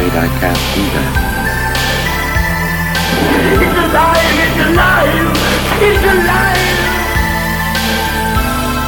[0.00, 1.12] I'm afraid I can't do that.
[3.60, 4.32] It's alive!
[4.40, 5.28] It's alive!
[5.76, 6.80] It's alive!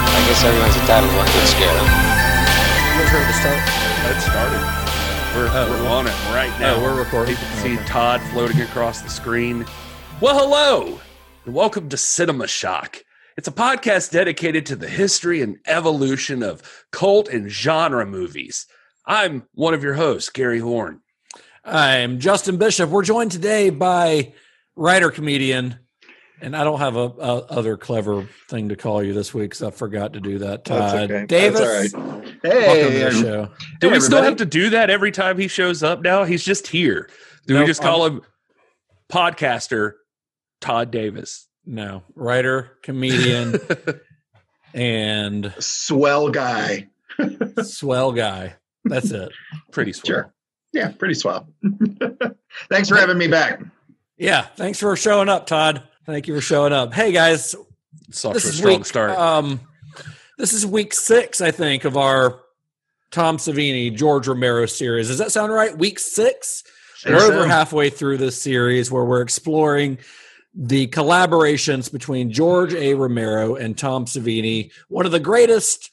[0.08, 1.68] I guess everyone's entitled to one good scare.
[1.68, 3.60] You guys ready to start?
[4.08, 4.64] It started.
[5.36, 6.74] We're, Oh, we're we're- on it right oh, now.
[6.76, 7.34] Oh, we're recording.
[7.36, 7.84] People can see Okay.
[7.84, 9.66] Todd floating across the screen.
[10.22, 10.98] Well, hello,
[11.44, 13.04] and welcome to Cinema Shock.
[13.36, 18.66] It's a podcast dedicated to the history and evolution of cult and genre movies.
[19.04, 21.01] I'm one of your hosts, Gary Horn.
[21.64, 22.90] I'm Justin Bishop.
[22.90, 24.32] We're joined today by
[24.74, 25.78] writer comedian,
[26.40, 29.62] and I don't have a, a other clever thing to call you this week because
[29.62, 30.64] I forgot to do that.
[30.64, 31.26] That's Todd okay.
[31.26, 32.22] Davis, That's all right.
[32.22, 33.48] welcome to the every- show.
[33.80, 36.24] Do Hey, we still have to do that every time he shows up now?
[36.24, 37.08] He's just here.
[37.46, 38.22] Do we just call him
[39.10, 39.92] podcaster
[40.60, 41.48] Todd Davis?
[41.64, 43.54] No, writer, comedian,
[44.74, 46.88] and swell guy.
[47.62, 48.54] swell guy.
[48.84, 49.30] That's it.
[49.70, 50.06] Pretty swell.
[50.06, 50.34] Sure.
[50.72, 51.48] Yeah, pretty swell.
[52.70, 53.60] Thanks for having me back.
[54.16, 55.82] Yeah, thanks for showing up, Todd.
[56.06, 56.94] Thank you for showing up.
[56.94, 57.56] Hey guys,
[58.08, 59.10] It's off this to a is strong week, start.
[59.10, 59.60] Um,
[60.38, 62.40] this is week six, I think, of our
[63.10, 65.08] Tom Savini George Romero series.
[65.08, 65.76] Does that sound right?
[65.76, 66.62] Week six.
[67.02, 67.32] Think we're so.
[67.32, 69.98] over halfway through this series where we're exploring
[70.54, 72.94] the collaborations between George A.
[72.94, 74.70] Romero and Tom Savini.
[74.88, 75.90] One of the greatest.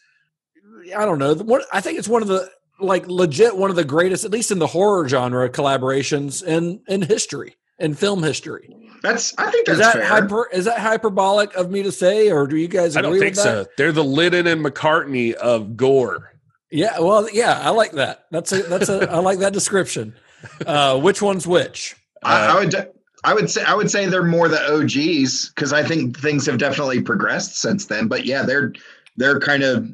[0.96, 1.34] I don't know.
[1.36, 2.50] What I think it's one of the
[2.80, 7.02] like legit one of the greatest, at least in the horror genre, collaborations in in
[7.02, 8.76] history in film history.
[9.02, 9.34] That's.
[9.38, 10.08] I think Is that's that fair.
[10.08, 10.50] hyper?
[10.52, 13.44] Is that hyperbolic of me to say, or do you guys I don't think with
[13.44, 13.66] that?
[13.66, 13.66] so.
[13.78, 16.34] They're the Lennon and McCartney of gore.
[16.72, 18.26] Yeah, well, yeah, I like that.
[18.32, 20.16] That's a that's a I like that description.
[20.66, 21.96] Uh, which one's which?
[22.24, 22.76] I, I would.
[23.24, 23.64] I would say.
[23.64, 27.88] I would say they're more the OGs because I think things have definitely progressed since
[27.88, 28.08] then.
[28.08, 28.74] But yeah, they're
[29.18, 29.90] they're kind of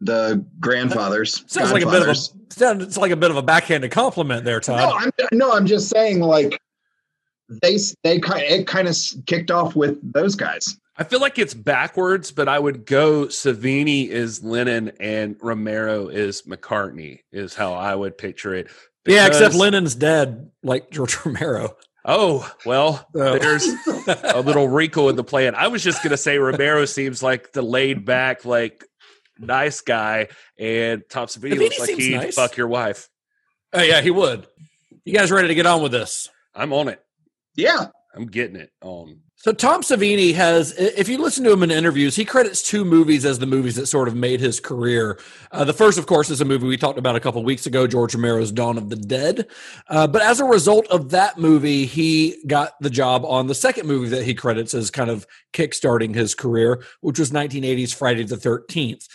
[0.00, 1.44] the grandfathers.
[1.46, 4.44] Sounds like a bit of a sounds it's like a bit of a backhanded compliment
[4.44, 4.78] there, Todd.
[4.78, 5.52] No, I'm no.
[5.52, 6.60] I'm just saying like
[7.62, 8.96] they they kind it kind of
[9.26, 10.76] kicked off with those guys.
[10.96, 16.42] I feel like it's backwards, but I would go Savini is Lennon and Romero is
[16.42, 18.68] McCartney, is how I would picture it.
[19.06, 21.76] yeah, except Lennon's dead, like George Romero.
[22.04, 23.66] Oh, well, So- there's
[24.24, 25.54] a little wrinkle in the plan.
[25.54, 28.84] I was just going to say Romero seems like the laid back, like
[29.40, 30.28] nice guy,
[30.58, 32.34] and Tom Savini Savini looks like he'd nice.
[32.34, 33.08] fuck your wife.
[33.72, 34.46] Oh yeah, he would.
[35.04, 36.28] You guys ready to get on with this?
[36.54, 37.00] I'm on it.
[37.56, 39.20] Yeah, I'm getting it on.
[39.42, 43.24] So Tom Savini has, if you listen to him in interviews, he credits two movies
[43.24, 45.18] as the movies that sort of made his career.
[45.50, 47.86] Uh, the first, of course, is a movie we talked about a couple weeks ago,
[47.86, 49.46] George Romero's Dawn of the Dead.
[49.88, 53.88] Uh, but as a result of that movie, he got the job on the second
[53.88, 58.36] movie that he credits as kind of kickstarting his career, which was 1980's Friday the
[58.36, 59.08] 13th.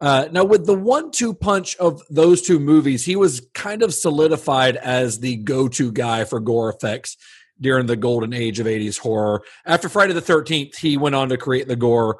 [0.00, 4.76] Uh, now, with the one-two punch of those two movies, he was kind of solidified
[4.76, 7.18] as the go-to guy for gore effects
[7.60, 9.42] during the golden age of 80s horror.
[9.66, 12.18] After Friday the 13th, he went on to create the gore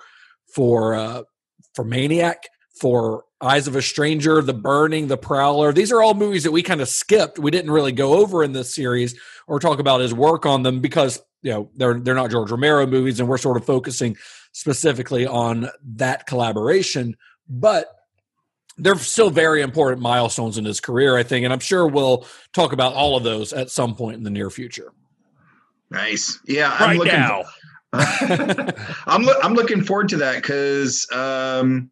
[0.55, 1.23] for uh,
[1.75, 2.45] for Maniac,
[2.79, 5.73] for Eyes of a Stranger, The Burning, The Prowler.
[5.73, 7.39] These are all movies that we kind of skipped.
[7.39, 10.81] We didn't really go over in this series or talk about his work on them
[10.81, 14.17] because you know they're they're not George Romero movies, and we're sort of focusing
[14.53, 17.17] specifically on that collaboration.
[17.51, 17.87] But
[18.79, 22.25] they're still very important milestones in his career, I think, and I'm sure we'll
[22.55, 24.93] talk about all of those at some point in the near future.
[25.91, 26.39] nice.
[26.47, 27.13] Yeah, I'm Right looking.
[27.13, 27.43] now.
[27.93, 31.91] I'm loo- I'm looking forward to that because um,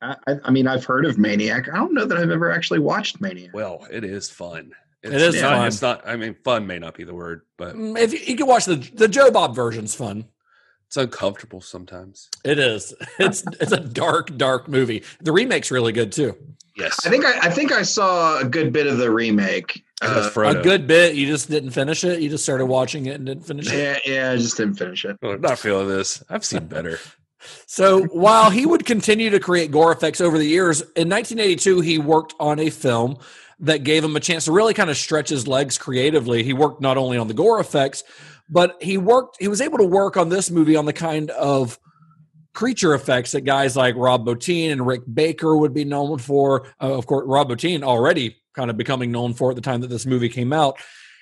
[0.00, 1.68] I, I I mean I've heard of Maniac.
[1.68, 3.50] I don't know that I've ever actually watched Maniac.
[3.52, 4.72] Well, it is fun.
[5.02, 5.66] It's It is not, fun.
[5.66, 6.08] It's not.
[6.08, 8.64] I mean, fun may not be the word, but Mm, If you, you can watch
[8.64, 10.24] the the Joe Bob version's fun.
[10.92, 12.28] It's uncomfortable sometimes.
[12.44, 12.92] It is.
[13.18, 15.04] It's it's a dark, dark movie.
[15.22, 16.36] The remake's really good too.
[16.76, 19.84] Yes, I think I, I think I saw a good bit of the remake.
[20.02, 21.14] Uh, A good bit.
[21.14, 22.20] You just didn't finish it.
[22.20, 23.78] You just started watching it and didn't finish it.
[23.78, 25.16] yeah, yeah, I just didn't finish it.
[25.22, 26.22] I'm not feeling this.
[26.28, 26.98] I've seen better.
[27.66, 31.98] So while he would continue to create gore effects over the years, in 1982 he
[31.98, 33.18] worked on a film
[33.58, 36.44] that gave him a chance to really kind of stretch his legs creatively.
[36.44, 38.04] He worked not only on the gore effects,
[38.48, 39.36] but he worked.
[39.40, 41.78] He was able to work on this movie on the kind of
[42.54, 46.66] creature effects that guys like Rob Bottin and Rick Baker would be known for.
[46.80, 49.88] Uh, of course, Rob Bottin already kind of becoming known for at the time that
[49.88, 50.76] this movie came out.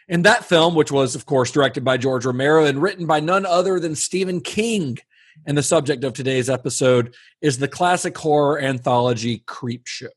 [0.08, 3.46] And that film, which was, of course, directed by George Romero and written by none
[3.46, 4.98] other than Stephen King.
[5.46, 10.08] And the subject of today's episode is the classic horror anthology Creep Show.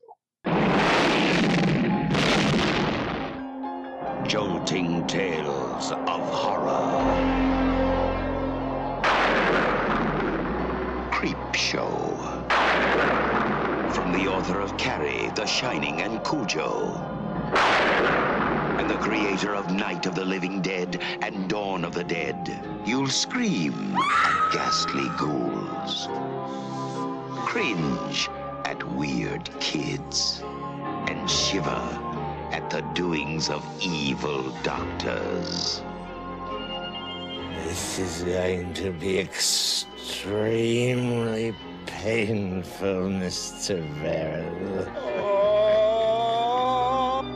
[11.54, 12.16] Show.
[13.94, 16.92] From the author of Carrie, The Shining, and Cujo.
[18.78, 22.60] And the creator of Night of the Living Dead and Dawn of the Dead.
[22.84, 26.08] You'll scream at ghastly ghouls.
[27.46, 28.28] Cringe
[28.64, 30.42] at weird kids.
[31.06, 31.88] And shiver
[32.50, 35.82] at the doings of evil doctors.
[37.64, 39.96] This is going to be extremely
[41.86, 43.82] painful, Mr.
[44.02, 44.84] Verrill.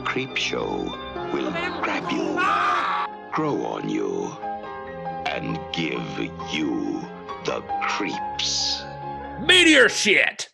[0.05, 0.95] Creep Show
[1.33, 2.39] will grab you,
[3.31, 4.31] grow on you,
[5.25, 6.19] and give
[6.53, 7.01] you
[7.45, 8.83] the creeps.
[9.41, 10.49] Meteor shit.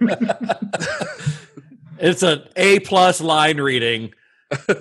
[2.02, 4.12] It's an A plus line reading,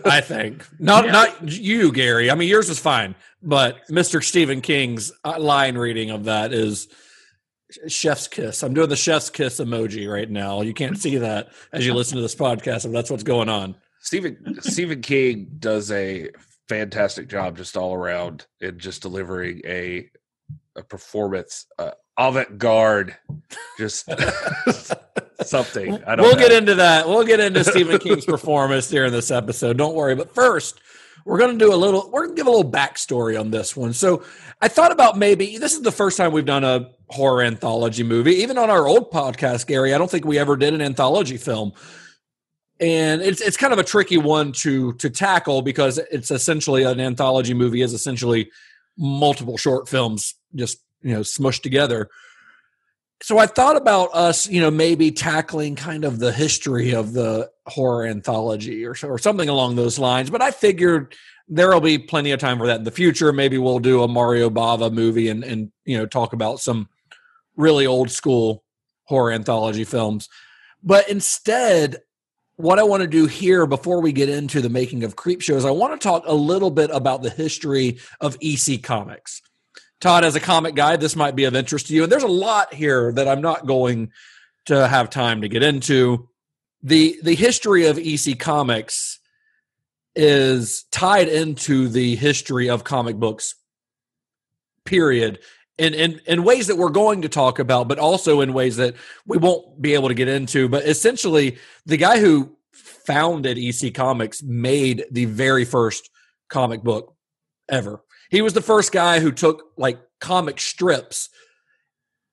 [0.06, 0.65] I think.
[0.79, 1.12] Not Yeah.
[1.12, 2.29] not you, Gary.
[2.31, 4.23] I mean, yours is fine, but Mr.
[4.23, 6.88] Stephen King's uh, line reading of that is
[7.88, 8.63] chef's kiss.
[8.63, 10.62] I'm doing the chef's kiss emoji right now.
[10.62, 13.75] You can't see that as you listen to this podcast, and that's what's going on.
[14.01, 16.29] Stephen Stephen King does a
[16.67, 20.09] fantastic job just all around in just delivering a
[20.75, 23.15] a performance uh, avant-garde
[23.77, 24.07] just
[25.45, 26.39] something I don't we'll know.
[26.39, 27.07] get into that.
[27.07, 29.77] We'll get into Stephen King's performance here in this episode.
[29.77, 30.15] Don't worry.
[30.15, 30.79] But first,
[31.25, 32.09] we're going to do a little.
[32.11, 33.93] We're going to give a little backstory on this one.
[33.93, 34.23] So,
[34.61, 38.35] I thought about maybe this is the first time we've done a horror anthology movie.
[38.35, 41.73] Even on our old podcast, Gary, I don't think we ever did an anthology film.
[42.79, 46.99] And it's it's kind of a tricky one to to tackle because it's essentially an
[46.99, 48.49] anthology movie is essentially
[48.97, 52.09] multiple short films just you know smushed together
[53.21, 57.51] so I thought about us, you know, maybe tackling kind of the history of the
[57.68, 60.29] horror anthology or, or something along those lines.
[60.29, 61.15] But I figured
[61.47, 63.31] there will be plenty of time for that in the future.
[63.31, 66.89] Maybe we'll do a Mario Bava movie and, and you know, talk about some
[67.56, 68.63] really old school
[69.03, 70.27] horror anthology films.
[70.81, 71.97] But instead,
[72.56, 75.65] what I want to do here before we get into the making of Creep Shows,
[75.65, 79.41] I want to talk a little bit about the history of EC Comics.
[80.01, 82.03] Todd, as a comic guy, this might be of interest to you.
[82.03, 84.12] And there's a lot here that I'm not going
[84.65, 86.27] to have time to get into.
[86.83, 89.19] The the history of EC Comics
[90.15, 93.56] is tied into the history of comic books,
[94.86, 95.39] period.
[95.77, 98.94] In, in, in ways that we're going to talk about, but also in ways that
[99.25, 100.69] we won't be able to get into.
[100.69, 101.57] But essentially,
[101.88, 106.12] the guy who founded EC Comics made the very first
[106.50, 107.15] comic book
[107.68, 108.03] ever.
[108.31, 111.30] He was the first guy who took like comic strips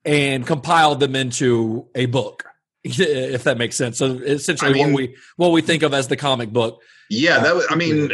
[0.05, 2.45] and compiled them into a book,
[2.85, 3.99] if that makes sense.
[3.99, 6.81] So essentially, I mean- what we what we think of as the comic book.
[7.11, 8.11] Yeah, that was, I mean,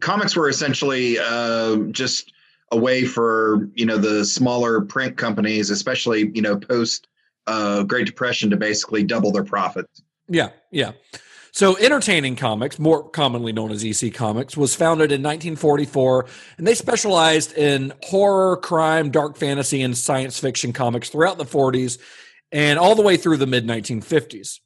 [0.00, 2.32] comics were essentially uh, just
[2.72, 7.06] a way for you know the smaller print companies, especially you know post
[7.46, 10.02] uh, Great Depression, to basically double their profits.
[10.28, 10.92] Yeah, yeah.
[11.52, 16.26] So, Entertaining Comics, more commonly known as EC Comics, was founded in 1944,
[16.58, 21.98] and they specialized in horror, crime, dark fantasy, and science fiction comics throughout the 40s
[22.52, 24.60] and all the way through the mid 1950s.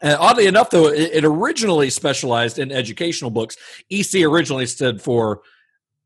[0.00, 3.56] Uh, oddly enough, though, it, it originally specialized in educational books.
[3.90, 5.42] EC originally stood for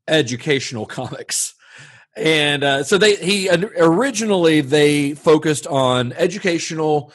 [0.08, 1.54] Educational Comics.
[2.14, 7.10] And uh, so they he originally they focused on educational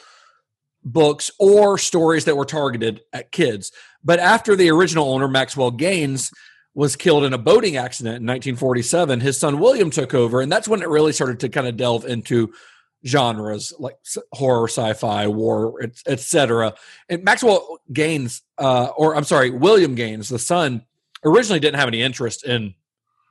[0.84, 3.72] books or stories that were targeted at kids.
[4.04, 6.30] But after the original owner, Maxwell Gaines,
[6.78, 10.40] was killed in a boating accident in 1947, his son William took over.
[10.40, 12.52] And that's when it really started to kind of delve into
[13.04, 13.96] genres like
[14.32, 16.74] horror, sci fi, war, etc.
[17.08, 20.84] And Maxwell Gaines, uh, or I'm sorry, William Gaines, the son,
[21.24, 22.74] originally didn't have any interest in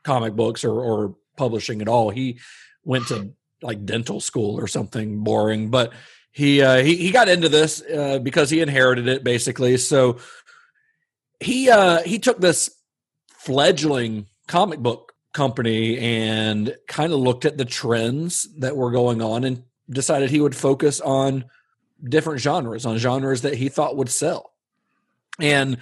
[0.04, 2.10] comic books or, or publishing at all.
[2.10, 2.40] He
[2.84, 5.94] went to like dental school or something boring, but
[6.38, 9.76] he uh, he he got into this uh, because he inherited it basically.
[9.78, 10.20] So
[11.40, 12.70] he uh, he took this
[13.40, 19.46] fledgling comic book company and kind of looked at the trends that were going on
[19.46, 21.46] and decided he would focus on
[22.08, 24.54] different genres, on genres that he thought would sell.
[25.42, 25.80] And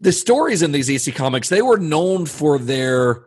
[0.00, 3.26] the stories in these EC comics, they were known for their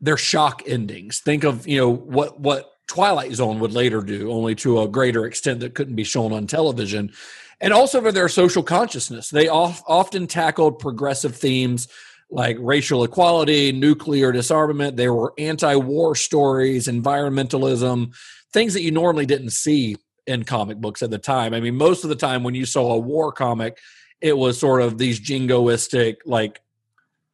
[0.00, 1.18] their shock endings.
[1.18, 5.24] Think of, you know, what what Twilight Zone would later do, only to a greater
[5.26, 7.12] extent that couldn't be shown on television.
[7.60, 9.30] and also for their social consciousness.
[9.30, 11.88] They off, often tackled progressive themes
[12.30, 14.96] like racial equality, nuclear disarmament.
[14.96, 18.14] There were anti war stories, environmentalism,
[18.52, 21.54] things that you normally didn't see in comic books at the time.
[21.54, 23.78] I mean, most of the time when you saw a war comic,
[24.20, 26.60] it was sort of these jingoistic, like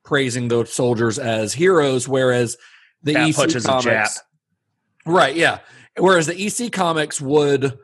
[0.05, 2.57] praising the soldiers as heroes, whereas
[3.03, 3.83] the Cat EC punches a Jap.
[3.83, 4.21] comics,
[5.07, 5.35] right?
[5.35, 5.59] Yeah,
[5.99, 7.79] whereas the EC comics would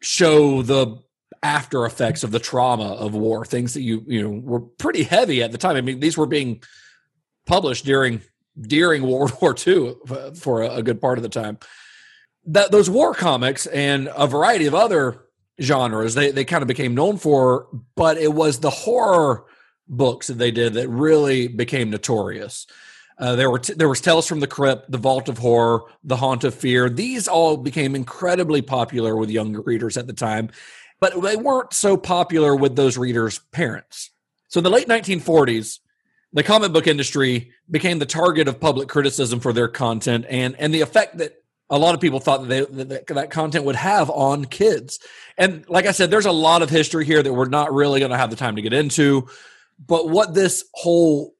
[0.00, 0.98] show the
[1.42, 5.42] after effects of the trauma of war, things that you you know were pretty heavy
[5.42, 5.76] at the time.
[5.76, 6.62] I mean, these were being
[7.46, 8.20] published during
[8.60, 9.94] during World War II
[10.34, 11.58] for a, good part of the time.
[12.46, 15.26] That those war comics and a variety of other
[15.60, 19.44] genres they they kind of became known for, but it was the horror
[19.88, 22.66] books that they did that really became notorious.
[23.20, 26.16] Uh, there were t- there was Tales from the Crypt, The Vault of Horror, The
[26.16, 26.88] Haunt of Fear.
[26.88, 30.48] These all became incredibly popular with younger readers at the time,
[31.00, 34.10] but they weren't so popular with those readers' parents.
[34.48, 35.80] So in the late 1940s,
[36.32, 40.72] the comic book industry became the target of public criticism for their content and and
[40.72, 41.34] the effect that
[41.68, 44.98] a lot of people thought that, they, that that content would have on kids.
[45.38, 48.10] And like I said, there's a lot of history here that we're not really going
[48.10, 49.28] to have the time to get into.
[49.86, 51.34] But what this whole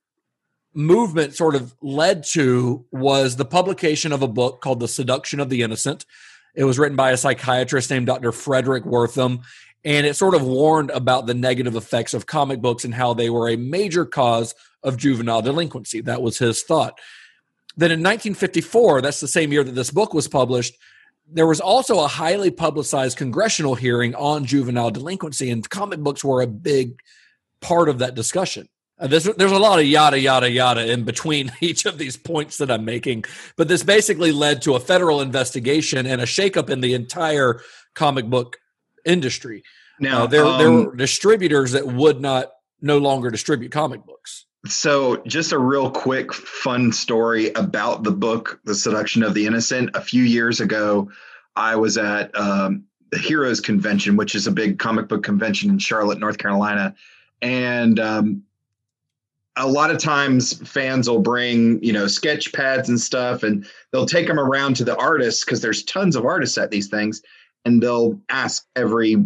[0.75, 5.49] movement sort of led to was the publication of a book called The Seduction of
[5.49, 6.07] the Innocent.
[6.55, 8.33] It was written by a psychiatrist named Dr.
[8.33, 9.43] Fredric Wertham,
[9.85, 13.31] and it sort of warned about the negative effects of comic books and how they
[13.31, 16.01] were a major cause of juvenile delinquency.
[16.01, 16.99] That was his thought.
[17.77, 20.77] Then in 1954, that's the same year that this book was published,
[21.33, 26.43] there was also a highly publicized congressional hearing on juvenile delinquency, and comic books were
[26.43, 27.01] a big
[27.61, 28.69] part of that discussion.
[29.01, 32.59] Uh, there's, there's a lot of yada, yada, yada in between each of these points
[32.59, 33.25] that I'm making.
[33.57, 37.61] But this basically led to a federal investigation and a shakeup in the entire
[37.95, 38.59] comic book
[39.05, 39.65] industry.
[39.99, 44.47] Now, Uh, there, there um, were distributors that would not no longer distribute comic books.
[44.67, 49.91] So, just a real quick, fun story about the book, The Seduction of the Innocent.
[49.95, 51.11] A few years ago,
[51.57, 55.79] I was at um, the Heroes Convention, which is a big comic book convention in
[55.79, 56.95] Charlotte, North Carolina.
[57.41, 58.43] And um,
[59.57, 64.07] a lot of times, fans will bring, you know, sketch pads and stuff, and they'll
[64.07, 67.23] take them around to the artists because there's tons of artists at these things.
[67.65, 69.17] And they'll ask every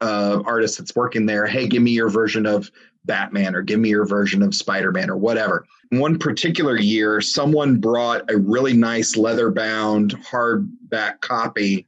[0.00, 2.70] uh, artist that's working there, hey, give me your version of
[3.04, 5.66] Batman or give me your version of Spider Man or whatever.
[5.90, 11.86] One particular year, someone brought a really nice leather bound hardback copy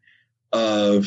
[0.52, 1.06] of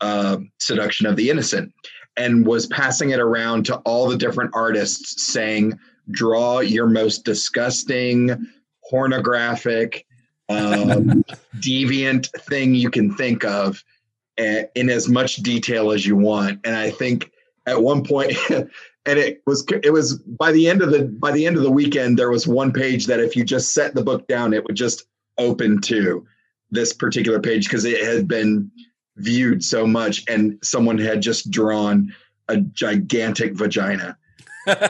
[0.00, 1.72] uh, Seduction of the Innocent
[2.16, 5.78] and was passing it around to all the different artists saying,
[6.10, 8.46] draw your most disgusting,
[8.88, 10.06] pornographic,
[10.48, 11.24] um,
[11.56, 13.82] deviant thing you can think of
[14.36, 16.60] in as much detail as you want.
[16.64, 17.30] And I think
[17.66, 21.46] at one point, and it was it was by the end of the by the
[21.46, 24.26] end of the weekend, there was one page that if you just set the book
[24.26, 25.04] down, it would just
[25.38, 26.26] open to
[26.70, 28.70] this particular page because it had been
[29.16, 32.12] viewed so much, and someone had just drawn
[32.48, 34.18] a gigantic vagina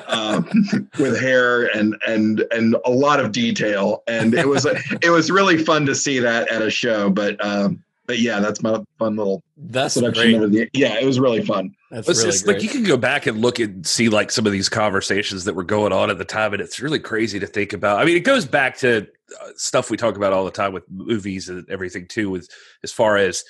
[0.09, 0.47] um,
[0.99, 5.59] with hair and and and a lot of detail, and it was it was really
[5.59, 7.11] fun to see that at a show.
[7.11, 10.43] But um, but yeah, that's my fun little That's seduction great.
[10.43, 10.99] of the yeah.
[10.99, 11.75] It was really fun.
[11.91, 12.55] That's It's really just great.
[12.57, 15.55] like you can go back and look and see like some of these conversations that
[15.55, 18.01] were going on at the time, and it's really crazy to think about.
[18.01, 19.07] I mean, it goes back to
[19.41, 22.49] uh, stuff we talk about all the time with movies and everything too, with
[22.83, 23.43] as far as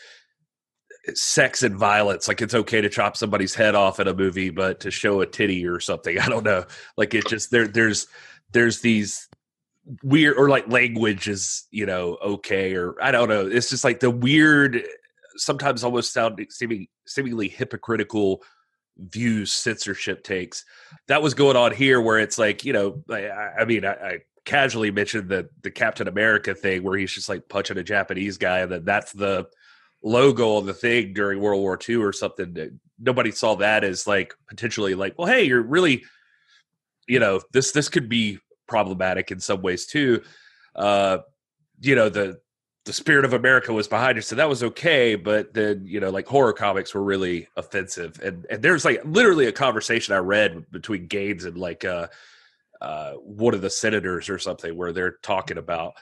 [1.14, 2.28] sex and violence.
[2.28, 5.26] Like it's okay to chop somebody's head off in a movie, but to show a
[5.26, 6.64] titty or something, I don't know.
[6.96, 8.06] Like it just there there's
[8.52, 9.28] there's these
[10.02, 13.46] weird or like language is you know okay or I don't know.
[13.46, 14.82] It's just like the weird,
[15.36, 18.42] sometimes almost sounding seeming seemingly hypocritical
[18.96, 20.64] views censorship takes.
[21.08, 23.28] That was going on here, where it's like you know, I,
[23.60, 27.48] I mean, I, I casually mentioned the the Captain America thing, where he's just like
[27.48, 29.46] punching a Japanese guy, and then that's the
[30.04, 32.78] logo on the thing during World War II or something.
[33.00, 36.04] Nobody saw that as like potentially like, well, hey, you're really,
[37.08, 40.22] you know, this this could be problematic in some ways too.
[40.76, 41.18] Uh,
[41.80, 42.38] you know, the
[42.84, 45.14] the spirit of America was behind it, so that was okay.
[45.16, 49.46] But then, you know, like horror comics were really offensive, and and there's like literally
[49.46, 52.08] a conversation I read between Gaines and like uh,
[52.80, 55.94] uh, one of the senators or something, where they're talking about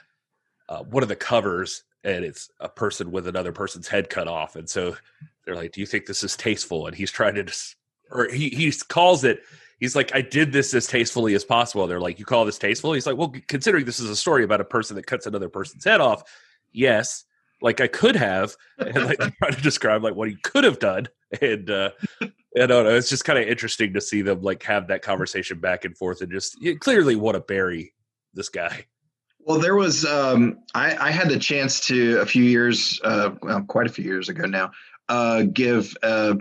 [0.67, 4.55] uh, one of the covers, and it's a person with another person's head cut off,
[4.55, 4.95] and so
[5.45, 7.75] they're like, "Do you think this is tasteful?" And he's trying to, dis-
[8.11, 9.41] or he he calls it.
[9.79, 11.87] He's like, I did this as tastefully as possible.
[11.87, 12.93] They're like, you call this tasteful?
[12.93, 15.83] He's like, well, considering this is a story about a person that cuts another person's
[15.83, 16.23] head off,
[16.71, 17.25] yes,
[17.61, 21.09] like I could have, and like trying to describe like what he could have done
[21.41, 21.91] and uh,
[22.21, 22.95] I don't know.
[22.95, 26.21] It's just kind of interesting to see them like have that conversation back and forth,
[26.21, 27.93] and just clearly want to bury
[28.33, 28.85] this guy.
[29.45, 33.61] Well, there was um, I, I had the chance to a few years, uh, well,
[33.63, 34.71] quite a few years ago now,
[35.09, 36.37] uh, give a,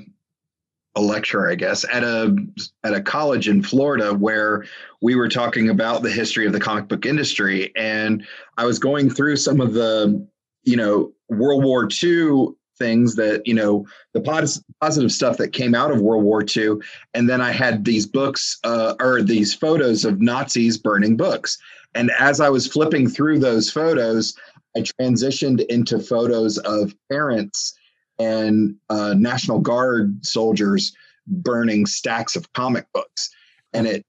[0.95, 2.37] a lecture, I guess, at a
[2.85, 4.65] at a college in Florida where
[5.01, 8.25] we were talking about the history of the comic book industry, and
[8.57, 10.25] I was going through some of the
[10.63, 15.75] you know World War II things that you know the pos- positive stuff that came
[15.75, 16.75] out of World War II,
[17.15, 21.59] and then I had these books uh, or these photos of Nazis burning books,
[21.95, 24.35] and as I was flipping through those photos,
[24.77, 27.75] I transitioned into photos of parents
[28.19, 30.95] and uh, National Guard soldiers
[31.27, 33.31] burning stacks of comic books.
[33.73, 34.05] And it,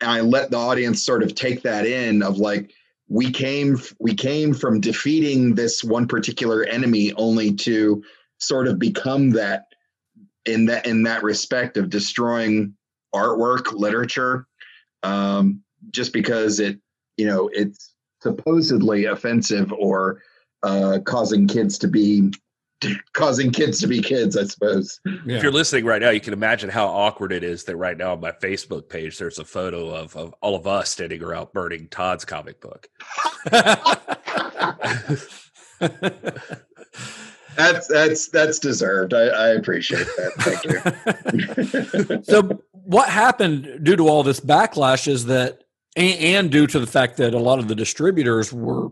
[0.00, 2.72] I let the audience sort of take that in of like,
[3.08, 8.02] we came, we came from defeating this one particular enemy only to
[8.38, 9.66] sort of become that
[10.44, 12.74] in that, in that respect of destroying
[13.14, 14.46] artwork, literature,
[15.02, 16.78] um, just because it
[17.16, 20.22] you know it's supposedly offensive or
[20.62, 22.32] uh, causing kids to be
[23.12, 25.00] causing kids to be kids, I suppose.
[25.04, 25.36] Yeah.
[25.36, 28.12] If you're listening right now, you can imagine how awkward it is that right now
[28.12, 31.88] on my Facebook page there's a photo of, of all of us standing around burning
[31.88, 32.88] Todd's comic book.
[37.56, 39.14] that's that's that's deserved.
[39.14, 40.32] I, I appreciate that.
[40.38, 42.22] Thank you.
[42.24, 45.62] so what happened due to all this backlash is that
[45.96, 48.90] and, and due to the fact that a lot of the distributors were,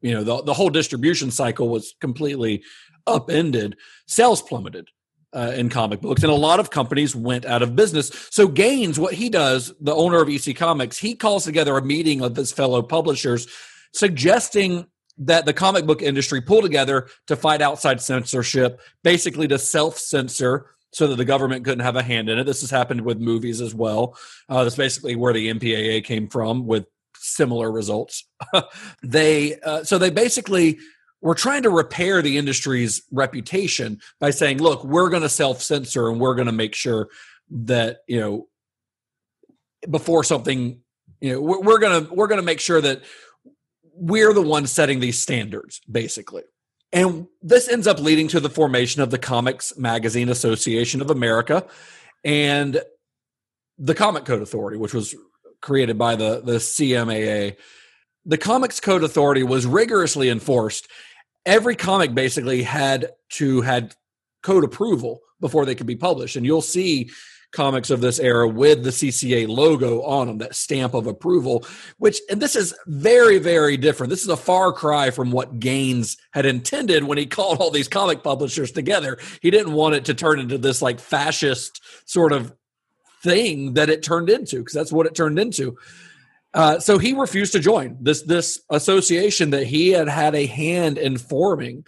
[0.00, 2.62] you know, the, the whole distribution cycle was completely
[3.06, 3.76] upended,
[4.06, 4.88] sales plummeted.
[5.34, 8.10] Uh, in comic books, and a lot of companies went out of business.
[8.30, 12.22] So Gaines, what he does, the owner of EC Comics, he calls together a meeting
[12.22, 13.46] of his fellow publishers,
[13.92, 14.86] suggesting
[15.18, 20.70] that the comic book industry pull together to fight outside censorship, basically to self censor
[20.92, 22.44] so that the government couldn't have a hand in it.
[22.44, 24.16] This has happened with movies as well.
[24.48, 28.26] Uh, that's basically where the MPAA came from with similar results.
[29.02, 30.78] they uh, so they basically
[31.20, 36.08] were trying to repair the industry's reputation by saying, "Look, we're going to self censor
[36.08, 37.08] and we're going to make sure
[37.50, 38.48] that you know
[39.90, 40.80] before something
[41.20, 43.02] you know we're, we're going to we're going to make sure that
[43.94, 46.42] we're the ones setting these standards basically
[46.92, 51.66] and this ends up leading to the formation of the Comics Magazine Association of America
[52.24, 52.80] and
[53.78, 55.14] the Comic Code Authority, which was
[55.60, 57.56] created by the, the CMAA.
[58.24, 60.88] The Comics Code Authority was rigorously enforced.
[61.44, 63.94] Every comic basically had to had
[64.42, 66.36] code approval before they could be published.
[66.36, 67.10] And you'll see
[67.52, 71.64] comics of this era with the CCA logo on them, that stamp of approval,
[71.98, 74.10] which, and this is very, very different.
[74.10, 77.88] This is a far cry from what Gaines had intended when he called all these
[77.88, 79.18] comic publishers together.
[79.40, 82.54] He didn't want it to turn into this like fascist sort of
[83.22, 85.76] thing that it turned into, because that's what it turned into.
[86.54, 90.96] Uh, so he refused to join this this association that he had had a hand
[90.96, 91.84] in forming.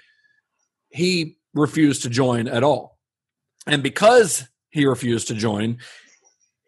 [0.90, 2.99] He refused to join at all,
[3.66, 5.78] and because he refused to join.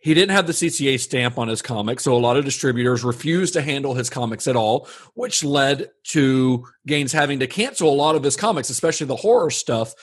[0.03, 3.53] He didn't have the CCA stamp on his comics, so a lot of distributors refused
[3.55, 8.17] to handle his comics at all, which led to Gaines having to cancel a lot
[8.17, 9.95] of his comics, especially the horror stuff.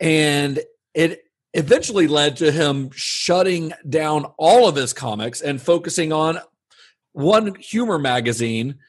[0.00, 0.58] And
[0.92, 1.22] it
[1.54, 6.38] eventually led to him shutting down all of his comics and focusing on
[7.12, 8.80] one humor magazine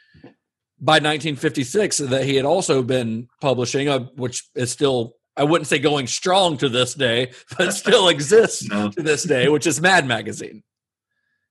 [0.80, 5.80] by 1956 that he had also been publishing, uh, which is still I wouldn't say
[5.80, 8.90] going strong to this day, but still exists no.
[8.90, 10.64] to this day, which is Mad Magazine.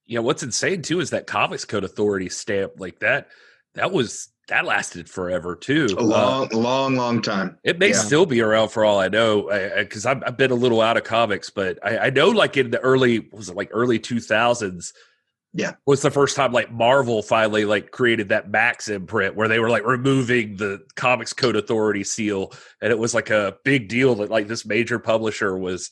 [0.06, 3.28] Yeah, what's insane too is that Comics Code Authority stamp like that.
[3.74, 5.88] That was that lasted forever too.
[5.96, 7.58] A long, uh, long, long time.
[7.64, 7.96] It may yeah.
[7.96, 11.04] still be around for all I know, because I've, I've, been a little out of
[11.04, 14.92] comics, but I, I know like in the early was it like early two thousands
[15.54, 15.74] yeah.
[15.86, 19.68] was the first time like marvel finally like created that max imprint where they were
[19.68, 24.30] like removing the comics code authority seal and it was like a big deal that
[24.30, 25.90] like this major publisher was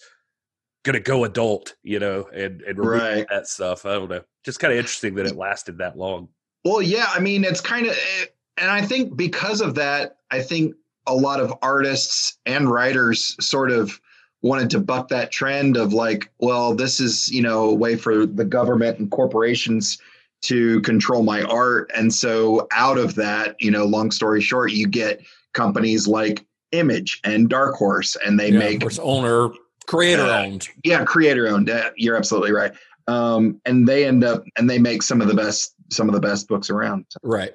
[0.85, 3.27] gonna go adult you know and and remove right.
[3.31, 3.85] that stuff.
[3.85, 4.23] I don't know.
[4.44, 6.29] Just kind of interesting that it lasted that long.
[6.64, 8.27] Well yeah i mean it's kind of eh,
[8.59, 10.75] and i think because of that i think
[11.07, 13.99] a lot of artists and writers sort of
[14.42, 18.26] wanted to buck that trend of like, well, this is, you know, a way for
[18.26, 19.98] the government and corporations
[20.42, 21.90] to control my art.
[21.94, 25.20] And so out of that, you know, long story short, you get
[25.53, 29.50] companies like Image and Dark Horse, and they yeah, make owner
[29.87, 30.68] creator uh, owned.
[30.85, 31.68] Yeah, creator owned.
[31.68, 32.72] Uh, you're absolutely right.
[33.09, 36.20] Um, and they end up and they make some of the best some of the
[36.20, 37.07] best books around.
[37.22, 37.55] Right.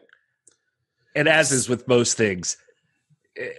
[1.15, 2.57] And as is with most things,
[3.37, 3.49] eh,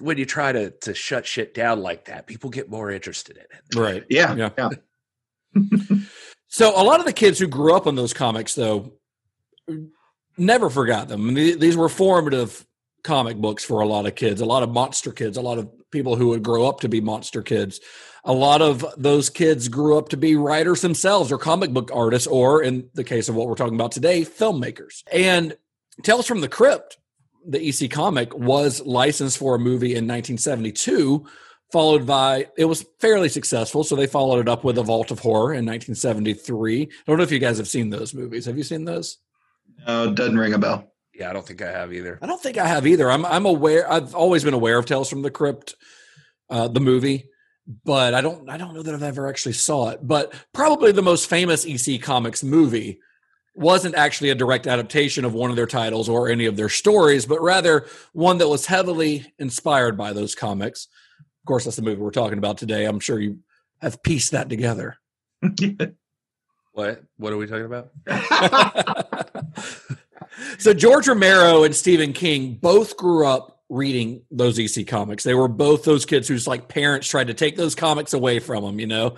[0.00, 3.42] when you try to to shut shit down like that, people get more interested in
[3.42, 3.78] it.
[3.78, 4.04] Right.
[4.08, 4.34] Yeah.
[4.34, 4.50] Yeah.
[4.56, 5.98] Yeah.
[6.48, 8.94] So a lot of the kids who grew up on those comics, though,
[10.38, 11.28] never forgot them.
[11.28, 12.66] I mean, these were formative
[13.04, 15.68] comic books for a lot of kids, a lot of monster kids, a lot of
[15.90, 17.80] people who would grow up to be monster kids.
[18.24, 22.26] A lot of those kids grew up to be writers themselves or comic book artists,
[22.26, 25.02] or in the case of what we're talking about today, filmmakers.
[25.12, 25.56] And
[26.02, 26.96] Tales from the Crypt,
[27.46, 31.26] the EC comic, was licensed for a movie in 1972
[31.70, 35.18] followed by it was fairly successful so they followed it up with a vault of
[35.18, 38.46] horror in 1973 i don't know if you guys have seen those movies.
[38.46, 39.18] Have you seen those?
[39.86, 40.90] No, it doesn't ring a bell.
[41.14, 42.18] Yeah, I don't think I have either.
[42.22, 43.10] i don't think i have either.
[43.10, 45.74] I'm, I'm aware i've always been aware of tales from the crypt
[46.48, 47.28] uh, the movie
[47.84, 50.00] but i don't i don't know that i've ever actually saw it.
[50.02, 53.00] But probably the most famous ec comics movie
[53.58, 57.26] wasn't actually a direct adaptation of one of their titles or any of their stories
[57.26, 60.88] but rather one that was heavily inspired by those comics
[61.20, 63.38] of course that's the movie we're talking about today i'm sure you
[63.80, 64.96] have pieced that together
[66.78, 67.02] What?
[67.16, 67.90] What are we talking about?
[70.58, 75.24] so George Romero and Stephen King both grew up reading those EC comics.
[75.24, 78.62] They were both those kids whose like parents tried to take those comics away from
[78.62, 78.78] them.
[78.78, 79.16] You know,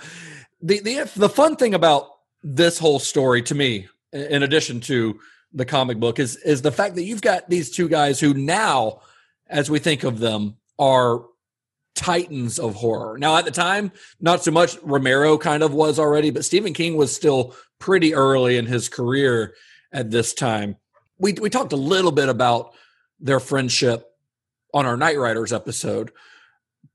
[0.63, 2.09] the the the fun thing about
[2.43, 5.21] this whole story to me, in addition to
[5.53, 9.01] the comic book, is is the fact that you've got these two guys who now,
[9.49, 11.25] as we think of them, are
[11.95, 13.19] titans of horror.
[13.19, 16.97] Now, at the time, not so much Romero kind of was already, but Stephen King
[16.97, 19.55] was still pretty early in his career
[19.93, 20.77] at this time.
[21.19, 22.75] We we talked a little bit about
[23.19, 24.07] their friendship
[24.73, 26.13] on our Knightriders episode,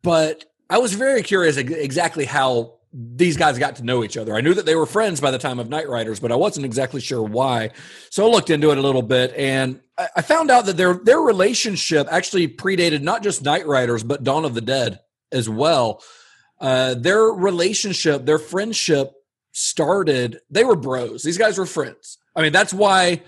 [0.01, 4.35] but I was very curious exactly how these guys got to know each other.
[4.35, 7.01] I knew that they were friends by the time of Knightriders, but I wasn't exactly
[7.01, 7.71] sure why.
[8.09, 11.19] So I looked into it a little bit, and I found out that their their
[11.19, 14.99] relationship actually predated not just Knightriders, but Dawn of the Dead
[15.31, 16.01] as well.
[16.59, 19.11] Uh, their relationship, their friendship
[19.51, 20.39] started.
[20.49, 21.21] They were bros.
[21.21, 22.17] These guys were friends.
[22.35, 23.21] I mean, that's why.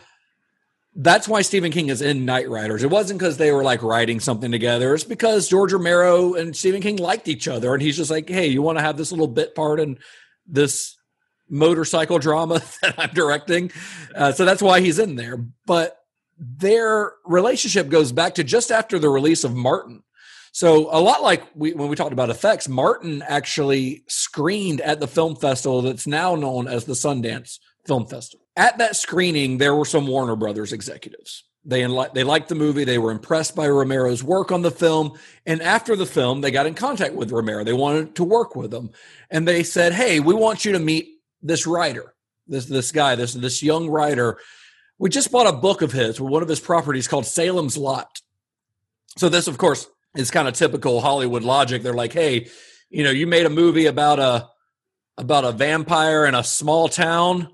[0.99, 2.81] That's why Stephen King is in Knightriders.
[2.81, 4.95] It wasn't because they were like writing something together.
[4.95, 8.47] It's because George Romero and Stephen King liked each other, and he's just like, "Hey,
[8.47, 9.99] you want to have this little bit part in
[10.47, 10.97] this
[11.47, 13.71] motorcycle drama that I'm directing?"
[14.15, 15.37] Uh, so that's why he's in there.
[15.67, 15.99] But
[16.39, 20.01] their relationship goes back to just after the release of Martin.
[20.51, 25.07] So a lot like we, when we talked about effects, Martin actually screened at the
[25.07, 28.46] film festival that's now known as the Sundance Film Festival.
[28.57, 31.43] At that screening, there were some Warner Brothers executives.
[31.63, 32.85] They enli- they liked the movie.
[32.85, 35.19] They were impressed by Romero's work on the film.
[35.45, 37.63] And after the film, they got in contact with Romero.
[37.63, 38.89] They wanted to work with him,
[39.29, 41.07] and they said, "Hey, we want you to meet
[41.41, 42.15] this writer,
[42.47, 44.39] this this guy, this this young writer.
[44.97, 48.21] We just bought a book of his, one of his properties called Salem's Lot.
[49.17, 51.83] So this, of course, is kind of typical Hollywood logic.
[51.83, 52.49] They're like, "Hey,
[52.89, 54.49] you know, you made a movie about a
[55.17, 57.53] about a vampire in a small town.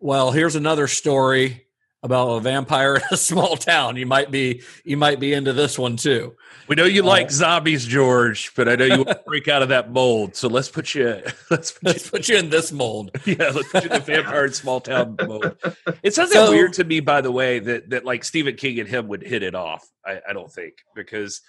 [0.00, 1.66] Well, here's another story
[2.02, 3.96] about a vampire in a small town.
[3.96, 6.34] You might be you might be into this one too."
[6.68, 9.60] We know you Uh, like zombies, George, but I know you want to break out
[9.62, 10.36] of that mold.
[10.36, 11.20] So let's put you.
[11.50, 13.10] Let's put Let's put you in this mold.
[13.26, 15.56] Yeah, let's put you in the vampire in small town mold.
[16.02, 18.88] It sounds So- weird to me, by the way, that that like Stephen King and
[18.88, 19.86] him would hit it off.
[20.06, 21.40] I, I don't think because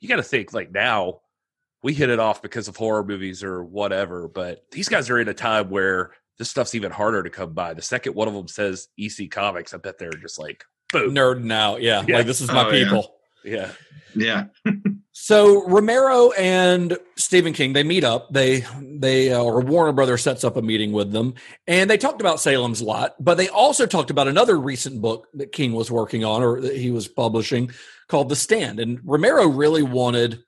[0.00, 1.20] you got to think like now
[1.82, 5.28] we hit it off because of horror movies or whatever, but these guys are in
[5.28, 7.74] a time where this stuff's even harder to come by.
[7.74, 11.14] The second one of them says EC Comics, I bet they're just like boom.
[11.14, 11.82] Nerding out.
[11.82, 12.04] Yeah.
[12.06, 12.18] Yeah.
[12.18, 12.84] Like this is my Oh, yeah.
[12.84, 13.14] people.
[13.44, 13.70] Yeah,
[14.14, 14.44] Yeah.
[15.20, 18.32] So Romero and Stephen King they meet up.
[18.32, 21.34] They they uh, or Warner Brothers sets up a meeting with them,
[21.66, 23.14] and they talked about Salem's Lot.
[23.18, 26.76] But they also talked about another recent book that King was working on or that
[26.76, 27.70] he was publishing
[28.08, 28.78] called The Stand.
[28.78, 30.42] And Romero really wanted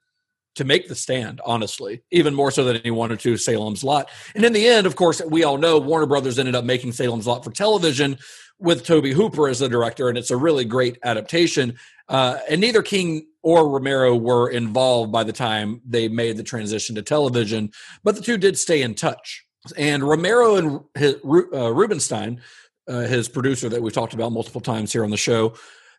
[0.56, 4.10] to make The Stand, honestly, even more so than he wanted to Salem's Lot.
[4.34, 7.26] And in the end, of course, we all know Warner Brothers ended up making Salem's
[7.26, 8.18] Lot for television
[8.58, 11.78] with Tobe Hooper as the director, and it's a really great adaptation.
[12.08, 16.94] Uh, and neither King or Romero were involved by the time they made the transition
[16.96, 17.70] to television,
[18.04, 19.46] but the two did stay in touch.
[19.76, 22.40] And Romero and his, uh, Rubinstein,
[22.88, 25.54] uh, his producer that we've talked about multiple times here on the show,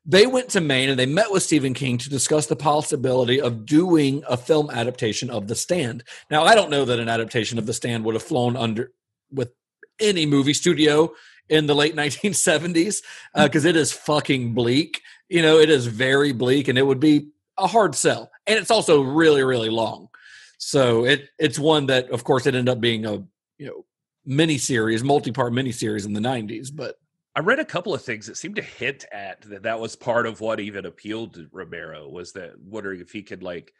[0.05, 3.65] they went to Maine and they met with Stephen King to discuss the possibility of
[3.65, 6.03] doing a film adaptation of The Stand.
[6.29, 8.91] Now, I don't know that an adaptation of The Stand would have flown under
[9.31, 9.53] with
[9.99, 11.13] any movie studio
[11.49, 13.01] in the late 1970s
[13.35, 15.01] because uh, it is fucking bleak.
[15.29, 18.31] You know, it is very bleak and it would be a hard sell.
[18.47, 20.09] And it's also really, really long.
[20.57, 23.23] So it it's one that, of course, it ended up being a
[23.57, 23.85] you know
[24.25, 26.69] mini series, multi part mini series in the 90s.
[26.73, 26.95] But
[27.35, 30.25] I read a couple of things that seemed to hint at that that was part
[30.25, 33.73] of what even appealed to Romero was that wondering if he could like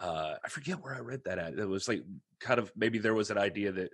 [0.00, 1.58] uh I forget where I read that at.
[1.58, 2.02] It was like
[2.40, 3.90] kind of maybe there was an idea that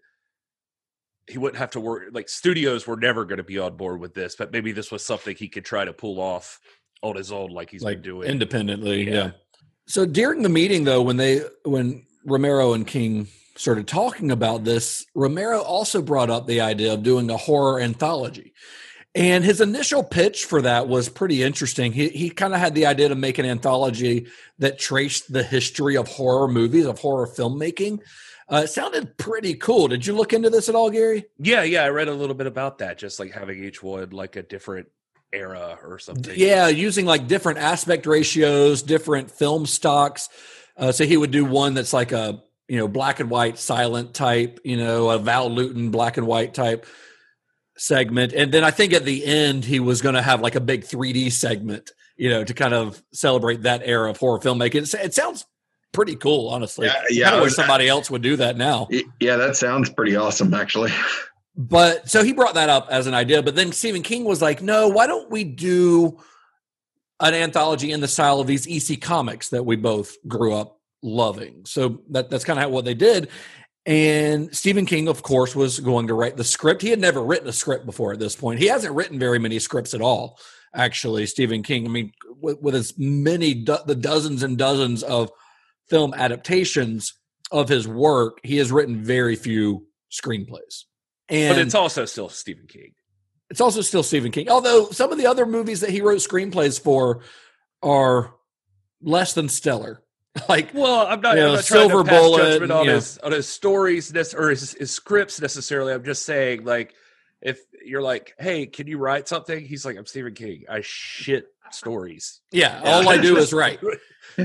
[1.28, 4.14] he wouldn't have to work like studios were never going to be on board with
[4.14, 6.58] this, but maybe this was something he could try to pull off
[7.02, 9.04] on his own like he's like been doing independently.
[9.04, 9.14] Yeah.
[9.14, 9.30] Yeah.
[9.86, 15.06] So during the meeting, though, when they when Romero and King started talking about this,
[15.14, 18.52] Romero also brought up the idea of doing a horror anthology.
[19.14, 21.92] And his initial pitch for that was pretty interesting.
[21.92, 24.26] He he kind of had the idea to make an anthology
[24.58, 28.00] that traced the history of horror movies, of horror filmmaking.
[28.50, 29.88] Uh, it sounded pretty cool.
[29.88, 31.24] Did you look into this at all, Gary?
[31.38, 34.36] Yeah, yeah, I read a little bit about that, just like having each one like
[34.36, 34.88] a different
[35.32, 36.34] era or something.
[36.36, 40.28] Yeah, using like different aspect ratios, different film stocks.
[40.76, 44.14] Uh, so he would do one that's like a you know black and white silent
[44.14, 46.86] type, you know, a Val Lewton black and white type
[47.78, 50.60] segment, and then I think at the end he was going to have like a
[50.60, 54.94] big 3D segment, you know, to kind of celebrate that era of horror filmmaking.
[54.94, 55.46] It, it sounds
[55.92, 56.86] pretty cool, honestly.
[56.86, 58.88] Yeah, I yeah, I wish somebody else would do that now.
[59.20, 60.92] Yeah, that sounds pretty awesome, actually.
[61.56, 64.62] But so he brought that up as an idea, but then Stephen King was like,
[64.62, 66.18] "No, why don't we do
[67.20, 71.64] an anthology in the style of these EC comics that we both grew up loving?"
[71.64, 73.28] So that that's kind of what they did.
[73.88, 76.82] And Stephen King, of course, was going to write the script.
[76.82, 78.60] He had never written a script before at this point.
[78.60, 80.38] He hasn't written very many scripts at all,
[80.74, 81.24] actually.
[81.24, 81.86] Stephen King.
[81.86, 85.30] I mean, with, with as many do- the dozens and dozens of
[85.88, 87.14] film adaptations
[87.50, 90.84] of his work, he has written very few screenplays.
[91.30, 92.92] And but it's also still Stephen King.
[93.48, 94.50] it's also still Stephen King.
[94.50, 97.22] Although some of the other movies that he wrote screenplays for
[97.82, 98.34] are
[99.00, 100.02] less than stellar.
[100.48, 102.94] Like, Well, I'm not, You I'm not trying Silver to pass Bullet, judgment on know.
[102.94, 105.92] his on his stories nec- or his, his scripts necessarily.
[105.92, 106.94] I'm just saying, like,
[107.40, 110.64] if you're like, "Hey, can you write something?" He's like, "I'm Stephen King.
[110.68, 113.80] I shit stories." yeah, all I do is write.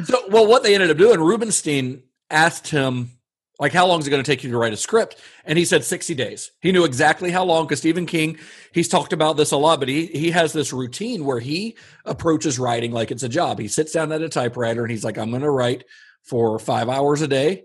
[0.06, 3.12] So, well, what they ended up doing, Rubinstein asked him,
[3.64, 5.16] like, how long is it going to take you to write a script?
[5.46, 6.52] And he said 60 days.
[6.60, 8.38] He knew exactly how long because Stephen King,
[8.74, 12.60] he's talked about this a lot, but he, he has this routine where he approaches
[12.60, 13.60] writing like it's a job.
[13.60, 15.86] He sits down at a typewriter and he's like, I'm going to write
[16.24, 17.64] for five hours a day.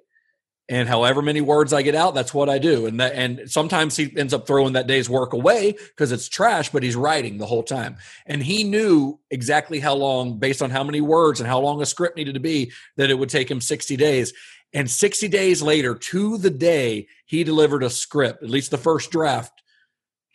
[0.71, 2.87] And however many words I get out, that's what I do.
[2.87, 6.71] And that, and sometimes he ends up throwing that day's work away because it's trash,
[6.71, 7.97] but he's writing the whole time.
[8.25, 11.87] And he knew exactly how long, based on how many words and how long a
[11.87, 14.35] script needed to be, that it would take him 60 days.
[14.75, 19.11] And 60 days later, to the day, he delivered a script, at least the first
[19.11, 19.63] draft,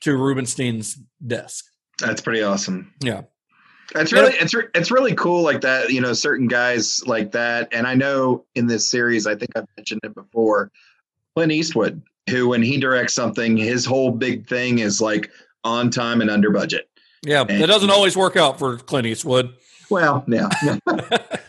[0.02, 1.66] to Rubinstein's desk.
[2.00, 2.94] That's pretty awesome.
[3.00, 3.22] Yeah.
[3.96, 7.70] It's really it's it's really cool like that, you know, certain guys like that.
[7.72, 10.72] And I know in this series, I think I've mentioned it before,
[11.36, 15.30] Clint Eastwood, who when he directs something, his whole big thing is like
[15.64, 16.90] on time and under budget.
[17.24, 17.46] Yeah.
[17.48, 19.54] It doesn't always work out for Clint Eastwood.
[19.90, 20.50] Well, yeah.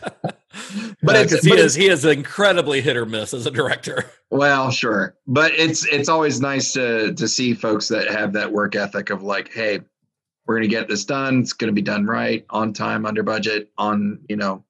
[1.03, 3.51] But uh, it's- because he but is he is incredibly hit or miss as a
[3.51, 4.05] director.
[4.31, 8.75] Well, sure, but it's it's always nice to to see folks that have that work
[8.75, 9.79] ethic of like, hey,
[10.45, 11.39] we're gonna get this done.
[11.41, 14.65] It's gonna be done right, on time, under budget, on you know,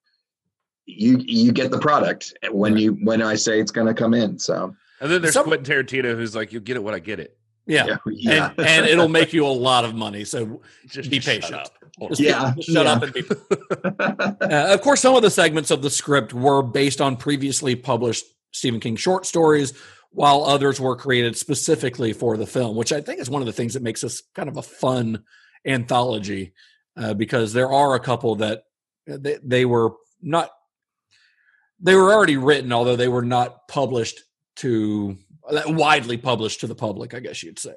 [0.86, 4.38] you you get the product when you when I say it's gonna come in.
[4.38, 7.20] So And then there's Some- Quentin Tarantino, who's like, "You get it when I get
[7.20, 7.36] it."
[7.66, 7.86] Yeah.
[7.88, 8.50] yeah, yeah.
[8.60, 10.26] And, and it'll make you a lot of money.
[10.26, 11.68] So Just be patient.
[11.98, 12.92] Yeah, shut yeah.
[12.92, 13.22] up and be
[14.42, 18.26] Uh, of course, some of the segments of the script were based on previously published
[18.52, 19.74] Stephen King short stories,
[20.12, 23.54] while others were created specifically for the film, which I think is one of the
[23.54, 25.24] things that makes this kind of a fun
[25.66, 26.54] anthology,
[26.98, 28.64] uh, because there are a couple that
[29.12, 30.50] uh, they, they were not,
[31.80, 34.22] they were already written, although they were not published
[34.58, 35.18] to
[35.68, 37.76] widely published to the public, I guess you'd say.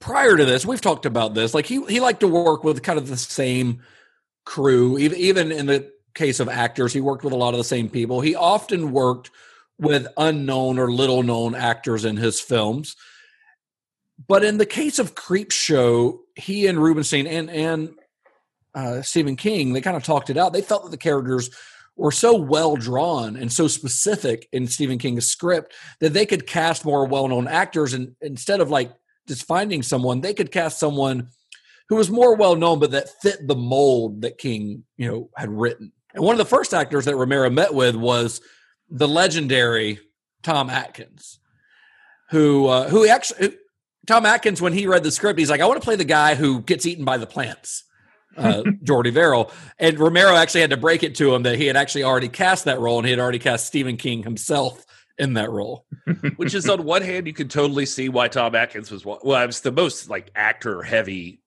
[0.00, 1.54] Prior to this, we've talked about this.
[1.54, 3.82] Like he he liked to work with kind of the same
[4.44, 4.98] crew.
[4.98, 7.88] Even even in the case of actors, he worked with a lot of the same
[7.88, 8.20] people.
[8.20, 9.30] He often worked
[9.78, 12.96] with unknown or little known actors in his films.
[14.28, 17.94] But in the case of Creep Show, he and Rubinstein and and
[18.74, 20.52] uh, Stephen King, they kind of talked it out.
[20.52, 21.50] They felt that the characters
[21.96, 26.84] were so well drawn and so specific in Stephen King's script that they could cast
[26.84, 28.92] more well known actors, and instead of like
[29.26, 31.28] just finding someone, they could cast someone
[31.88, 35.50] who was more well known, but that fit the mold that King, you know, had
[35.50, 35.92] written.
[36.14, 38.40] And one of the first actors that Romero met with was
[38.88, 39.98] the legendary
[40.42, 41.40] Tom Atkins,
[42.30, 43.56] who uh, who actually who-
[44.06, 46.34] Tom Atkins when he read the script, he's like, I want to play the guy
[46.34, 47.84] who gets eaten by the plants.
[48.36, 51.76] Uh, Jordy Verrill and Romero actually had to break it to him that he had
[51.76, 54.84] actually already cast that role and he had already cast Stephen King himself
[55.18, 55.86] in that role.
[56.36, 59.60] Which is on one hand, you can totally see why Tom Atkins was well, it's
[59.60, 61.40] the most like actor heavy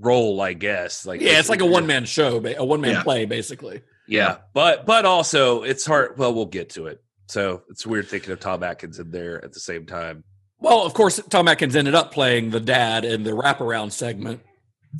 [0.00, 1.06] role, I guess.
[1.06, 3.02] Like yeah, it's like a one man show, a one man Yeah.
[3.02, 3.82] play, basically.
[4.06, 6.18] Yeah, but but also it's hard.
[6.18, 7.02] Well, we'll get to it.
[7.26, 10.24] So it's weird thinking of Tom Atkins in there at the same time.
[10.58, 14.40] Well, of course, Tom Atkins ended up playing the dad in the wraparound segment,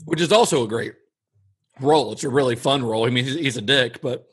[0.07, 0.95] which is also a great
[1.81, 2.13] role.
[2.13, 3.07] It's a really fun role.
[3.07, 4.27] I mean, he's, he's a dick, but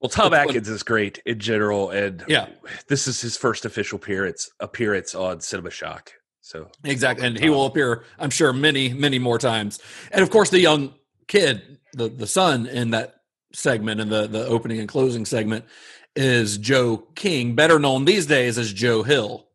[0.00, 0.34] Well, Tom.
[0.34, 2.48] Atkins is great in general, and Yeah.
[2.88, 6.12] this is his first official appearance appearance on Cinema Shock.
[6.42, 9.80] So exactly, and he will appear, I'm sure, many, many more times.
[10.12, 10.94] And of course, the young
[11.28, 13.14] kid, the the son in that
[13.52, 15.64] segment, in the the opening and closing segment,
[16.14, 19.48] is Joe King, better known these days as Joe Hill,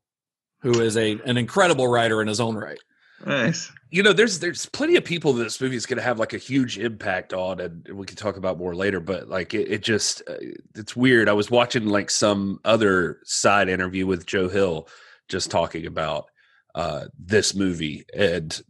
[0.62, 2.80] who is a an incredible writer in his own right.
[3.26, 3.72] Nice.
[3.92, 6.34] you know, there's there's plenty of people that this movie is going to have like
[6.34, 9.00] a huge impact on, and we can talk about more later.
[9.00, 10.36] But like, it, it just uh,
[10.76, 11.30] it's weird.
[11.30, 14.88] I was watching like some other side interview with Joe Hill,
[15.30, 16.26] just talking about
[16.74, 18.62] uh, this movie and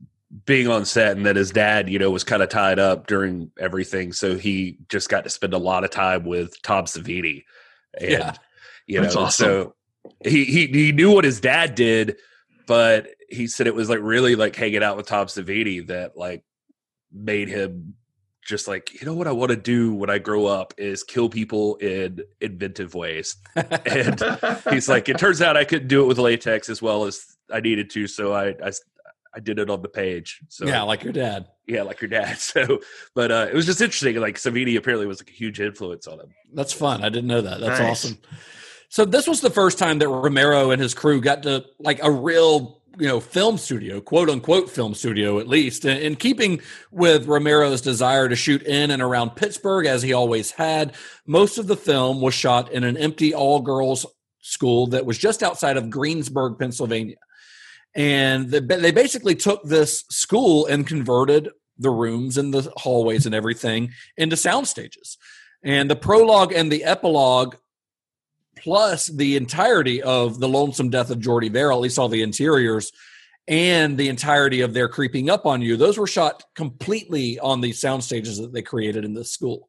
[0.45, 3.51] being on set, and that his dad, you know, was kind of tied up during
[3.59, 7.43] everything, so he just got to spend a lot of time with Tom Savini,
[7.99, 8.33] and Yeah.
[8.87, 9.45] you know, That's awesome.
[9.45, 9.75] so
[10.25, 12.15] he he he knew what his dad did,
[12.71, 16.45] but he said it was like really like hanging out with Tom Savini that like
[17.12, 17.95] made him
[18.45, 21.27] just like you know what I want to do when I grow up is kill
[21.27, 23.36] people in inventive ways.
[23.86, 24.23] And
[24.69, 27.60] he's like, it turns out I couldn't do it with latex as well as I
[27.60, 28.71] needed to, so I I,
[29.36, 30.39] I did it on the page.
[30.47, 31.47] So yeah, like your dad.
[31.67, 32.38] yeah, like your dad.
[32.51, 32.79] So,
[33.13, 34.15] but uh, it was just interesting.
[34.15, 36.29] Like Savini apparently was like a huge influence on him.
[36.53, 37.03] That's fun.
[37.03, 37.60] I didn't know that.
[37.60, 37.91] That's Nice.
[37.91, 38.17] awesome.
[38.91, 42.12] So this was the first time that Romero and his crew got to like a
[42.12, 45.86] real, you know, film studio, quote unquote film studio at least.
[45.86, 46.60] In, in keeping
[46.91, 50.93] with Romero's desire to shoot in and around Pittsburgh as he always had,
[51.25, 54.06] most of the film was shot in an empty all girls
[54.41, 57.15] school that was just outside of Greensburg, Pennsylvania.
[57.95, 63.91] And they basically took this school and converted the rooms and the hallways and everything
[64.17, 65.17] into sound stages.
[65.63, 67.56] And the prologue and the epilogue,
[68.62, 72.91] plus the entirety of the lonesome death of Jordy Verrill, at least all the interiors,
[73.47, 77.71] and the entirety of their creeping up on you, those were shot completely on the
[77.74, 79.67] sound stages that they created in this school.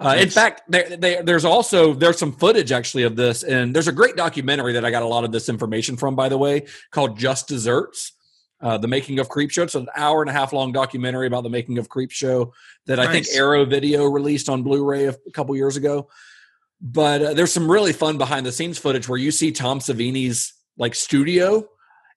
[0.00, 3.88] Uh, in fact, there, there, there's also there's some footage actually of this, and there's
[3.88, 6.66] a great documentary that I got a lot of this information from, by the way,
[6.90, 8.12] called Just Desserts.
[8.60, 9.62] Uh, the making of Creepshow.
[9.62, 12.50] It's an hour and a half long documentary about the making of Creepshow
[12.86, 16.08] that I think Arrow Video released on Blu-ray a couple years ago.
[16.80, 20.52] But uh, there's some really fun behind the scenes footage where you see Tom Savini's
[20.76, 21.68] like studio,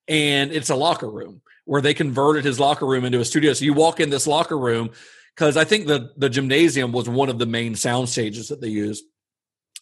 [0.08, 3.54] and it's a locker room where they converted his locker room into a studio.
[3.54, 4.92] So you walk in this locker room
[5.36, 8.68] because I think the the gymnasium was one of the main sound stages that they
[8.68, 9.04] used.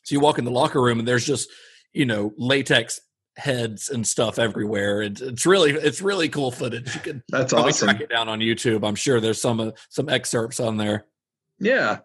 [0.03, 1.49] So you walk in the locker room and there's just
[1.93, 2.99] you know latex
[3.35, 5.01] heads and stuff everywhere.
[5.01, 6.93] It's it's really it's really cool footage.
[6.95, 7.89] You can That's awesome.
[7.89, 8.87] track it down on YouTube.
[8.87, 11.05] I'm sure there's some uh, some excerpts on there.
[11.59, 11.99] Yeah.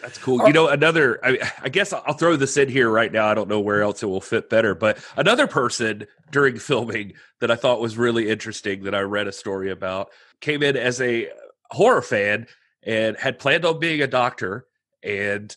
[0.00, 0.46] That's cool.
[0.46, 3.26] You know, another, I, I guess I'll throw this in here right now.
[3.26, 7.50] I don't know where else it will fit better, but another person during filming that
[7.50, 11.30] I thought was really interesting that I read a story about came in as a
[11.70, 12.46] horror fan
[12.82, 14.66] and had planned on being a doctor.
[15.02, 15.54] And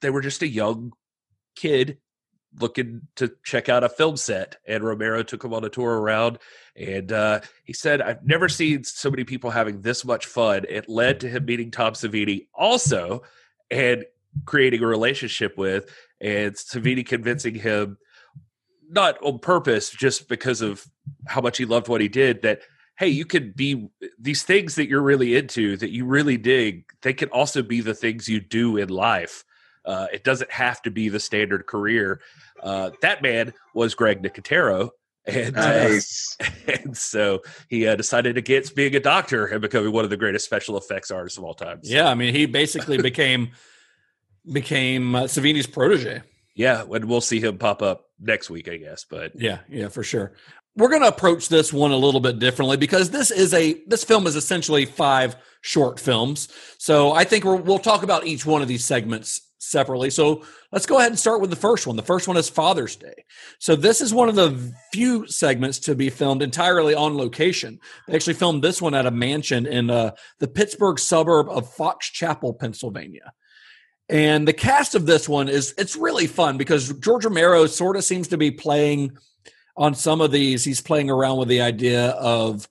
[0.00, 0.92] they were just a young
[1.56, 1.98] kid
[2.60, 4.56] looking to check out a film set.
[4.66, 6.38] And Romero took him on a tour around.
[6.76, 10.64] And uh, he said, I've never seen so many people having this much fun.
[10.68, 13.22] It led to him meeting Tom Savini also
[13.74, 14.04] and
[14.44, 17.98] creating a relationship with, and Savini convincing him,
[18.88, 20.86] not on purpose, just because of
[21.26, 22.60] how much he loved what he did, that
[22.96, 23.88] hey, you could be
[24.20, 27.94] these things that you're really into, that you really dig, they can also be the
[27.94, 29.44] things you do in life.
[29.84, 32.20] Uh, it doesn't have to be the standard career.
[32.62, 34.90] Uh, that man was Greg Nicotero.
[35.26, 35.88] And, uh,
[36.84, 40.44] and so he uh, decided against being a doctor and becoming one of the greatest
[40.44, 41.82] special effects artists of all time.
[41.82, 43.52] So- Yeah, I mean he basically became
[44.50, 46.22] became uh, Savini's protege.
[46.54, 49.04] Yeah, and we'll see him pop up next week, I guess.
[49.08, 50.32] But Yeah, yeah, for sure.
[50.76, 54.02] We're going to approach this one a little bit differently because this is a this
[54.04, 56.48] film is essentially five short films.
[56.78, 60.10] So I think we're, we'll talk about each one of these segments separately.
[60.10, 61.96] So let's go ahead and start with the first one.
[61.96, 63.24] The first one is Father's Day.
[63.58, 67.80] So this is one of the few segments to be filmed entirely on location.
[68.06, 72.10] They actually filmed this one at a mansion in uh, the Pittsburgh suburb of Fox
[72.10, 73.32] Chapel, Pennsylvania.
[74.08, 78.04] And the cast of this one is it's really fun because George Romero sort of
[78.04, 79.16] seems to be playing
[79.76, 80.64] on some of these.
[80.64, 82.68] He's playing around with the idea of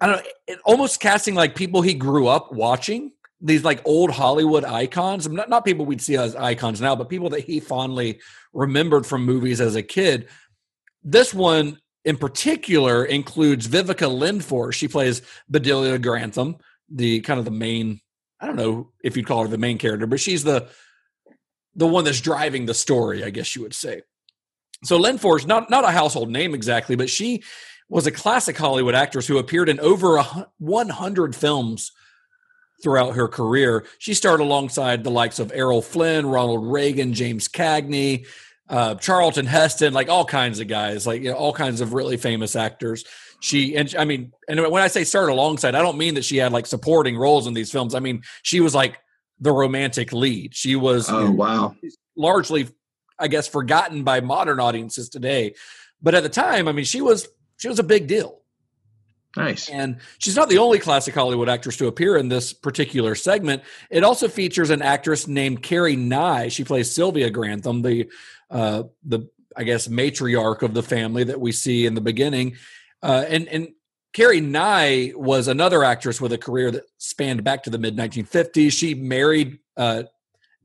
[0.00, 3.12] I don't know, almost casting like people he grew up watching.
[3.40, 7.30] These like old Hollywood icons, not not people we'd see as icons now, but people
[7.30, 8.20] that he fondly
[8.52, 10.28] remembered from movies as a kid.
[11.02, 14.74] This one in particular includes Viveca Lindfors.
[14.74, 16.56] She plays Bedelia Grantham,
[16.90, 18.00] the kind of the main.
[18.40, 20.68] I don't know if you'd call her the main character, but she's the
[21.74, 24.02] the one that's driving the story, I guess you would say.
[24.84, 27.42] So Lindfors, not not a household name exactly, but she
[27.88, 30.22] was a classic Hollywood actress who appeared in over
[30.58, 31.92] 100 films
[32.82, 33.84] throughout her career.
[33.98, 38.26] She starred alongside the likes of Errol Flynn, Ronald Reagan, James Cagney,
[38.68, 42.16] uh, Charlton Heston, like all kinds of guys, like you know, all kinds of really
[42.16, 43.04] famous actors.
[43.40, 46.36] She and I mean, and when I say starred alongside, I don't mean that she
[46.36, 47.94] had like supporting roles in these films.
[47.94, 48.98] I mean she was like
[49.40, 50.54] the romantic lead.
[50.54, 51.74] She was oh wow,
[52.16, 52.68] largely,
[53.18, 55.54] I guess, forgotten by modern audiences today.
[56.02, 58.39] But at the time, I mean, she was she was a big deal.
[59.36, 59.68] Nice.
[59.68, 63.62] And she's not the only classic Hollywood actress to appear in this particular segment.
[63.88, 66.48] It also features an actress named Carrie Nye.
[66.48, 68.10] She plays Sylvia Grantham, the
[68.50, 72.56] uh, the I guess matriarch of the family that we see in the beginning.
[73.02, 73.68] Uh, and and
[74.12, 78.72] Carrie Nye was another actress with a career that spanned back to the mid 1950s.
[78.72, 80.04] She married uh,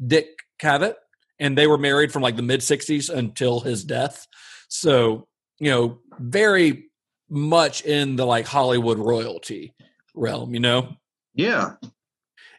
[0.06, 0.96] Dick Cavett,
[1.40, 4.28] and they were married from like the mid 60s until his death.
[4.70, 5.28] So
[5.60, 6.85] you know, very
[7.30, 9.74] much in the like Hollywood royalty
[10.14, 10.96] realm, you know?
[11.34, 11.74] Yeah.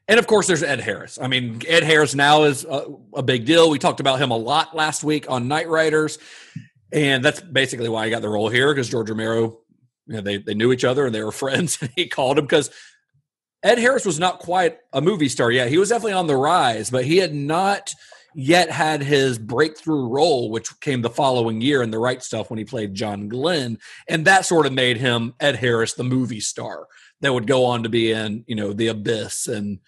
[0.08, 1.18] And of course, there's Ed Harris.
[1.20, 3.70] I mean, Ed Harris now is a, a, big deal.
[3.70, 6.18] We talked about him a lot last week on Knightriders.
[6.92, 9.58] And that's basically why I got the role here because George Romero,
[10.06, 11.78] you know, they, they knew each other and they were friends.
[11.80, 12.70] And he called him because
[13.62, 15.68] Ed Harris was not quite a movie star yet.
[15.68, 17.92] He was definitely on the rise, but he had not
[18.39, 22.59] yet had his breakthrough role, which came the following year in The Right Stuff when
[22.59, 23.78] he played John Glenn.
[24.09, 26.87] And that sort of made him Ed Harris, the movie star
[27.22, 29.78] that would go on to be in, you know, The Abyss and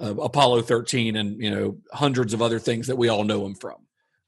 [0.00, 3.54] uh, Apollo 13 and, you know, hundreds of other things that we all know him
[3.54, 3.76] from.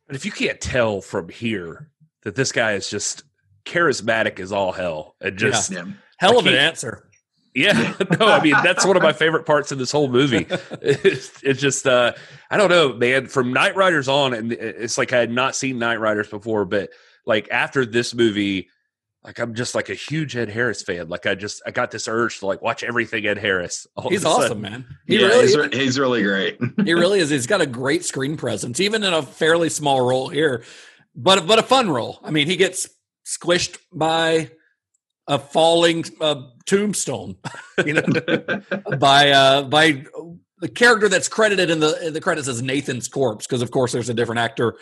[0.07, 1.89] But if you can't tell from here
[2.25, 3.23] that this guy is just
[3.65, 5.85] charismatic as all hell and just yeah.
[6.19, 7.09] hell of an answer.
[7.55, 10.47] Yeah, no, I mean that's one of my favorite parts of this whole movie.
[10.83, 12.13] It's, it's just uh
[12.51, 13.27] I don't know, man.
[13.27, 16.91] From Knightriders on, and it's like I had not seen Knightriders before, but
[17.27, 18.69] like after this movie,
[19.25, 21.09] like I'm just like a huge Ed Harris fan.
[21.09, 23.87] Like I just I got this urge to like watch everything Ed Harris.
[24.09, 24.87] He's awesome, man.
[25.07, 26.59] He yeah, really, he's, he's really great.
[26.85, 27.31] he really is.
[27.31, 30.65] He's got a great screen presence, even in a fairly small role here,
[31.15, 32.19] but but a fun role.
[32.23, 32.89] I mean, he gets
[33.27, 34.51] squished by
[35.31, 37.37] a falling uh, tombstone,
[37.87, 38.03] you know,
[38.99, 40.05] by uh, by
[40.59, 43.93] the character that's credited in the in the credits as Nathan's corpse, because of course
[43.93, 44.77] there's a different actor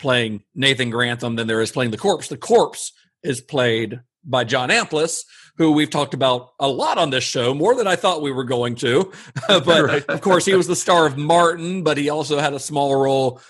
[0.00, 2.26] playing Nathan Grantham than there is playing the corpse.
[2.26, 2.92] The corpse
[3.22, 5.22] is played by John Amplas,
[5.56, 8.44] who we've talked about a lot on this show, more than I thought we were
[8.44, 9.12] going to.
[9.48, 10.04] but right.
[10.06, 13.40] of course, he was the star of Martin, but he also had a small role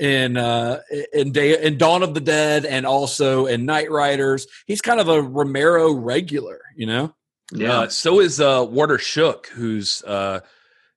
[0.00, 0.80] in uh,
[1.12, 4.46] in Day in Dawn of the Dead and also in Knightriders.
[4.66, 7.14] He's kind of a Romero regular, you know.
[7.52, 7.80] Yeah.
[7.80, 10.40] Uh, so is uh, Warner Shook, who's uh,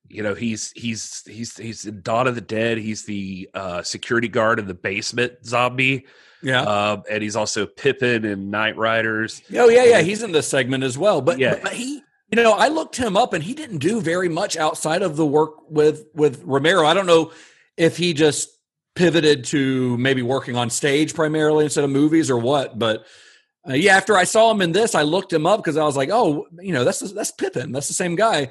[0.08, 2.78] you know he's he's he's he's in Dawn of the Dead.
[2.78, 6.06] He's the uh, security guard in the basement zombie.
[6.42, 9.42] Yeah, uh, and he's also Pippin in Knightriders.
[9.58, 11.20] Oh yeah, yeah, he's in this segment as well.
[11.20, 14.30] But yeah, but he you know I looked him up and he didn't do very
[14.30, 16.86] much outside of the work with with Romero.
[16.86, 17.32] I don't know
[17.76, 18.53] if he just
[18.94, 22.78] pivoted to maybe working on stage primarily instead of movies or what.
[22.78, 23.06] But
[23.68, 25.96] uh, yeah, after I saw him in this, I looked him up because I was
[25.96, 28.50] like, oh, you know, that's that's Pippin, that's the same guy.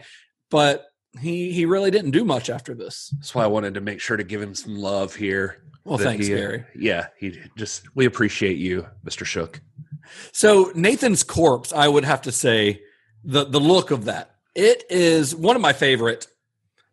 [0.49, 0.85] But
[1.19, 3.13] he he really didn't do much after this.
[3.17, 5.63] That's why I wanted to make sure to give him some love here.
[5.85, 6.65] Well, thanks, he, uh, Gary.
[6.75, 9.61] Yeah, he just we appreciate you, Mister Shook.
[10.31, 12.81] So Nathan's corpse, I would have to say,
[13.23, 16.27] the the look of that it is one of my favorite.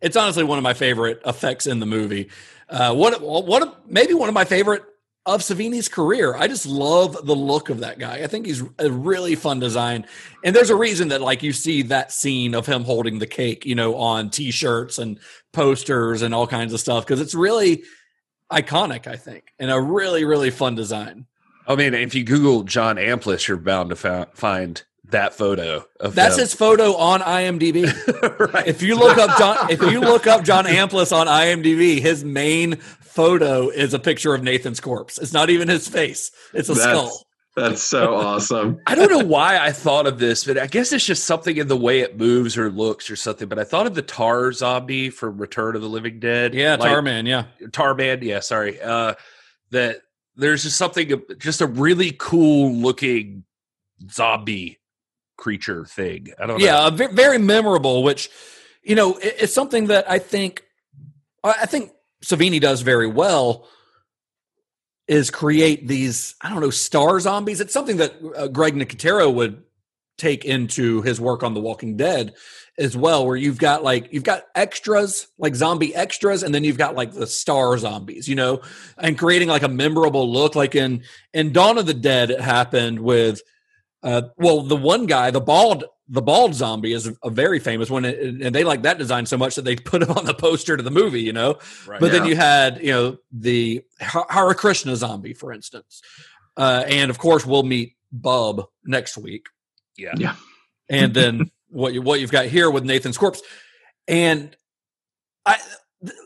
[0.01, 2.30] It's honestly one of my favorite effects in the movie.
[2.71, 4.83] Uh, what what maybe one of my favorite
[5.27, 6.35] of Savini's career.
[6.35, 8.23] I just love the look of that guy.
[8.23, 10.07] I think he's a really fun design.
[10.45, 13.66] And there's a reason that like you see that scene of him holding the cake,
[13.66, 15.18] you know, on t-shirts and
[15.53, 17.83] posters and all kinds of stuff because it's really
[18.51, 21.27] iconic, I think, and a really really fun design.
[21.66, 26.37] I mean, if you Google John Amplas, you're bound to find that photo of that's
[26.37, 27.85] his photo on IMDb.
[28.53, 28.67] right.
[28.67, 32.77] If you look up John, if you look up John Amplas on IMDb, his main
[32.77, 35.19] photo is a picture of Nathan's corpse.
[35.19, 37.27] It's not even his face; it's a that's, skull.
[37.57, 38.81] That's so awesome.
[38.87, 41.69] I don't know why I thought of this, but I guess it's just something in
[41.69, 43.49] the way it moves or looks or something.
[43.49, 46.55] But I thought of the Tar zombie from Return of the Living Dead.
[46.55, 47.27] Yeah, like, Tarman.
[47.27, 48.23] Yeah, Tarman.
[48.23, 48.81] Yeah, sorry.
[48.81, 49.15] Uh,
[49.71, 50.03] that
[50.37, 53.45] there's just something, just a really cool looking
[54.11, 54.80] zombie
[55.41, 56.28] creature thing.
[56.38, 56.97] I don't yeah, know.
[56.97, 58.30] Yeah, very memorable, which,
[58.84, 60.62] you know, it's something that I think,
[61.43, 61.91] I think
[62.24, 63.66] Savini does very well
[65.09, 67.61] is create these I don't know star zombies.
[67.61, 69.64] It's something that uh, Greg Nicotero would
[70.18, 72.34] take into his work on The Walking Dead
[72.78, 76.78] as well, where you've got like you've got extras like zombie extras, and then you've
[76.78, 78.61] got like the star zombies, you know,
[78.99, 80.55] and creating like a memorable look.
[80.55, 81.03] Like in
[81.34, 83.43] in Dawn of the Dead, it happened with
[84.03, 87.88] uh, well, the one guy, the bald the bald zombie is a, a very famous
[87.88, 90.76] one, and they like that design so much that they put him on the poster
[90.76, 91.59] to the movie, you know.
[91.86, 92.18] Right, but yeah.
[92.18, 96.03] then you had, you know, the Hare Krishna zombie, for instance,
[96.57, 99.46] uh, and of course we'll meet Bub next week.
[99.96, 100.34] Yeah, yeah,
[100.88, 103.42] and then what you what you've got here with Nathan's corpse,
[104.09, 104.55] and
[105.46, 105.59] I.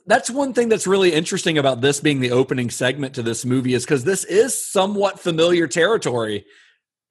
[0.06, 3.74] That's one thing that's really interesting about this being the opening segment to this movie
[3.74, 6.46] is because this is somewhat familiar territory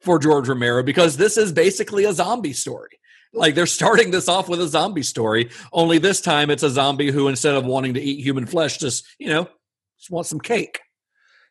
[0.04, 3.00] for George Romero because this is basically a zombie story.
[3.34, 7.10] Like they're starting this off with a zombie story, only this time it's a zombie
[7.10, 9.50] who instead of wanting to eat human flesh, just you know,
[9.98, 10.82] just wants some cake.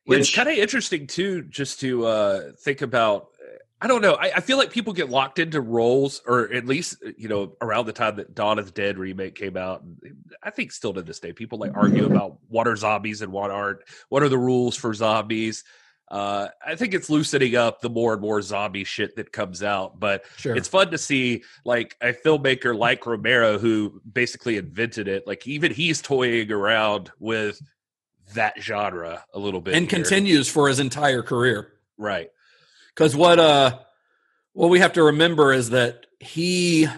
[0.05, 3.29] Which, it's kind of interesting too, just to uh, think about.
[3.81, 4.15] I don't know.
[4.15, 7.87] I, I, feel like people get locked into roles, or at least you know, around
[7.87, 9.83] the time that Dawn of the Dead remake came out.
[10.41, 13.51] I think still to this day, people like argue about what are zombies and what
[13.51, 13.81] aren't.
[14.09, 15.65] What are the rules for zombies?
[16.13, 19.99] Uh, I think it's loosening up the more and more zombie shit that comes out.
[19.99, 20.55] But sure.
[20.55, 25.27] it's fun to see like a filmmaker like Romero who basically invented it.
[25.27, 27.63] Like even he's toying around with
[28.35, 30.01] that genre a little bit and here.
[30.01, 31.73] continues for his entire career.
[31.97, 32.29] Right.
[32.95, 33.79] Because what uh
[34.53, 36.89] what we have to remember is that he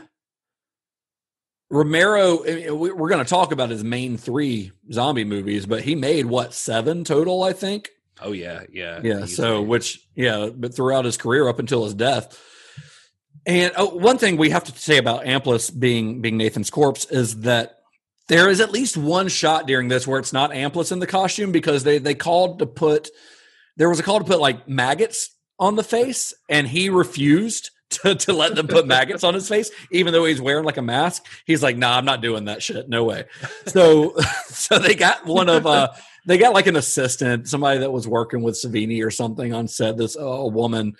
[1.70, 2.42] Romero,
[2.74, 7.04] we're going to talk about his main three zombie movies, but he made what seven
[7.04, 7.90] total, I think.
[8.20, 9.24] Oh yeah, yeah, yeah.
[9.26, 12.40] So which yeah, but throughout his career up until his death.
[13.46, 17.40] And oh, one thing we have to say about Amplas being being Nathan's corpse is
[17.40, 17.80] that
[18.28, 21.52] there is at least one shot during this where it's not Amplas in the costume
[21.52, 23.10] because they they called to put
[23.76, 28.14] there was a call to put like maggots on the face and he refused to,
[28.14, 31.26] to let them put maggots on his face, even though he's wearing like a mask.
[31.44, 32.88] He's like, nah, I'm not doing that shit.
[32.88, 33.24] No way.
[33.66, 35.92] So so they got one of uh
[36.26, 39.96] they got like an assistant, somebody that was working with Savini or something on set.
[39.96, 40.96] This uh, a woman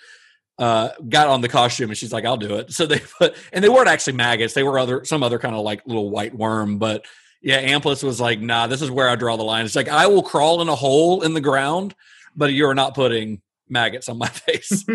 [0.57, 3.63] uh, got on the costume and she's like, "I'll do it." So they put, and
[3.63, 6.77] they weren't actually maggots; they were other some other kind of like little white worm.
[6.77, 7.05] But
[7.41, 10.07] yeah, Amplas was like, "Nah, this is where I draw the line." It's like I
[10.07, 11.95] will crawl in a hole in the ground,
[12.35, 14.83] but you're not putting maggots on my face.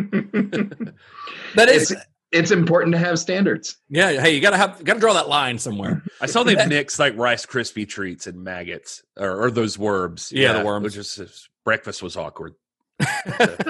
[1.54, 1.94] that is
[2.32, 3.76] it's important to have standards.
[3.88, 6.02] Yeah, hey, you gotta have gotta draw that line somewhere.
[6.20, 10.30] I saw they mix like Rice Krispie treats and maggots or, or those worms.
[10.32, 10.96] Yeah, yeah, the worms.
[10.96, 12.54] Which is breakfast was awkward.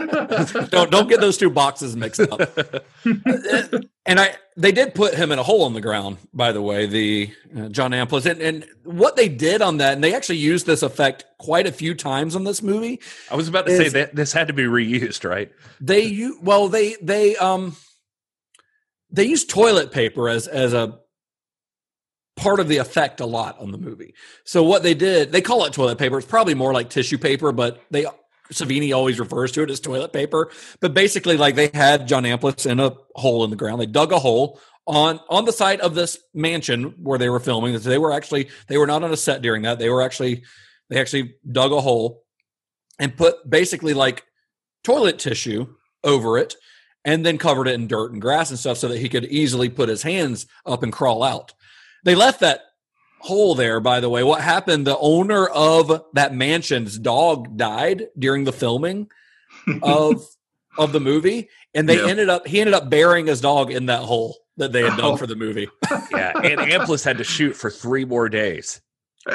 [0.70, 2.40] don't don't get those two boxes mixed up.
[4.04, 6.86] and I they did put him in a hole in the ground, by the way,
[6.86, 10.66] the uh, John Amplas, and, and what they did on that, and they actually used
[10.66, 13.00] this effect quite a few times on this movie.
[13.30, 15.50] I was about to say that this had to be reused, right?
[15.80, 17.76] They you well they they um
[19.12, 20.98] they use toilet paper as as a
[22.36, 24.14] part of the effect a lot on the movie.
[24.44, 26.18] So what they did, they call it toilet paper.
[26.18, 28.06] It's probably more like tissue paper, but they
[28.52, 30.50] Savini always refers to it as toilet paper.
[30.80, 33.80] But basically, like they had John Amplas in a hole in the ground.
[33.80, 37.78] They dug a hole on on the site of this mansion where they were filming.
[37.78, 39.78] They were actually they were not on a set during that.
[39.78, 40.44] They were actually
[40.88, 42.24] they actually dug a hole
[42.98, 44.24] and put basically like
[44.82, 46.56] toilet tissue over it
[47.04, 49.68] and then covered it in dirt and grass and stuff so that he could easily
[49.68, 51.52] put his hands up and crawl out.
[52.04, 52.62] They left that
[53.20, 54.22] hole there, by the way.
[54.22, 54.86] What happened?
[54.86, 59.10] The owner of that mansion's dog died during the filming
[59.82, 60.24] of
[60.78, 64.02] of the movie, and they ended up he ended up burying his dog in that
[64.02, 65.16] hole that they had done oh.
[65.16, 65.68] for the movie.
[66.12, 68.80] yeah, and Amplas had to shoot for three more days.
[69.26, 69.32] they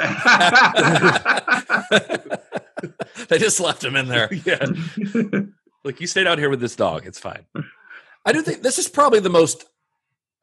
[3.38, 4.32] just left him in there.
[4.32, 4.66] Yeah.
[5.86, 7.06] Look, you stayed out here with this dog.
[7.06, 7.46] It's fine.
[8.24, 9.64] I do think this is probably the most,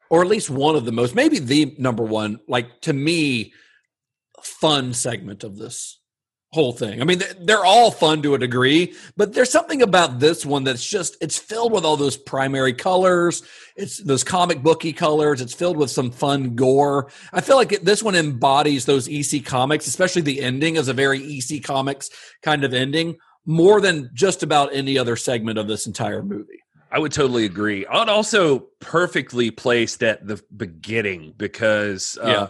[0.08, 3.52] or at least one of the most, maybe the number one, like to me,
[4.42, 6.00] fun segment of this
[6.54, 7.02] whole thing.
[7.02, 10.88] I mean, they're all fun to a degree, but there's something about this one that's
[10.88, 13.42] just it's filled with all those primary colors.
[13.76, 15.42] It's those comic booky colors.
[15.42, 17.10] It's filled with some fun gore.
[17.34, 20.94] I feel like it, this one embodies those EC comics, especially the ending is a
[20.94, 22.08] very EC comics
[22.40, 23.16] kind of ending
[23.46, 26.60] more than just about any other segment of this entire movie.
[26.90, 27.84] I would totally agree.
[27.90, 32.46] And also perfectly placed at the beginning because uh, yeah.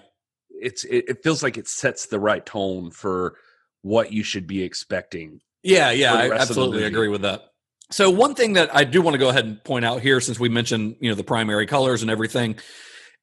[0.50, 3.36] it's it, it, feels like it sets the right tone for
[3.80, 5.40] what you should be expecting.
[5.62, 7.42] Yeah, yeah, I absolutely agree with that.
[7.90, 10.38] So one thing that I do want to go ahead and point out here, since
[10.38, 12.56] we mentioned you know the primary colors and everything,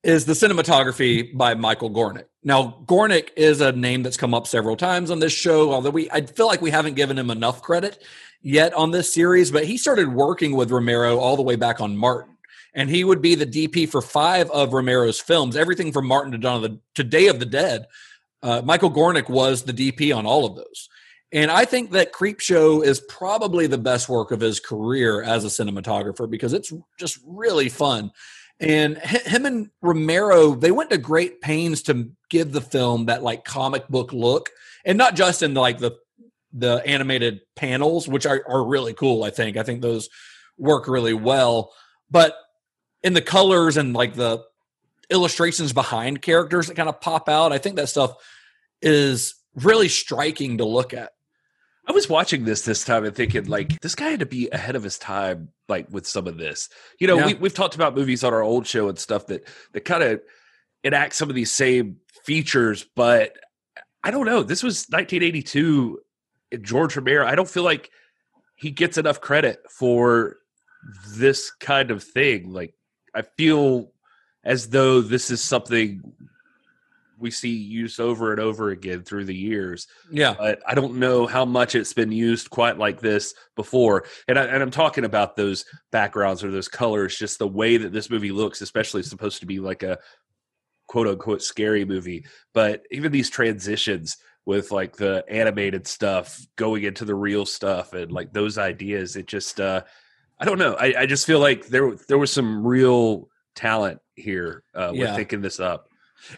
[0.03, 2.25] is the cinematography by Michael Gornick.
[2.43, 6.09] Now, Gornick is a name that's come up several times on this show, although we
[6.09, 8.03] I feel like we haven't given him enough credit
[8.41, 11.95] yet on this series, but he started working with Romero all the way back on
[11.95, 12.37] Martin.
[12.73, 16.37] And he would be the DP for five of Romero's films, everything from Martin to
[16.37, 17.85] Dawn the to Day of the Dead.
[18.41, 20.89] Uh, Michael Gornick was the DP on all of those.
[21.33, 25.47] And I think that Creepshow is probably the best work of his career as a
[25.47, 28.11] cinematographer because it's just really fun.
[28.61, 33.43] And him and Romero, they went to great pains to give the film that like
[33.43, 34.51] comic book look,
[34.85, 35.97] and not just in like the
[36.53, 39.23] the animated panels, which are, are really cool.
[39.23, 40.09] I think I think those
[40.57, 41.73] work really well,
[42.11, 42.35] but
[43.01, 44.43] in the colors and like the
[45.09, 48.13] illustrations behind characters that kind of pop out, I think that stuff
[48.79, 51.13] is really striking to look at.
[51.87, 54.75] I was watching this this time and thinking like this guy had to be ahead
[54.75, 56.69] of his time like with some of this.
[56.99, 57.27] You know, yeah.
[57.27, 60.21] we we've talked about movies on our old show and stuff that that kind of
[60.83, 63.35] enact some of these same features, but
[64.03, 64.43] I don't know.
[64.43, 65.99] This was 1982
[66.51, 67.25] eh, George Romero.
[67.25, 67.89] I don't feel like
[68.55, 70.37] he gets enough credit for
[71.15, 72.51] this kind of thing.
[72.51, 72.75] Like
[73.15, 73.91] I feel
[74.43, 76.01] as though this is something
[77.21, 79.87] we see used over and over again through the years.
[80.11, 80.35] Yeah.
[80.37, 84.05] But I don't know how much it's been used quite like this before.
[84.27, 87.93] And, I, and I'm talking about those backgrounds or those colors, just the way that
[87.93, 89.99] this movie looks, especially supposed to be like a
[90.87, 92.25] quote unquote scary movie.
[92.53, 98.11] But even these transitions with like the animated stuff going into the real stuff and
[98.11, 99.83] like those ideas, it just, uh,
[100.39, 100.73] I don't know.
[100.73, 105.15] I, I just feel like there there was some real talent here uh, with yeah.
[105.15, 105.90] thinking this up.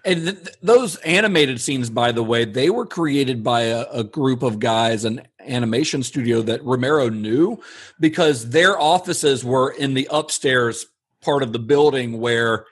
[0.06, 4.44] And th- those animated scenes, by the way, they were created by a, a, group
[4.44, 7.62] of guys, an animation studio that Romero knew,
[8.00, 10.86] because their offices were in the upstairs
[11.22, 12.66] part of the building where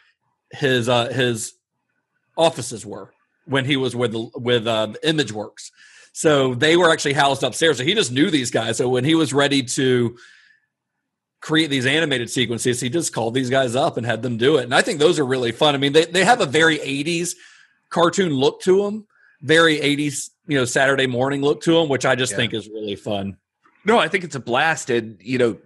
[0.51, 1.53] his uh, his
[2.37, 3.13] offices were
[3.45, 5.71] when he was with with uh, ImageWorks.
[6.13, 7.77] So they were actually housed upstairs.
[7.77, 8.77] So he just knew these guys.
[8.77, 10.17] So when he was ready to
[11.41, 14.63] create these animated sequences, he just called these guys up and had them do it.
[14.63, 15.75] And I think those are really fun.
[15.75, 17.35] I mean, they, they have a very 80s
[17.89, 19.07] cartoon look to them,
[19.41, 22.37] very 80s, you know, Saturday morning look to them, which I just yeah.
[22.37, 23.37] think is really fun.
[23.83, 24.91] No, I think it's a blast.
[24.91, 25.57] And, you know,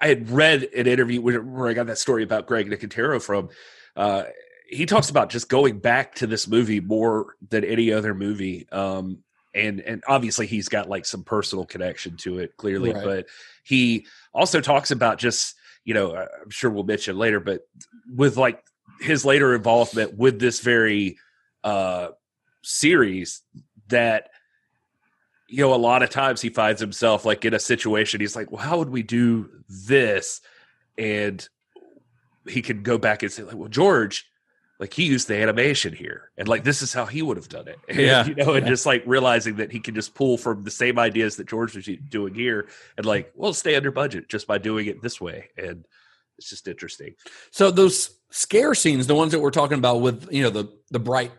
[0.00, 3.48] I had read an interview where I got that story about Greg Nicotero from.
[3.96, 4.24] Uh,
[4.68, 8.68] he talks about just going back to this movie more than any other movie.
[8.70, 9.20] Um,
[9.58, 13.04] and and obviously he's got like some personal connection to it clearly right.
[13.04, 13.26] but
[13.64, 15.54] he also talks about just
[15.84, 17.66] you know i'm sure we'll mention later but
[18.14, 18.62] with like
[19.00, 21.18] his later involvement with this very
[21.64, 22.08] uh
[22.62, 23.42] series
[23.88, 24.30] that
[25.48, 28.50] you know a lot of times he finds himself like in a situation he's like
[28.52, 30.40] well how would we do this
[30.96, 31.48] and
[32.46, 34.27] he can go back and say like well george
[34.78, 37.68] like he used the animation here and like this is how he would have done
[37.68, 38.70] it and, yeah you know and yeah.
[38.70, 41.88] just like realizing that he can just pull from the same ideas that george was
[42.08, 45.86] doing here and like well stay under budget just by doing it this way and
[46.38, 47.14] it's just interesting
[47.50, 50.98] so those scare scenes the ones that we're talking about with you know the the
[50.98, 51.32] bright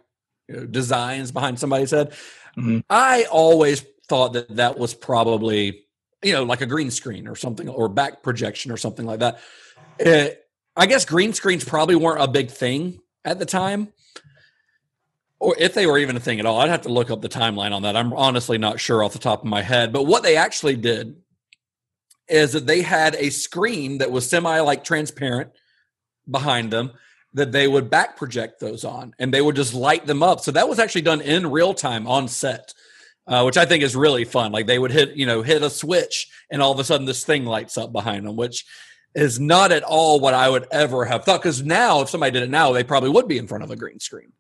[0.48, 2.12] you know, designs behind somebody's head
[2.58, 2.80] mm-hmm.
[2.90, 5.86] i always thought that that was probably
[6.24, 9.40] you know like a green screen or something or back projection or something like that
[10.00, 10.34] it, eh,
[10.76, 13.90] I guess green screens probably weren't a big thing at the time,
[15.40, 16.60] or if they were even a thing at all.
[16.60, 17.96] I'd have to look up the timeline on that.
[17.96, 19.94] I'm honestly not sure off the top of my head.
[19.94, 21.16] But what they actually did
[22.28, 25.52] is that they had a screen that was semi like transparent
[26.30, 26.92] behind them
[27.34, 30.40] that they would back project those on and they would just light them up.
[30.40, 32.74] So that was actually done in real time on set.
[33.28, 34.52] Uh, which I think is really fun.
[34.52, 37.24] Like they would hit, you know, hit a switch, and all of a sudden this
[37.24, 38.66] thing lights up behind them, which
[39.16, 41.42] is not at all what I would ever have thought.
[41.42, 43.76] Because now, if somebody did it now, they probably would be in front of a
[43.76, 44.32] green screen.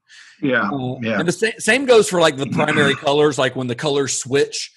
[0.42, 1.20] Yeah, uh, yeah.
[1.20, 4.72] And the same, same goes for like the primary colors, like when the colors switch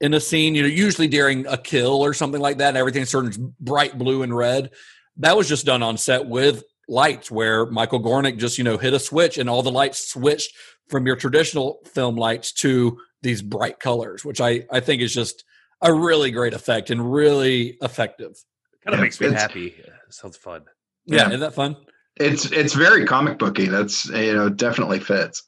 [0.00, 0.54] in a scene.
[0.54, 4.22] You know, usually during a kill or something like that, and everything turns bright blue
[4.22, 4.70] and red.
[5.18, 8.94] That was just done on set with lights, where Michael Gornick just you know hit
[8.94, 10.52] a switch, and all the lights switched
[10.88, 15.44] from your traditional film lights to these bright colors, which I I think is just
[15.80, 18.36] a really great effect and really effective.
[18.84, 19.74] Kind of makes me happy.
[20.10, 20.62] sounds fun.
[21.06, 21.76] Yeah, yeah, isn't that fun?
[22.16, 23.66] It's it's very comic booky.
[23.66, 25.42] That's you know definitely fits.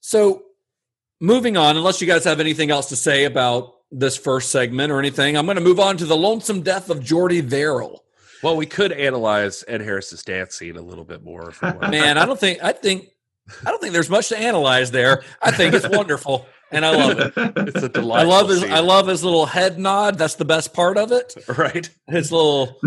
[0.00, 0.42] So,
[1.20, 4.98] moving on, unless you guys have anything else to say about this first segment or
[4.98, 8.04] anything, I'm going to move on to the lonesome death of Jordy Verrill.
[8.42, 11.52] Well, we could analyze Ed Harris's dance scene a little bit more.
[11.62, 13.08] Man, I don't think I think
[13.64, 15.22] I don't think there's much to analyze there.
[15.40, 17.32] I think it's wonderful and I love it.
[17.68, 18.20] It's a delight.
[18.20, 18.60] I love his.
[18.60, 18.72] Scene.
[18.72, 20.18] I love his little head nod.
[20.18, 21.34] That's the best part of it.
[21.58, 21.88] Right.
[22.08, 22.78] His little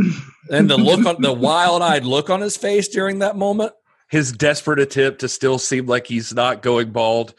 [0.51, 3.73] and the look on the wild-eyed look on his face during that moment.
[4.09, 7.33] his desperate attempt to still seem like he's not going bald.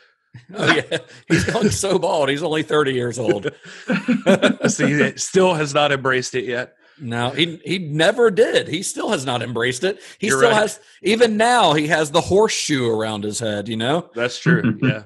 [0.55, 2.29] Oh yeah, he's going so bald.
[2.29, 3.51] He's only thirty years old.
[4.69, 6.75] so he still has not embraced it yet.
[7.01, 8.69] No, he he never did.
[8.69, 10.01] He still has not embraced it.
[10.19, 10.61] He You're still right.
[10.63, 14.11] has even now he has the horseshoe around his head, you know?
[14.15, 14.79] That's true.
[14.83, 15.05] yeah.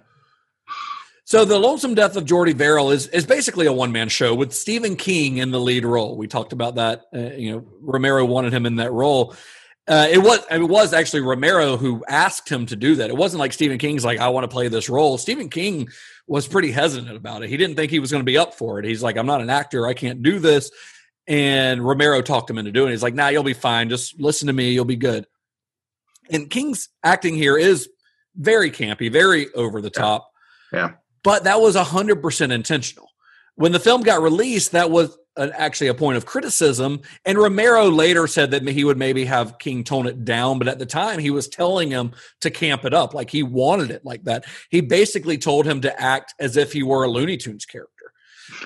[1.26, 4.52] So the Lonesome Death of Jordy Verrill is is basically a one man show with
[4.52, 6.16] Stephen King in the lead role.
[6.16, 7.06] We talked about that.
[7.14, 9.34] Uh, you know, Romero wanted him in that role.
[9.88, 13.08] Uh, it was it was actually Romero who asked him to do that.
[13.08, 15.16] It wasn't like Stephen King's like I want to play this role.
[15.16, 15.88] Stephen King
[16.26, 17.48] was pretty hesitant about it.
[17.48, 18.84] He didn't think he was going to be up for it.
[18.84, 19.86] He's like I'm not an actor.
[19.86, 20.70] I can't do this.
[21.26, 22.92] And Romero talked him into doing it.
[22.92, 23.88] He's like, "Nah, you'll be fine.
[23.88, 24.72] Just listen to me.
[24.72, 25.26] You'll be good."
[26.30, 27.88] And King's acting here is
[28.36, 30.30] very campy, very over the top
[30.72, 30.92] Yeah.
[31.24, 33.08] But that was 100% intentional.
[33.56, 37.00] When the film got released, that was an, actually a point of criticism.
[37.24, 40.78] And Romero later said that he would maybe have King tone it down, but at
[40.78, 43.14] the time he was telling him to camp it up.
[43.14, 44.44] Like he wanted it like that.
[44.70, 48.12] He basically told him to act as if he were a Looney Tunes character.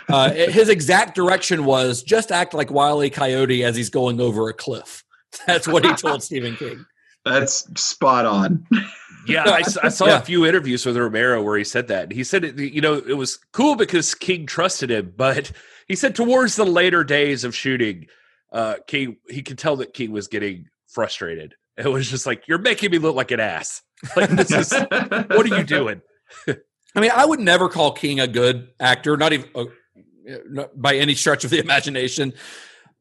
[0.08, 3.10] Uh, his exact direction was just act like Wile E.
[3.10, 5.04] Coyote as he's going over a cliff.
[5.46, 6.84] That's what he told Stephen King.
[7.24, 8.66] That's spot on.
[9.28, 10.18] Yeah, I saw Yeah.
[10.18, 12.12] a few interviews with Romero where he said that.
[12.12, 15.52] He said, it, you know, it was cool because King trusted him, but
[15.86, 18.06] he said towards the later days of shooting,
[18.52, 21.54] uh, King he could tell that King was getting frustrated.
[21.76, 23.82] It was just like, "You're making me look like an ass.
[24.16, 26.00] Like this is what are you doing?"
[26.48, 29.64] I mean, I would never call King a good actor, not even uh,
[30.48, 32.32] not by any stretch of the imagination.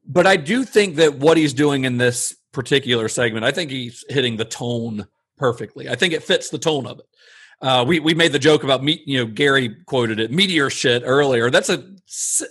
[0.06, 4.04] But I do think that what he's doing in this particular segment, I think he's
[4.08, 5.06] hitting the tone
[5.38, 5.88] perfectly.
[5.88, 7.06] I think it fits the tone of it.
[7.60, 11.02] Uh, we we made the joke about me, you know, Gary quoted it, meteor shit
[11.04, 11.50] earlier.
[11.50, 11.84] That's a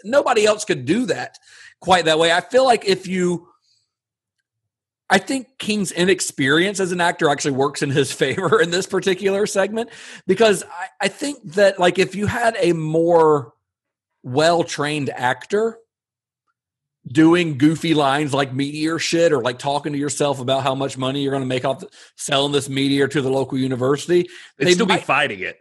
[0.04, 1.38] nobody else could do that
[1.80, 2.32] quite that way.
[2.32, 3.48] I feel like if you
[5.10, 9.46] I think King's inexperience as an actor actually works in his favor in this particular
[9.46, 9.90] segment
[10.26, 13.54] because I, I think that like if you had a more
[14.24, 15.80] well trained actor
[17.08, 21.22] doing goofy lines like meteor shit or like talking to yourself about how much money
[21.22, 24.28] you're going to make off the, selling this meteor to the local university,
[24.58, 25.58] They'd they still be fighting it.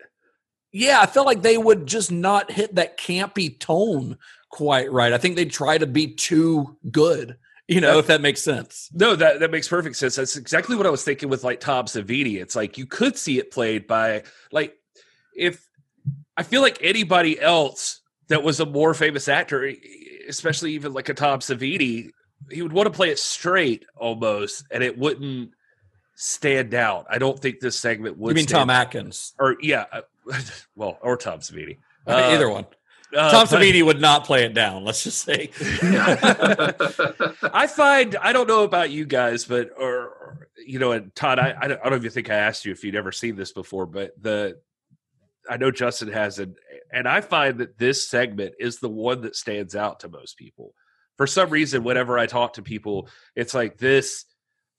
[0.72, 4.18] yeah, I felt like they would just not hit that campy tone
[4.50, 5.12] quite right.
[5.12, 7.36] I think they'd try to be too good,
[7.68, 8.88] you know, if that makes sense.
[8.92, 10.16] No, that that makes perfect sense.
[10.16, 12.40] That's exactly what I was thinking with like Tom Savini.
[12.40, 14.74] It's like you could see it played by like
[15.34, 15.66] if
[16.36, 19.72] I feel like anybody else that was a more famous actor,
[20.28, 22.10] especially even like a Tom Savini,
[22.50, 25.50] he would want to play it straight almost, and it wouldn't
[26.14, 27.06] stand out.
[27.10, 28.30] I don't think this segment would.
[28.30, 29.34] You mean stand Tom Atkins?
[29.38, 30.02] Or yeah, uh,
[30.76, 31.78] well, or Tom Savini.
[32.06, 32.66] Uh, either one.
[33.16, 34.84] uh, Tom but- Savini would not play it down.
[34.84, 35.50] Let's just say.
[37.52, 41.38] I find I don't know about you guys, but or, or, you know, and Todd,
[41.38, 43.52] I I don't, I don't even think I asked you if you'd ever seen this
[43.52, 44.58] before, but the
[45.48, 46.56] I know Justin hasn't,
[46.92, 50.72] and I find that this segment is the one that stands out to most people.
[51.16, 54.24] For some reason, whenever I talk to people, it's like this,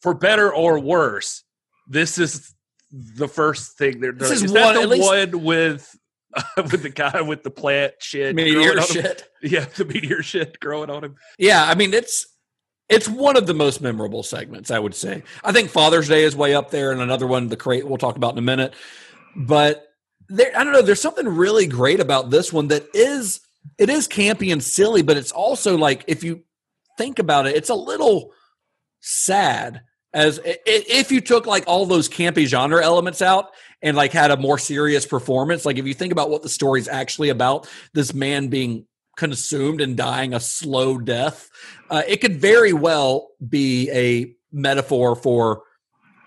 [0.01, 1.43] for better or worse.
[1.87, 2.53] This is
[2.91, 4.11] the first thing they're.
[4.11, 5.95] This is is one- the one with
[6.57, 9.23] with the guy with the plant shit, Meteor shit.
[9.41, 11.15] Yeah, the meteor shit growing on him.
[11.37, 12.27] Yeah, I mean it's
[12.89, 15.23] it's one of the most memorable segments, I would say.
[15.43, 18.15] I think Father's Day is way up there, and another one, the crate, we'll talk
[18.15, 18.73] about in a minute.
[19.35, 19.86] But
[20.29, 20.81] there, I don't know.
[20.81, 23.41] There's something really great about this one that is
[23.77, 26.43] it is campy and silly, but it's also like if you
[26.97, 28.31] think about it, it's a little
[28.99, 29.81] sad
[30.13, 33.51] as if you took like all those campy genre elements out
[33.81, 35.65] and like had a more serious performance.
[35.65, 39.95] Like if you think about what the story's actually about, this man being consumed and
[39.95, 41.49] dying a slow death,
[41.89, 45.63] uh, it could very well be a metaphor for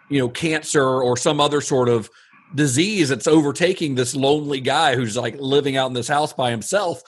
[0.09, 2.11] you know cancer or some other sort of
[2.55, 7.03] disease that's overtaking this lonely guy who's like living out in this house by himself.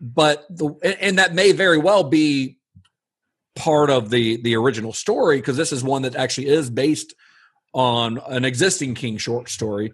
[0.00, 2.58] But the and- and that may very well be
[3.56, 7.14] part of the the original story because this is one that actually is based
[7.74, 9.92] on an existing king short story.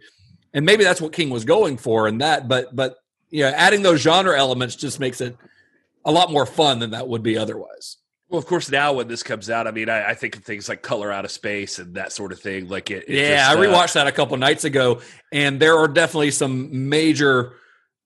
[0.52, 2.96] And maybe that's what king was going for in that but but
[3.30, 5.36] yeah adding those genre elements just makes it
[6.04, 7.96] a lot more fun than that would be otherwise
[8.34, 10.68] Well, of course, now when this comes out, I mean, I, I think of things
[10.68, 12.68] like Color Out of Space and that sort of thing.
[12.68, 15.78] Like it, it yeah, just, I uh, rewatched that a couple nights ago, and there
[15.78, 17.52] are definitely some major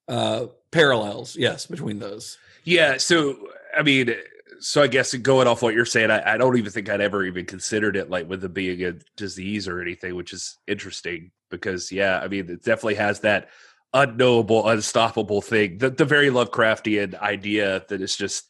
[0.06, 1.34] uh, parallels.
[1.34, 2.36] Yes, between those.
[2.64, 2.98] yeah.
[2.98, 3.38] So,
[3.74, 4.14] I mean,
[4.60, 7.24] so I guess going off what you're saying, I, I don't even think I'd ever
[7.24, 11.90] even considered it like with it being a disease or anything, which is interesting because,
[11.90, 13.48] yeah, I mean, it definitely has that
[13.94, 18.44] unknowable, unstoppable thing, the, the very Lovecraftian idea that is just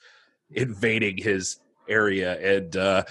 [0.51, 1.59] invading his
[1.89, 2.57] area.
[2.57, 3.05] And, uh,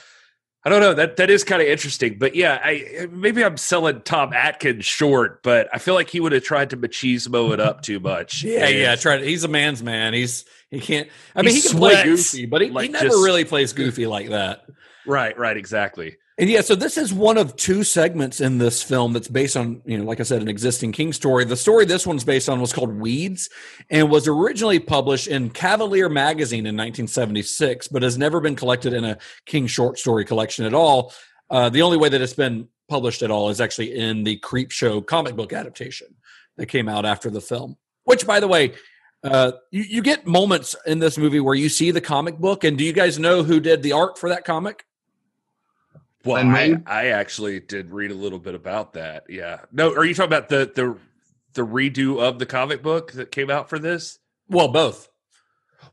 [0.65, 0.95] I don't know.
[0.95, 5.41] That that is kind of interesting, but yeah, I maybe I'm selling Tom Atkins short,
[5.41, 8.43] but I feel like he would have tried to machismo it up too much.
[8.47, 8.95] Yeah, And- yeah.
[8.95, 10.13] To, he's a man's man.
[10.13, 11.07] He's he can't.
[11.34, 14.30] I mean, he, can play goofy, but he, he never just- really plays goofy like
[14.30, 14.65] that.
[15.05, 16.17] right, right, exactly.
[16.39, 19.81] And yeah, so this is one of two segments in this film that's based on,
[19.85, 21.45] you know, like I said, an existing King story.
[21.45, 23.49] The story this one's based on was called Weeds
[23.89, 29.03] and was originally published in Cavalier magazine in 1976, but has never been collected in
[29.03, 29.17] a
[29.47, 31.11] King short story collection at all.
[31.49, 35.03] Uh, the only way that it's been published at all is actually in the Creepshow
[35.07, 36.07] comic book adaptation
[36.57, 37.77] that came out after the film.
[38.03, 38.73] Which, by the way,
[39.23, 42.77] uh, you, you get moments in this movie where you see the comic book, and
[42.77, 44.85] do you guys know who did the art for that comic?
[46.28, 49.23] Well, I, I actually did read a little bit about that.
[49.30, 49.61] Yeah.
[49.71, 50.97] No, are you talking about the the
[51.53, 54.19] the redo of the comic book that came out for this?
[54.49, 55.09] Well, both.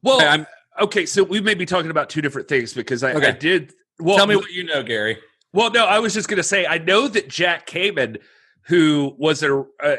[0.02, 0.46] Well, Okay, I'm-
[0.80, 3.72] okay, so we may be talking about two different things because I, I did.
[3.98, 5.18] Well, Tell me what you know, Gary.
[5.52, 8.18] Well, no, I was just going to say I know that Jack Kamen,
[8.62, 9.96] who was a, a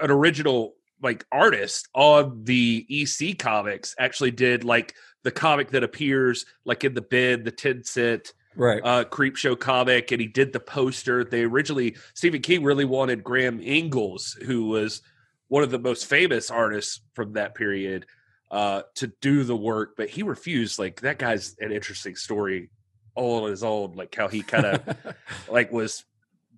[0.00, 6.46] an original like artist on the EC comics, actually did like the comic that appears
[6.64, 8.80] like in the bin, the ten cent Right.
[8.84, 11.24] uh, creep show comic, and he did the poster.
[11.24, 15.02] They originally Stephen King really wanted Graham Ingels, who was
[15.48, 18.06] one of the most famous artists from that period,
[18.50, 20.78] uh, to do the work, but he refused.
[20.78, 22.70] Like that guy's an interesting story
[23.14, 24.96] all on his own, like how he kind of
[25.50, 26.04] like was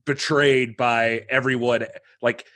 [0.04, 1.86] betrayed by everyone.
[2.20, 2.46] Like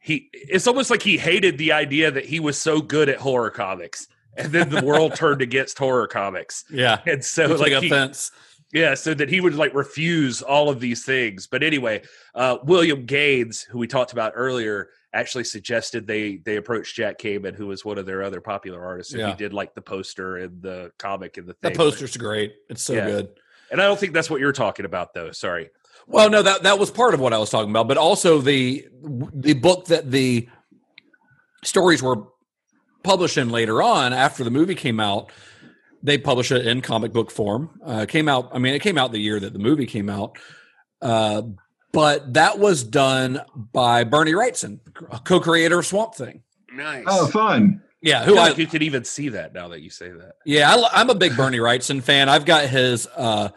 [0.00, 3.50] he, it's almost like he hated the idea that he was so good at horror
[3.50, 7.00] comics, and then the world turned against horror comics, yeah.
[7.06, 8.30] and so It's like like he- offense.
[8.72, 11.46] Yeah, so that he would like refuse all of these things.
[11.46, 12.02] But anyway,
[12.34, 17.54] uh, William Gaines, who we talked about earlier, actually suggested they they approached Jack Kamen,
[17.54, 19.30] who was one of their other popular artists, and Yeah.
[19.30, 21.76] he did like the poster and the comic and the The thing.
[21.78, 22.52] poster's great.
[22.68, 23.06] It's so Yeah.
[23.06, 23.28] good.
[23.70, 25.30] and I don't think that's what you're talking about, though.
[25.30, 25.68] Sorry.
[26.06, 28.86] Well, no, that that was part of what I was talking about, but also the
[29.34, 30.48] the book that the
[31.64, 32.24] stories were
[33.02, 35.30] published in later on after the movie came out.
[36.02, 37.80] They published it in comic book form.
[37.84, 38.50] Uh, came out.
[38.52, 40.38] I mean, it came out the year that the movie came out.
[41.02, 41.42] Uh,
[41.92, 43.40] but that was done
[43.72, 44.80] by Bernie Wrightson,
[45.24, 46.42] co-creator of Swamp Thing.
[46.72, 47.04] Nice.
[47.06, 47.82] Oh, fun.
[48.00, 50.34] Yeah, who feel I like you could even see that now that you say that.
[50.44, 52.28] Yeah, I, I'm a big Bernie Wrightson fan.
[52.28, 53.48] I've got his, uh,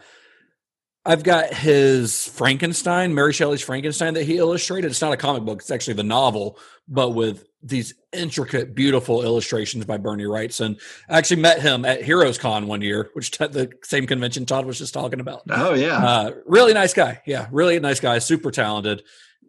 [1.04, 4.90] I've got his Frankenstein, Mary Shelley's Frankenstein that he illustrated.
[4.90, 9.84] It's not a comic book; it's actually the novel, but with these intricate, beautiful illustrations
[9.84, 10.80] by Bernie Wrightson.
[11.08, 14.66] I actually met him at Heroes Con one year, which t- the same convention Todd
[14.66, 15.42] was just talking about.
[15.50, 15.96] Oh yeah.
[15.98, 17.20] Uh, really nice guy.
[17.26, 18.18] Yeah, really nice guy.
[18.18, 19.02] Super talented.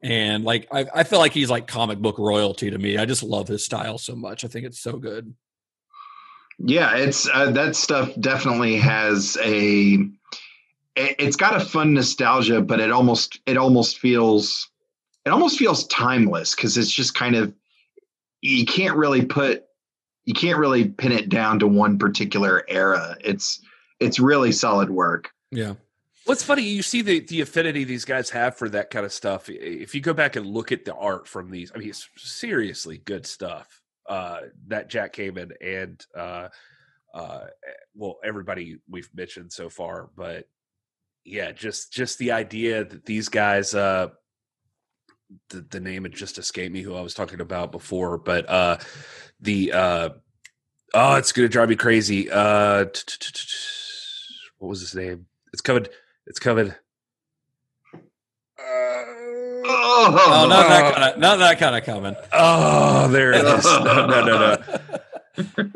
[0.04, 2.98] And like, I, I feel like he's like comic book royalty to me.
[2.98, 4.44] I just love his style so much.
[4.44, 5.34] I think it's so good.
[6.60, 9.94] Yeah, it's uh, that stuff definitely has a.
[10.96, 14.70] it- It's got a fun nostalgia, but it almost it almost feels
[15.26, 17.54] it almost feels timeless because it's just kind of
[18.44, 19.64] you can't really put
[20.26, 23.16] you can't really pin it down to one particular era.
[23.22, 23.62] It's
[24.00, 25.32] it's really solid work.
[25.52, 25.76] Yeah.
[26.26, 29.50] What's funny, you see the the affinity these guys have for that kind of stuff.
[29.50, 32.98] If you go back and look at the art from these, I mean, it's seriously
[32.98, 33.82] good stuff.
[34.08, 36.50] Uh, that Jack Kamen and uh,
[37.14, 37.46] uh,
[37.96, 40.48] well, everybody we've mentioned so far, but
[41.24, 44.10] yeah, just just the idea that these guys, uh,
[45.50, 48.78] the the name had just escaped me who I was talking about before, but uh,
[49.40, 50.10] the uh,
[50.94, 52.30] oh, it's gonna drive me crazy.
[52.32, 52.86] Uh,
[54.58, 55.26] what was his name?
[55.52, 55.88] It's coming.
[56.28, 56.74] It's coming.
[59.66, 62.16] Oh, not that kind of, not that kind of coming.
[62.32, 63.66] Oh, there it is.
[63.84, 64.58] No, no, no, no.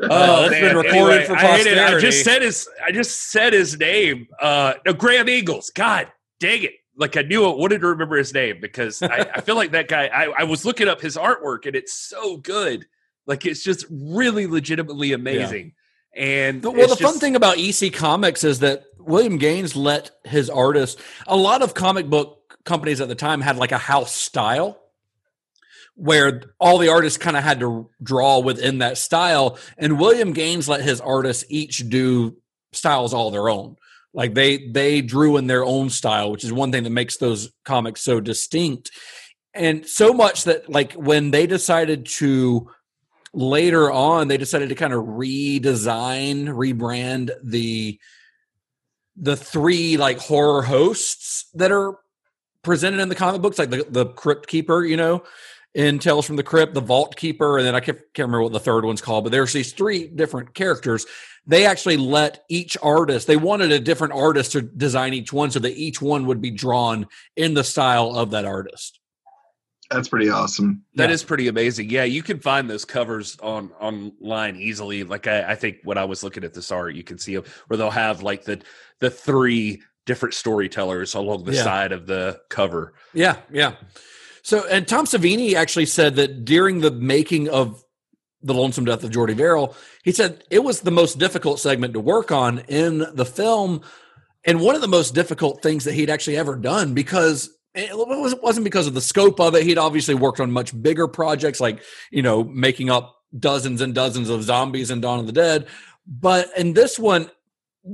[0.02, 1.94] Oh, it's been recorded for I.
[1.96, 2.68] I just said his.
[2.84, 4.28] I just said his name.
[4.40, 5.72] Uh, no, Graham Ingels.
[5.74, 6.74] God dang it!
[6.98, 9.88] Like I knew I wanted to remember his name because I, I feel like that
[9.88, 10.08] guy.
[10.08, 12.86] I, I was looking up his artwork and it's so good.
[13.26, 15.72] Like it's just really legitimately amazing.
[16.16, 20.10] And The- well, the it's fun thing about EC Comics is that William Gaines let
[20.24, 21.00] his artists.
[21.26, 24.78] A lot of comic book companies at the time had like a house style,
[25.94, 30.68] where all the artists kind of had to draw within that style, and William Gaines
[30.68, 32.36] let his artists each do
[32.72, 33.76] styles all their own.
[34.14, 37.52] Like they they drew in their own style, which is one thing that makes those
[37.64, 38.90] comics so distinct,
[39.54, 42.70] and so much that like when they decided to
[43.34, 48.00] later on they decided to kind of redesign rebrand the
[49.16, 51.98] the three like horror hosts that are
[52.62, 55.22] presented in the comic books like the, the crypt keeper you know
[55.74, 58.52] in Tales from the Crypt, the Vault Keeper, and then I can't, can't remember what
[58.52, 61.06] the third one's called, but there's these three different characters.
[61.46, 65.58] They actually let each artist, they wanted a different artist to design each one so
[65.60, 67.06] that each one would be drawn
[67.36, 68.98] in the style of that artist.
[69.90, 70.84] That's pretty awesome.
[70.96, 71.14] That yeah.
[71.14, 71.88] is pretty amazing.
[71.88, 75.02] Yeah, you can find those covers on online easily.
[75.02, 77.44] Like I, I think when I was looking at this art, you can see them
[77.68, 78.60] where they'll have like the
[79.00, 81.62] the three different storytellers along the yeah.
[81.62, 82.92] side of the cover.
[83.14, 83.76] Yeah, yeah.
[84.42, 87.82] So, and Tom Savini actually said that during the making of
[88.42, 89.74] the Lonesome Death of Jordy Verrill,
[90.04, 93.82] he said it was the most difficult segment to work on in the film,
[94.44, 97.90] and one of the most difficult things that he'd actually ever done because it
[98.42, 99.64] wasn't because of the scope of it.
[99.64, 104.30] He'd obviously worked on much bigger projects, like you know, making up dozens and dozens
[104.30, 105.66] of zombies in Dawn of the Dead.
[106.06, 107.30] But in this one,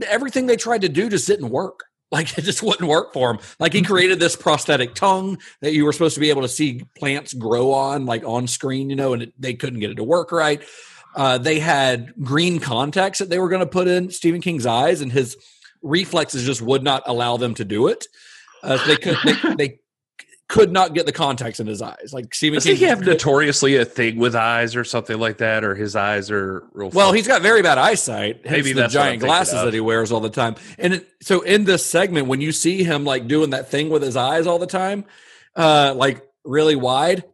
[0.07, 1.85] everything they tried to do just didn't work.
[2.13, 3.39] Like it just wouldn't work for him.
[3.59, 6.85] Like he created this prosthetic tongue that you were supposed to be able to see
[6.97, 10.05] plants grow on, like on screen, you know, and it, they couldn't get it to
[10.05, 10.63] work right.
[11.17, 15.01] Uh, they had green contacts that they were going to put in Stephen King's eyes,
[15.01, 15.37] and his
[15.83, 18.07] reflexes just would not allow them to do it.
[18.63, 19.79] Uh, they could they, they
[20.49, 22.11] could not get the contacts in his eyes.
[22.13, 25.65] Like Stephen Does King he have notoriously a thing with eyes or something like that,
[25.65, 26.91] or his eyes are real?
[26.91, 28.45] Well, he's got very bad eyesight.
[28.45, 30.57] Maybe the giant glasses that he wears all the time.
[30.79, 34.03] And it, so in this segment, when you see him like doing that thing with
[34.03, 35.05] his eyes all the time,
[35.57, 37.25] uh, like really wide,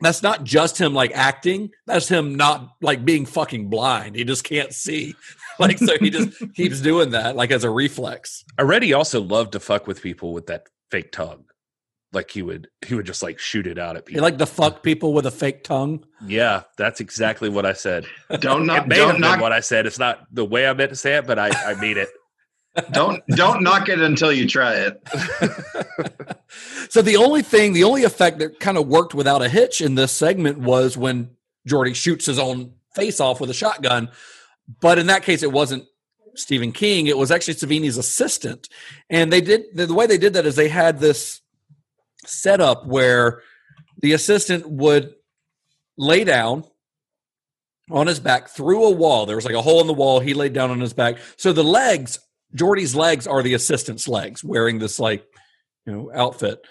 [0.00, 1.70] that's not just him like acting.
[1.86, 4.14] That's him not like being fucking blind.
[4.14, 5.14] He just can't see.
[5.58, 8.44] like so, he just keeps doing that like as a reflex.
[8.58, 11.46] I read he also loved to fuck with people with that fake tongue
[12.12, 14.20] like he would he would just like shoot it out at people.
[14.20, 16.04] He like to fuck people with a fake tongue.
[16.26, 18.06] Yeah, that's exactly what I said.
[18.40, 19.86] Don't not it may don't have knock, been what I said.
[19.86, 22.08] It's not the way I meant to say it, but I, I mean it.
[22.92, 25.00] don't don't knock it until you try it.
[26.90, 29.94] so the only thing, the only effect that kind of worked without a hitch in
[29.94, 31.30] this segment was when
[31.66, 34.10] Jordy shoots his own face off with a shotgun.
[34.80, 35.84] But in that case, it wasn't
[36.34, 37.06] Stephen King.
[37.06, 38.68] It was actually Savini's assistant,
[39.10, 41.40] and they did the way they did that is they had this
[42.28, 43.42] setup where
[44.00, 45.14] the assistant would
[45.96, 46.64] lay down
[47.90, 49.26] on his back through a wall.
[49.26, 50.20] There was like a hole in the wall.
[50.20, 51.18] He laid down on his back.
[51.36, 52.18] So the legs,
[52.54, 55.24] Jordy's legs are the assistant's legs, wearing this like,
[55.86, 56.64] you know, outfit.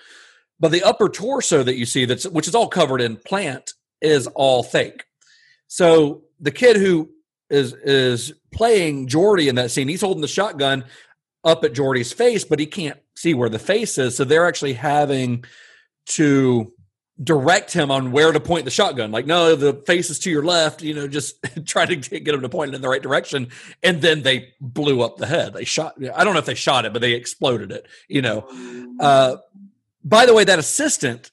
[0.60, 4.28] But the upper torso that you see that's which is all covered in plant is
[4.28, 5.06] all fake.
[5.68, 7.10] So the kid who
[7.50, 10.86] is is playing Jordy in that scene, he's holding the shotgun
[11.46, 14.18] up at Jordy's face, but he can't see where the face is.
[14.18, 15.46] So they're actually having
[16.08, 16.74] to
[17.24, 19.12] direct him on where to point the shotgun.
[19.12, 22.42] Like, no, the face is to your left, you know, just try to get him
[22.42, 23.50] to point it in the right direction.
[23.84, 25.54] And then they blew up the head.
[25.54, 28.46] They shot, I don't know if they shot it, but they exploded it, you know.
[29.00, 29.38] Uh,
[30.04, 31.32] by the way, that assistant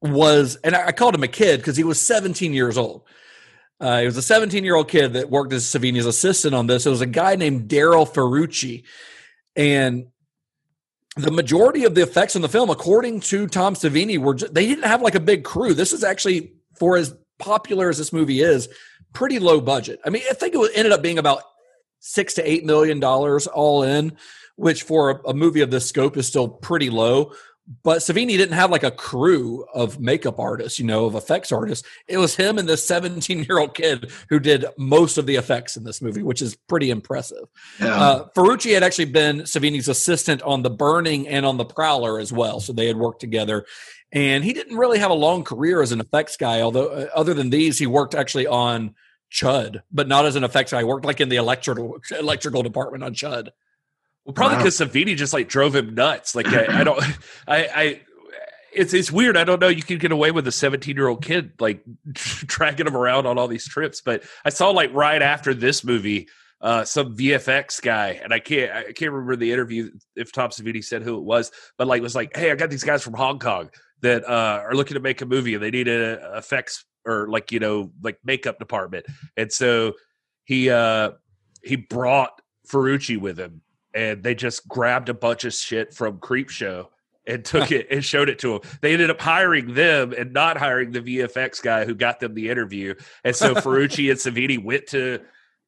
[0.00, 3.02] was, and I, called him a kid because he was 17 years old.
[3.80, 6.86] Uh, he was a 17 year old kid that worked as Savini's assistant on this.
[6.86, 8.84] It was a guy named Darryl Ferrucci.
[9.56, 10.06] And
[11.16, 14.66] the majority of the effects in the film, according to Tom Savini, were just, they
[14.66, 15.74] didn't have like a big crew.
[15.74, 18.68] This is actually for as popular as this movie is,
[19.12, 20.00] pretty low budget.
[20.04, 21.42] I mean, I think it ended up being about
[22.00, 24.16] six to eight million dollars all in,
[24.56, 27.32] which for a, a movie of this scope is still pretty low
[27.82, 31.86] but Savini didn't have like a crew of makeup artists, you know, of effects artists.
[32.08, 35.76] It was him and this 17 year old kid who did most of the effects
[35.76, 37.44] in this movie, which is pretty impressive.
[37.80, 37.94] Yeah.
[37.94, 42.32] Uh, Ferrucci had actually been Savini's assistant on The Burning and on The Prowler as
[42.32, 42.58] well.
[42.60, 43.64] So they had worked together.
[44.10, 47.32] And he didn't really have a long career as an effects guy, although, uh, other
[47.32, 48.94] than these, he worked actually on
[49.30, 50.78] Chud, but not as an effects guy.
[50.78, 53.48] He worked like in the electrical electrical department on Chud.
[54.24, 54.86] Well, probably because wow.
[54.86, 56.34] Savini just like drove him nuts.
[56.34, 57.02] Like I, I don't,
[57.48, 58.00] I, I,
[58.72, 59.36] it's it's weird.
[59.36, 59.68] I don't know.
[59.68, 63.38] You can get away with a 17 year old kid like dragging him around on
[63.38, 64.00] all these trips.
[64.00, 66.28] But I saw like right after this movie,
[66.60, 70.82] uh, some VFX guy, and I can't I can't remember the interview if Tom Savini
[70.82, 73.38] said who it was, but like was like, hey, I got these guys from Hong
[73.38, 73.70] Kong
[74.00, 77.52] that uh, are looking to make a movie and they need a effects or like
[77.52, 79.06] you know like makeup department,
[79.36, 79.94] and so
[80.44, 81.10] he uh
[81.62, 83.62] he brought Ferrucci with him
[83.94, 86.86] and they just grabbed a bunch of shit from Creepshow
[87.26, 88.60] and took it and showed it to them.
[88.80, 92.48] They ended up hiring them and not hiring the VFX guy who got them the
[92.48, 92.94] interview.
[93.24, 95.20] And so Ferrucci and Savini went to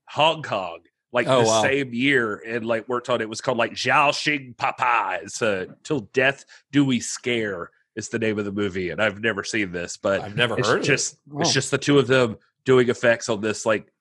[0.09, 0.81] Hong Kong
[1.13, 1.63] like oh, the wow.
[1.63, 3.25] same year and like worked on it.
[3.25, 5.21] it was called like Zhao Xing Papa.
[5.23, 8.91] It's uh, Till Death Do We Scare is the name of the movie.
[8.91, 11.41] And I've never seen this, but I've never it's heard just, it.
[11.41, 13.93] It's just the two of them doing effects on this like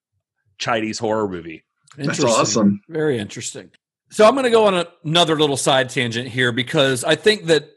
[0.58, 1.64] Chinese horror movie.
[1.98, 2.82] That's awesome.
[2.90, 3.70] Very interesting.
[4.14, 7.46] So I'm going to go on a, another little side tangent here because I think
[7.46, 7.72] that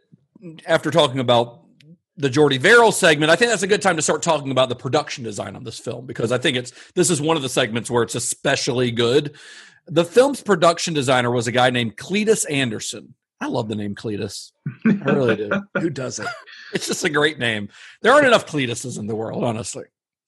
[0.66, 1.62] after talking about
[2.18, 4.76] the Jordy Verrill segment, I think that's a good time to start talking about the
[4.76, 7.90] production design on this film because I think it's this is one of the segments
[7.90, 9.34] where it's especially good.
[9.86, 13.14] The film's production designer was a guy named Cletus Anderson.
[13.40, 14.52] I love the name Cletus.
[14.84, 15.50] I really do.
[15.80, 16.28] Who doesn't?
[16.74, 17.70] It's just a great name.
[18.02, 19.84] There aren't enough Cletuses in the world, honestly.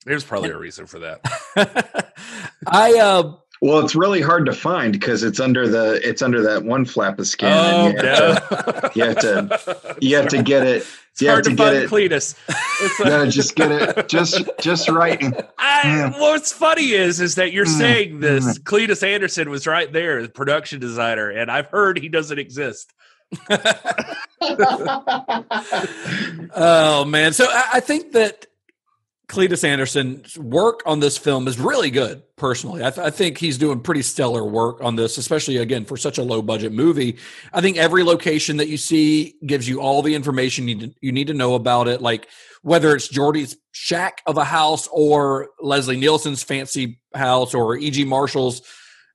[0.06, 1.20] There's probably a reason for that.
[2.66, 6.62] I uh, Well, it's really hard to find because it's under the it's under that
[6.64, 7.48] one flap of skin.
[7.52, 10.86] Oh, and you, have to, you have to you have to get it.
[11.12, 11.90] It's you have hard to to get find it.
[11.90, 12.36] Cletus.
[12.80, 15.20] It's like- gotta just get it just just right.
[15.58, 18.58] I, what's funny is is that you're Mm, saying this.
[18.60, 22.92] Cletus Anderson was right there, the production designer, and I've heard he doesn't exist.
[26.54, 28.46] oh man, so I, I think that
[29.28, 32.22] Cletus Anderson's work on this film is really good.
[32.36, 35.98] Personally, I, th- I think he's doing pretty stellar work on this, especially again for
[35.98, 37.18] such a low budget movie.
[37.52, 40.94] I think every location that you see gives you all the information you need to,
[41.02, 42.28] you need to know about it, like
[42.62, 48.04] whether it's Jordy's shack of a house or Leslie Nielsen's fancy house or E.G.
[48.04, 48.62] Marshall's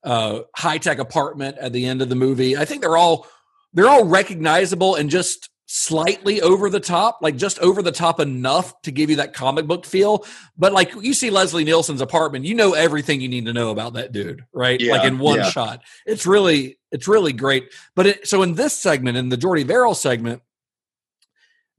[0.03, 2.55] uh, high tech apartment at the end of the movie.
[2.55, 3.26] I think they're all
[3.74, 8.80] they're all recognizable and just slightly over the top, like just over the top enough
[8.84, 10.24] to give you that comic book feel.
[10.55, 13.93] But like you see Leslie Nielsen's apartment, you know everything you need to know about
[13.93, 14.80] that dude, right?
[14.80, 15.49] Yeah, like in one yeah.
[15.49, 15.82] shot.
[16.05, 17.74] It's really it's really great.
[17.95, 20.43] But it, so in this segment, in the Jordy Verrill segment,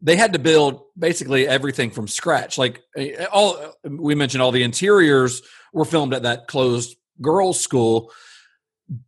[0.03, 2.59] they had to build basically everything from scratch.
[2.59, 5.41] Like eh, all we mentioned, all the interiors
[5.73, 8.11] were filmed at that closed girls' school,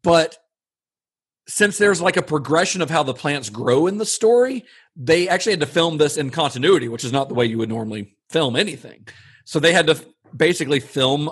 [0.04, 0.38] but
[1.48, 4.64] since there's like a progression of how the plants grow in the story,
[4.96, 7.68] they actually had to film this in continuity, which is not the way you would
[7.68, 9.06] normally film anything.
[9.44, 10.04] So they had to
[10.36, 11.30] basically film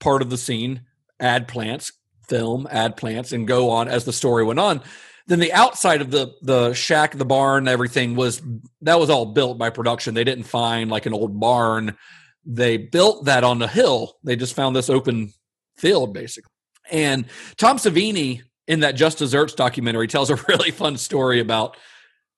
[0.00, 0.82] part of the scene,
[1.20, 1.92] add plants,
[2.28, 4.82] film, add plants, and go on as the story went on.
[5.26, 8.42] Then the outside of the the shack, the barn, everything was
[8.82, 10.14] that was all built by production.
[10.14, 11.96] They didn't find like an old barn.
[12.44, 14.18] They built that on the hill.
[14.22, 15.32] They just found this open
[15.76, 16.50] field basically.
[16.90, 17.24] And
[17.56, 21.76] Tom Savini in that Just Desserts documentary tells a really fun story about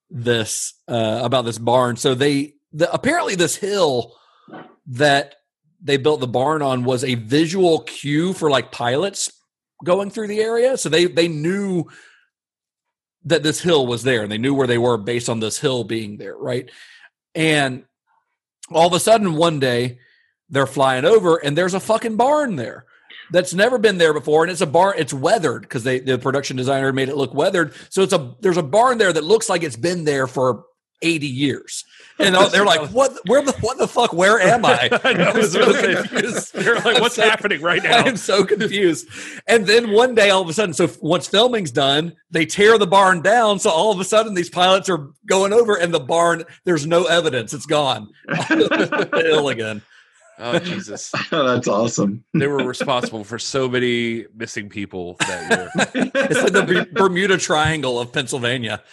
[0.09, 1.97] this uh, about this barn.
[1.97, 4.15] So they the, apparently this hill
[4.87, 5.35] that
[5.81, 9.31] they built the barn on was a visual cue for like pilots
[9.83, 10.77] going through the area.
[10.77, 11.85] So they they knew
[13.25, 15.83] that this hill was there and they knew where they were based on this hill
[15.83, 16.69] being there, right?
[17.35, 17.83] And
[18.71, 19.99] all of a sudden one day
[20.49, 22.85] they're flying over and there's a fucking barn there
[23.31, 26.55] that's never been there before and it's a barn it's weathered because they the production
[26.57, 29.63] designer made it look weathered so it's a there's a barn there that looks like
[29.63, 30.65] it's been there for
[31.01, 31.85] 80 years
[32.19, 35.37] and they're like what where the what the fuck where am i I know, I
[35.37, 36.53] was I'm so confused.
[36.53, 37.99] They're like, what's so- happening right now?
[37.99, 39.07] I'm so confused.
[39.47, 42.87] And then one day, all of a sudden, so once filming's done, they tear the
[42.87, 43.59] barn down.
[43.59, 47.05] So all of a sudden, these pilots are going over, and the barn, there's no
[47.05, 47.53] evidence.
[47.53, 48.09] It's gone.
[48.49, 49.81] Ill again.
[50.39, 51.11] Oh Jesus!
[51.31, 52.23] That's awesome.
[52.33, 56.11] They were responsible for so many missing people that year.
[56.15, 58.83] It's like the Bermuda Triangle of Pennsylvania.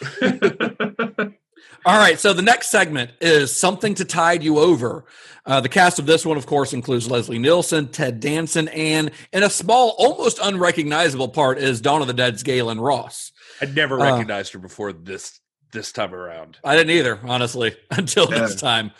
[1.87, 5.05] All right, so the next segment is something to tide you over.
[5.45, 9.43] Uh, the cast of this one, of course, includes Leslie Nielsen, Ted Danson, and in
[9.43, 13.33] a small, almost unrecognizable part is Dawn of the Dead's Gaylen Ross.
[13.61, 15.41] I'd never Uh, recognized her before this
[15.73, 16.57] this time around.
[16.65, 18.93] I didn't either, honestly, until this time.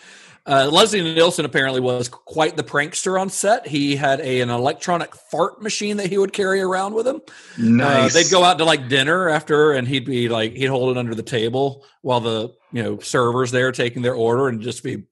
[0.47, 3.67] Uh, Leslie Nielsen apparently was quite the prankster on set.
[3.67, 7.23] He had a, an electronic fart machine that he would carry around with him.
[7.59, 8.15] Nice.
[8.15, 10.99] Uh, they'd go out to like dinner after, and he'd be like, he'd hold it
[10.99, 15.05] under the table while the you know servers there taking their order, and just be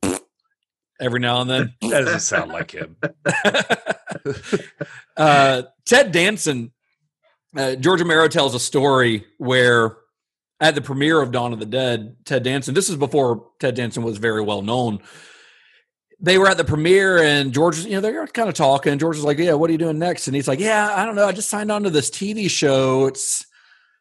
[1.01, 1.75] every now and then.
[1.81, 2.97] That doesn't sound like him.
[5.17, 6.73] uh, Ted Danson,
[7.57, 9.97] uh, George Romero tells a story where
[10.63, 14.05] at the premiere of Dawn of the Dead, Ted Danson, this is before Ted Danson
[14.05, 15.01] was very well known.
[16.21, 18.97] They were at the premiere and George, you know, they're kind of talking.
[18.97, 21.17] George was like, "Yeah, what are you doing next?" And he's like, "Yeah, I don't
[21.17, 21.27] know.
[21.27, 23.07] I just signed on to this TV show.
[23.07, 23.45] It's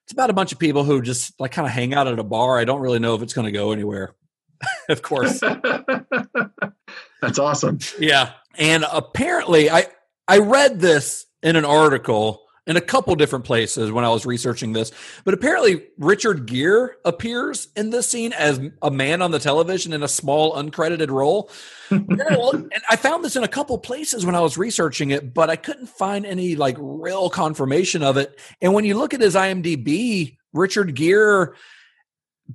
[0.03, 2.23] it's about a bunch of people who just like kind of hang out at a
[2.23, 2.59] bar.
[2.59, 4.13] I don't really know if it's going to go anywhere."
[4.89, 5.39] of course,
[7.21, 7.79] That's awesome.
[7.99, 8.33] Yeah.
[8.59, 9.87] And apparently I
[10.27, 14.73] I read this in an article in a couple different places when I was researching
[14.73, 14.91] this,
[15.23, 20.03] but apparently Richard Gere appears in this scene as a man on the television in
[20.03, 21.49] a small uncredited role.
[21.89, 25.55] and I found this in a couple places when I was researching it, but I
[25.55, 28.39] couldn't find any like real confirmation of it.
[28.61, 31.47] And when you look at his IMDb, Richard Gere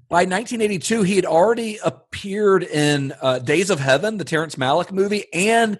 [0.09, 5.25] by 1982, he had already appeared in uh, Days of Heaven, the Terrence Malick movie,
[5.33, 5.79] and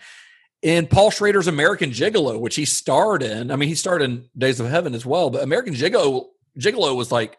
[0.63, 3.51] in Paul Schrader's American Gigolo, which he starred in.
[3.51, 6.27] I mean, he starred in Days of Heaven as well, but American Gigolo,
[6.59, 7.39] Gigolo was like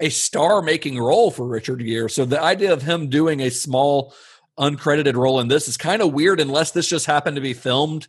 [0.00, 2.08] a star making role for Richard Gere.
[2.08, 4.14] So the idea of him doing a small
[4.58, 8.06] uncredited role in this is kind of weird unless this just happened to be filmed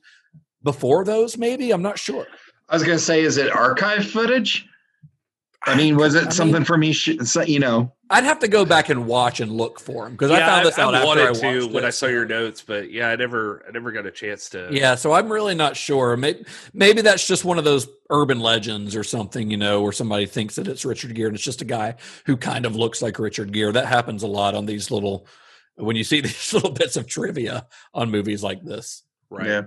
[0.62, 2.28] before those maybe i'm not sure
[2.68, 4.68] I was going to say, is it archive footage?
[5.68, 6.94] I mean, was it I something mean- for me?
[6.94, 10.12] Sh- so- you know, i'd have to go back and watch and look for him
[10.12, 11.86] because i found this out I after wanted I to watched when.
[11.86, 14.70] I saw your notes, but yeah, I never, I never got a chance to.
[14.72, 18.96] yeah so i'm really not sure maybe, maybe that's just one of those urban legends
[18.96, 21.66] or something you know where somebody thinks that it's richard gere and it's just a
[21.66, 21.96] guy
[22.28, 25.26] who kind of looks like richard gere that happens a lot on these little
[25.78, 29.02] when you see these little bits of trivia on movies like this
[29.32, 29.48] right.
[29.48, 29.62] yeah.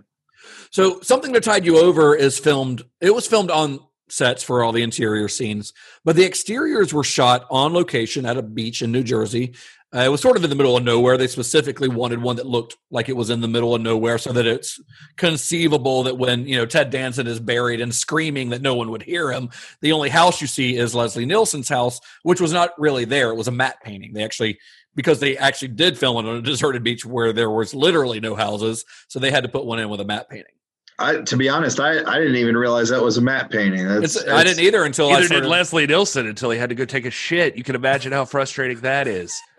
[0.71, 2.83] So something that tied you over is filmed.
[3.01, 3.81] It was filmed on
[4.11, 5.73] sets for all the interior scenes,
[6.05, 9.55] but the exteriors were shot on location at a beach in New Jersey.
[9.95, 11.17] Uh, it was sort of in the middle of nowhere.
[11.17, 14.33] They specifically wanted one that looked like it was in the middle of nowhere, so
[14.33, 14.79] that it's
[15.17, 19.03] conceivable that when you know Ted Danson is buried and screaming, that no one would
[19.03, 19.49] hear him.
[19.81, 23.31] The only house you see is Leslie Nielsen's house, which was not really there.
[23.31, 24.13] It was a matte painting.
[24.13, 24.59] They actually
[24.95, 28.35] because they actually did film it on a deserted beach where there was literally no
[28.35, 30.58] houses, so they had to put one in with a matte painting.
[31.01, 33.87] I, to be honest, I, I didn't even realize that was a matte painting.
[33.87, 35.49] That's, It's, I didn't either until I Neither did started.
[35.49, 37.57] Leslie Nielsen until he had to go take a shit.
[37.57, 39.41] You can imagine how frustrating that is.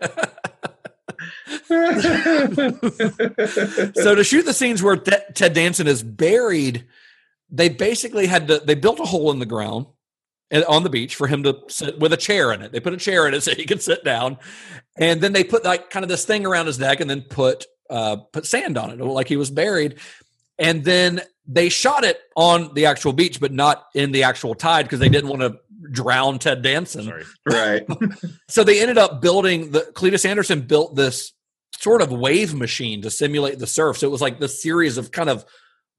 [3.94, 6.84] so to shoot the scenes where Ted Ted Danson is buried,
[7.50, 8.58] they basically had to.
[8.58, 9.86] They built a hole in the ground
[10.50, 12.72] and- on the beach for him to sit with a chair in it.
[12.72, 14.38] They put a chair in it so he could sit down,
[14.98, 17.66] and then they put like kind of this thing around his neck, and then put
[17.88, 19.96] uh, put sand on it, like he was buried.
[20.58, 24.84] And then they shot it on the actual beach, but not in the actual tide
[24.84, 25.58] because they didn't want to
[25.90, 27.04] drown Ted Danson.
[27.04, 27.24] Sorry.
[27.46, 27.86] right.
[28.48, 31.32] So they ended up building the Cletus Anderson built this
[31.78, 33.98] sort of wave machine to simulate the surf.
[33.98, 35.44] So it was like this series of kind of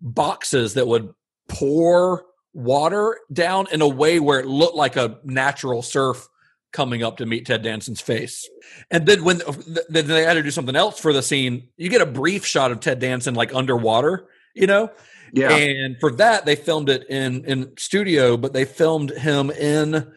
[0.02, 1.14] boxes that would
[1.48, 6.28] pour water down in a way where it looked like a natural surf
[6.72, 8.50] coming up to meet Ted Danson's face.
[8.90, 9.42] And then when
[9.90, 12.72] then they had to do something else for the scene, you get a brief shot
[12.72, 14.92] of Ted Danson like underwater, you know?
[15.34, 15.56] Yeah.
[15.56, 20.12] And for that, they filmed it in in studio, but they filmed him in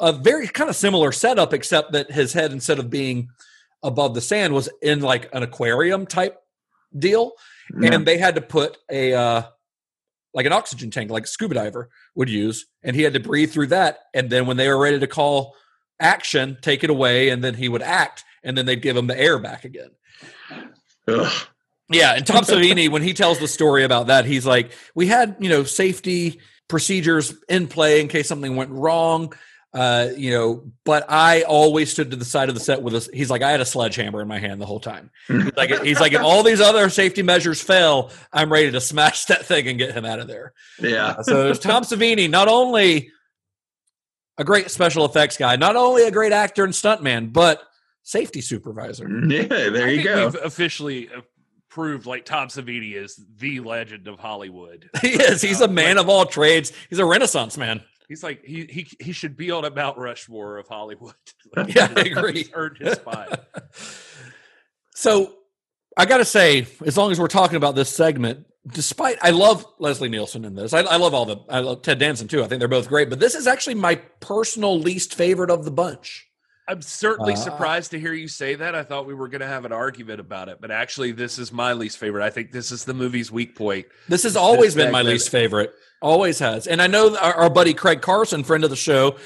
[0.00, 3.28] a very kind of similar setup, except that his head, instead of being
[3.82, 6.36] above the sand, was in like an aquarium type
[6.96, 7.32] deal,
[7.80, 7.94] Yeah.
[7.94, 9.42] and they had to put a uh,
[10.34, 13.50] like an oxygen tank, like a scuba diver would use, and he had to breathe
[13.50, 13.98] through that.
[14.14, 15.54] And then when they were ready to call
[16.00, 19.18] action, take it away, and then he would act, and then they'd give him the
[19.18, 19.90] air back again.
[21.08, 21.32] Ugh.
[21.90, 25.36] Yeah, and Tom Savini, when he tells the story about that, he's like, "We had
[25.40, 29.32] you know safety procedures in play in case something went wrong,
[29.74, 33.08] uh, you know, but I always stood to the side of the set with us.
[33.12, 35.10] He's like, I had a sledgehammer in my hand the whole time.
[35.26, 39.26] He's like, he's like, if all these other safety measures fail, I'm ready to smash
[39.26, 40.54] that thing and get him out of there.
[40.80, 41.20] Yeah.
[41.22, 43.10] So there's Tom Savini, not only
[44.38, 47.62] a great special effects guy, not only a great actor and stuntman, but
[48.02, 49.08] safety supervisor.
[49.28, 50.24] Yeah, there I you think go.
[50.26, 51.20] We've officially uh,
[51.68, 54.90] proved like Tom Savini is the legend of Hollywood.
[55.02, 55.42] He is.
[55.42, 56.72] He's a uh, man of all trades.
[56.88, 57.82] He's a renaissance man.
[58.08, 61.14] He's like he he he should be on a Mount Rushmore of Hollywood.
[61.68, 62.32] Yeah, I agree.
[62.34, 63.46] He's earned his spot.
[64.94, 65.34] So
[65.96, 69.66] I got to say, as long as we're talking about this segment, despite I love
[69.78, 72.42] Leslie Nielsen in this, I, I love all the I love Ted Danson too.
[72.42, 75.70] I think they're both great, but this is actually my personal least favorite of the
[75.70, 76.27] bunch.
[76.68, 78.74] I'm certainly Uh, surprised to hear you say that.
[78.74, 81.50] I thought we were going to have an argument about it, but actually, this is
[81.52, 82.22] my least favorite.
[82.24, 83.86] I think this is the movie's weak point.
[84.08, 85.72] This has always This been my least favorite.
[86.02, 86.66] Always has.
[86.66, 89.16] And I know our, our buddy Craig Carson, friend of the show,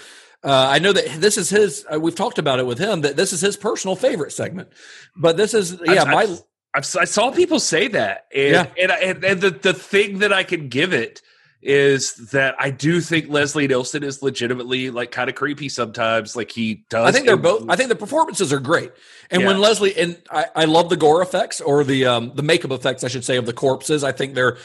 [0.44, 1.84] uh, I know that this is his.
[1.92, 4.68] Uh, we've talked about it with him that this is his personal favorite segment.
[5.16, 6.38] But this is yeah, I've- my I've-
[6.74, 8.66] I've, I saw people say that, and Yeah.
[8.80, 11.20] and, and and the the thing that I can give it
[11.62, 16.34] is that I do think Leslie Nielsen is legitimately like kind of creepy sometimes.
[16.34, 17.06] Like he does.
[17.06, 17.64] I think they're both.
[17.68, 18.90] I think the performances are great,
[19.30, 22.72] and when Leslie and I, I love the gore effects or the um, the makeup
[22.72, 24.02] effects, I should say, of the corpses.
[24.02, 24.58] I think they're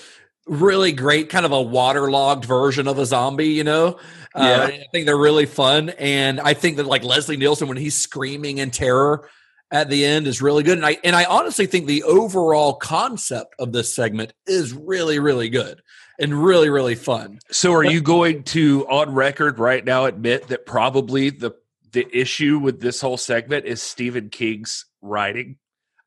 [0.47, 3.49] really great, kind of a waterlogged version of a zombie.
[3.49, 3.99] You know,
[4.35, 4.41] Yeah.
[4.41, 7.95] uh, I think they're really fun, and I think that like Leslie Nielsen when he's
[7.95, 9.29] screaming in terror
[9.69, 13.53] at the end is really good, and I and I honestly think the overall concept
[13.59, 15.81] of this segment is really really good
[16.19, 17.39] and really really fun.
[17.51, 21.51] So are you going to on record right now admit that probably the
[21.91, 25.57] the issue with this whole segment is Stephen King's writing?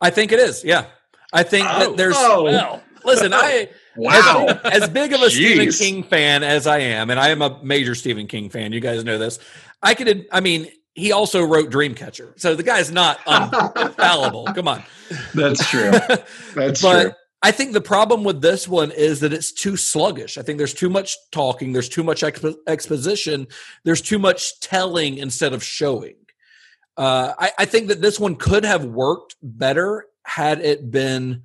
[0.01, 0.65] I think it is.
[0.65, 0.87] Yeah,
[1.32, 1.78] I think Oh.
[1.91, 2.15] that there's.
[2.16, 2.45] Oh.
[2.45, 4.47] Well, listen, I Wow.
[4.65, 7.59] as, as big of a Stephen King fan as I am, and I am a
[7.62, 8.73] major Stephen King fan.
[8.73, 9.39] You guys know this.
[9.82, 10.27] I could.
[10.31, 13.19] I mean, he also wrote Dreamcatcher, so the guy's not
[13.77, 14.45] infallible.
[14.55, 14.82] Come on,
[15.35, 15.91] That's true.
[16.55, 17.12] That's but true.
[17.43, 20.37] I think the problem with this one is that it's too sluggish.
[20.37, 23.47] I think there's too much talking, there's too much expo- exposition,
[23.85, 26.17] there's too much telling instead of showing.
[26.97, 31.45] Uh, I, I think that this one could have worked better had it been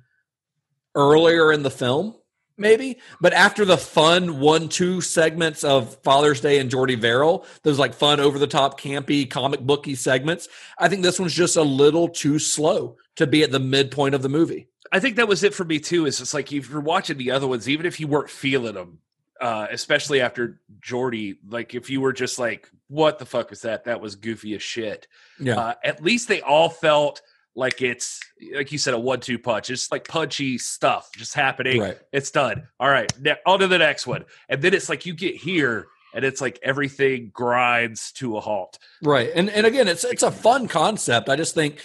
[0.94, 2.14] earlier in the film,
[2.58, 2.98] maybe.
[3.22, 7.94] But after the fun one two segments of Father's Day and Jordy Verrill, those like
[7.94, 10.46] fun over the top campy comic booky segments,
[10.78, 14.20] I think this one's just a little too slow to be at the midpoint of
[14.20, 14.68] the movie.
[14.92, 16.06] I think that was it for me too.
[16.06, 18.98] Is it's like if you're watching the other ones, even if you weren't feeling them,
[19.40, 23.84] uh, especially after Jordy, like if you were just like, "What the fuck was that?
[23.84, 25.06] That was goofy as shit."
[25.38, 25.58] Yeah.
[25.58, 27.22] Uh, at least they all felt
[27.54, 28.20] like it's
[28.54, 29.70] like you said a one-two punch.
[29.70, 31.80] It's like punchy stuff just happening.
[31.80, 31.98] Right.
[32.12, 32.68] It's done.
[32.78, 35.88] All right, ne- on to the next one, and then it's like you get here.
[36.14, 38.78] And it's like everything grinds to a halt.
[39.02, 39.30] Right.
[39.34, 41.28] And and again, it's it's a fun concept.
[41.28, 41.82] I just think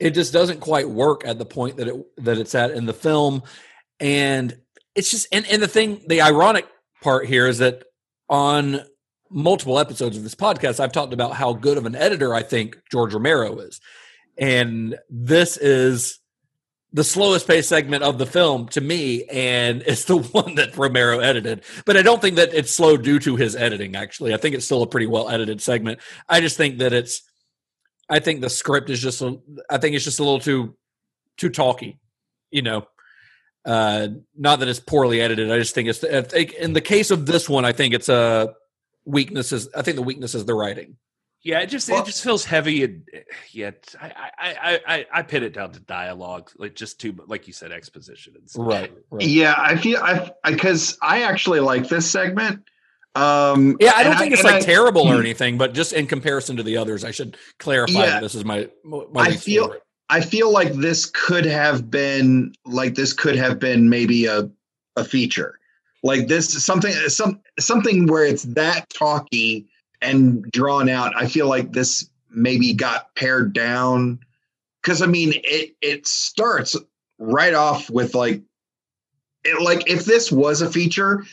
[0.00, 2.94] it just doesn't quite work at the point that it that it's at in the
[2.94, 3.42] film.
[4.00, 4.56] And
[4.94, 6.66] it's just and, and the thing, the ironic
[7.02, 7.84] part here is that
[8.28, 8.80] on
[9.28, 12.78] multiple episodes of this podcast, I've talked about how good of an editor I think
[12.90, 13.80] George Romero is.
[14.38, 16.18] And this is
[16.92, 21.20] the slowest paced segment of the film to me, and it's the one that Romero
[21.20, 21.62] edited.
[21.84, 24.32] But I don't think that it's slow due to his editing, actually.
[24.32, 26.00] I think it's still a pretty well edited segment.
[26.26, 27.22] I just think that it's
[28.10, 29.38] I think the script is just a,
[29.70, 30.76] I think it's just a little too
[31.36, 31.98] too talky,
[32.50, 32.86] you know.
[33.64, 35.50] Uh not that it's poorly edited.
[35.50, 38.08] I just think it's I think in the case of this one, I think it's
[38.08, 38.54] a
[39.04, 39.68] weaknesses.
[39.76, 40.96] I think the weakness is the writing.
[41.42, 43.02] Yeah, it just Well- it just feels heavy and
[43.52, 43.70] yeah,
[44.00, 47.52] I I I I, I pin it down to dialogue, like just too like you
[47.52, 48.66] said, exposition and stuff.
[48.66, 48.92] right.
[49.20, 52.64] Yeah, I feel I because I actually like this segment.
[53.14, 55.20] Um, Yeah, I don't think it's like I- terrible or Hmm.
[55.20, 58.06] anything, but just in comparison to the others, I should clarify Yeah.
[58.10, 59.82] that this is my my I feel- favorite.
[60.12, 64.48] I feel like this could have been like this could have been maybe a
[64.96, 65.58] a feature.
[66.02, 69.66] Like this something some something where it's that talky
[70.02, 71.12] and drawn out.
[71.16, 74.18] I feel like this maybe got pared down
[74.82, 76.76] cuz I mean it it starts
[77.18, 78.40] right off with like
[79.44, 81.24] it, like if this was a feature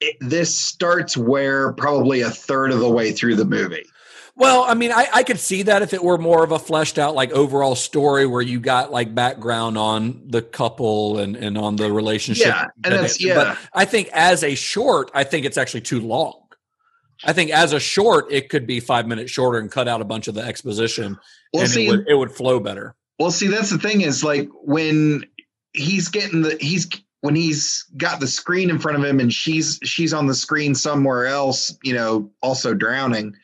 [0.00, 3.84] it, this starts where probably a third of the way through the movie.
[4.36, 6.98] Well, I mean, I, I could see that if it were more of a fleshed
[6.98, 11.76] out, like overall story where you got like background on the couple and, and on
[11.76, 12.46] the relationship.
[12.46, 13.34] Yeah, and that's- yeah.
[13.34, 16.40] But I think as a short, I think it's actually too long.
[17.24, 20.04] I think as a short, it could be five minutes shorter and cut out a
[20.04, 21.16] bunch of the exposition,
[21.52, 22.96] Well, and see, it would, it would flow better.
[23.20, 25.24] Well, see, that's the thing is like when
[25.74, 26.88] he's getting the he's
[27.24, 30.74] when he's got the screen in front of him and she's she's on the screen
[30.74, 33.34] somewhere else, you know, also drowning.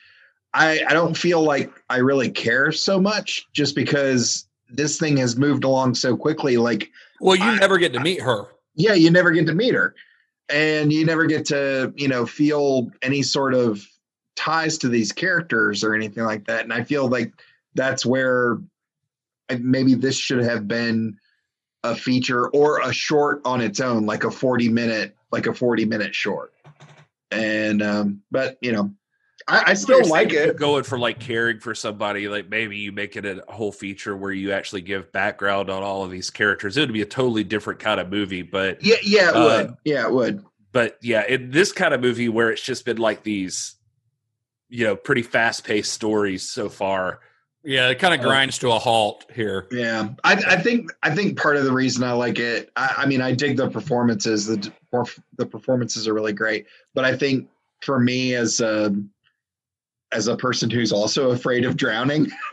[0.52, 5.38] I I don't feel like I really care so much just because this thing has
[5.38, 6.58] moved along so quickly.
[6.58, 6.90] Like,
[7.22, 8.48] Well, you I- never get to meet her.
[8.74, 9.94] yeah, you never get to meet her,
[10.50, 13.82] and you never get to you know feel any sort of
[14.36, 16.64] ties to these characters or anything like that.
[16.64, 17.32] And I feel like
[17.74, 18.58] that's where
[19.58, 21.16] maybe this should have been
[21.84, 25.84] a feature or a short on its own, like a 40 minute, like a 40
[25.84, 26.52] minute short.
[27.30, 28.92] And um, but you know,
[29.48, 30.56] I, I still like it.
[30.56, 34.32] Going for like caring for somebody, like maybe you make it a whole feature where
[34.32, 36.76] you actually give background on all of these characters.
[36.76, 39.74] It would be a totally different kind of movie, but Yeah, yeah, it Uh, would.
[39.84, 40.44] Yeah, it would.
[40.72, 43.76] but yeah, in this kind of movie where it's just been like these,
[44.68, 47.20] you know, pretty fast paced stories so far.
[47.62, 49.66] Yeah, it kind of Uh, grinds to a halt here.
[49.70, 53.06] Yeah, I, I think I think part of the reason I like it, I, I
[53.06, 54.46] mean, I dig the performances.
[54.46, 54.72] The
[55.36, 57.48] the performances are really great, but I think
[57.82, 58.94] for me as a
[60.12, 62.30] as a person who's also afraid of drowning,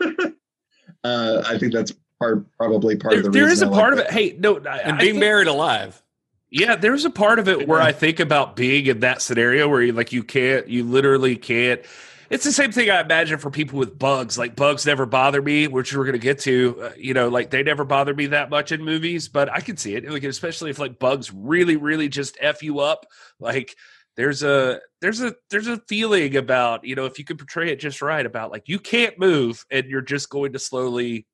[1.04, 3.80] uh, I think that's part probably part There, of the there reason is a I
[3.80, 4.12] part like of it.
[4.12, 6.02] Hey, no, I, And I being think- buried alive.
[6.50, 7.86] Yeah, there's a part of it where Yeah.
[7.88, 11.82] I think about being in that scenario where you like you can't, you literally can't.
[12.30, 14.36] It's the same thing I imagine for people with bugs.
[14.36, 16.76] Like bugs never bother me, which we're gonna get to.
[16.82, 19.76] Uh, you know, like they never bother me that much in movies, but I can
[19.76, 20.08] see it.
[20.08, 23.06] Like especially if like bugs really, really just f you up.
[23.40, 23.74] Like
[24.16, 27.80] there's a there's a there's a feeling about you know if you can portray it
[27.80, 31.26] just right about like you can't move and you're just going to slowly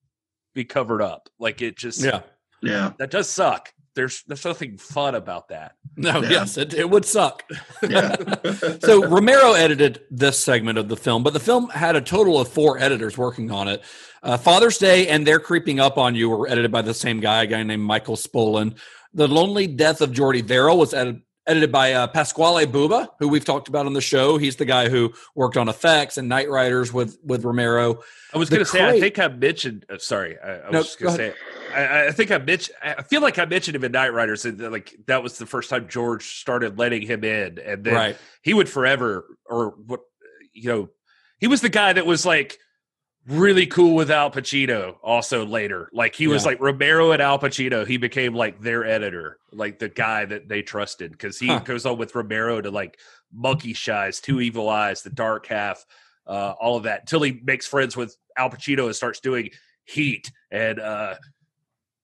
[0.55, 1.29] be covered up.
[1.39, 2.21] Like it just Yeah.
[2.63, 3.71] Yeah, that does suck.
[3.95, 5.73] There's there's nothing fun about that.
[5.97, 6.29] No, Yeah.
[6.31, 7.45] yes, it, it would suck.
[7.89, 8.17] yeah.
[8.81, 12.49] so Romero edited this segment of the film, but the film had a total of
[12.49, 13.83] four editors working on it.
[14.23, 17.43] Uh, Father's Day and They're Creeping Up on You were edited by the same guy,
[17.43, 18.79] a guy named Michael Spolan.
[19.13, 23.45] The Lonely Death of Jordy Verrill was edit- edited by uh, Pasquale Buba, who we've
[23.45, 24.39] talked about on the show.
[24.39, 28.01] He's the guy who worked on effects and Knightriders with with Romero.
[28.33, 29.87] I was going to say, I think I mentioned.
[29.89, 31.35] Uh, sorry, I, I No, was just going to say.
[31.75, 32.77] I, I think I mentioned.
[32.83, 35.89] I feel like I mentioned him in Knightriders, and like that was the first time
[35.89, 38.17] George started letting him in, and then Right.
[38.43, 40.01] he would forever, or what,
[40.53, 40.91] you know,
[41.39, 42.59] he was the guy that was like
[43.27, 44.97] really cool with Al Pacino.
[45.03, 47.87] Also later, like he was like Romero and Al Pacino.
[47.87, 51.61] He became like their editor, like the guy that they trusted, because he Huh.
[51.61, 52.99] goes on with Romero to like
[53.33, 55.85] Monkey Shines, Two Evil Eyes, The Dark Half,
[56.27, 59.51] uh, all of that until he makes friends with Al Pacino and starts doing
[59.87, 61.15] Heat and uh,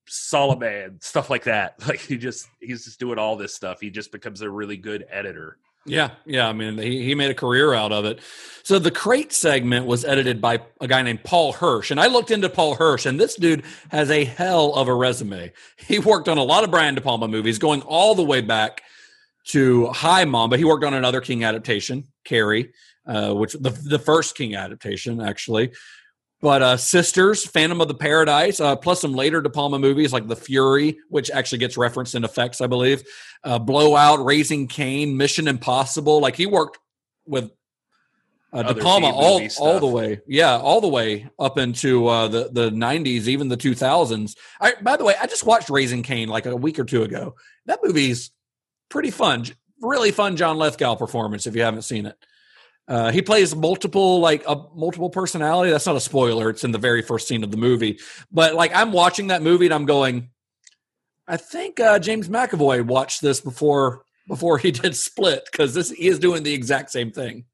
[0.06, 1.74] Solomon stuff like that.
[1.86, 3.80] Like he just he's just doing all this stuff.
[3.80, 5.58] He just becomes a really good editor.
[5.86, 6.48] Yeah, yeah.
[6.48, 8.20] I mean, he, he made a career out of it.
[8.62, 11.90] So the crate segment was edited by a guy named Paul Hirsch.
[11.90, 15.52] And I looked into Paul Hirsch, and this dude has a hell of a resume.
[15.76, 18.82] He worked on a lot of Brian De Palma movies, going all the way back
[19.46, 22.72] to Hi Mom, but he worked on another King adaptation, Carrie,
[23.06, 25.72] uh, which the, the first King adaptation, actually.
[26.42, 30.26] But uh, Sisters, Phantom of the Paradise, uh, plus some later De Palma movies like
[30.26, 33.02] The Fury, which actually gets referenced in effects, I believe.
[33.44, 36.20] Uh, Blowout, Raising Cain, Mission Impossible.
[36.20, 36.78] Like he worked
[37.26, 37.50] with
[38.54, 42.48] uh, De Palma all, all the way, yeah, all the way up into uh, the
[42.50, 44.34] the '90s, even the 2000s.
[44.60, 47.36] I, by the way, I just watched Raising Cain like a week or two ago.
[47.66, 48.30] That movie's
[48.88, 49.44] pretty fun,
[49.80, 50.36] really fun.
[50.36, 51.46] John Lithgow performance.
[51.46, 52.16] If you haven't seen it,
[52.90, 55.70] uh, he plays multiple like a multiple personality.
[55.70, 56.50] That's not a spoiler.
[56.50, 57.98] It's in the very first scene of the movie.
[58.32, 60.28] But like I'm watching that movie and I'm going,
[61.28, 66.08] I think uh, James McAvoy watched this before before he did Split because this he
[66.08, 67.44] is doing the exact same thing.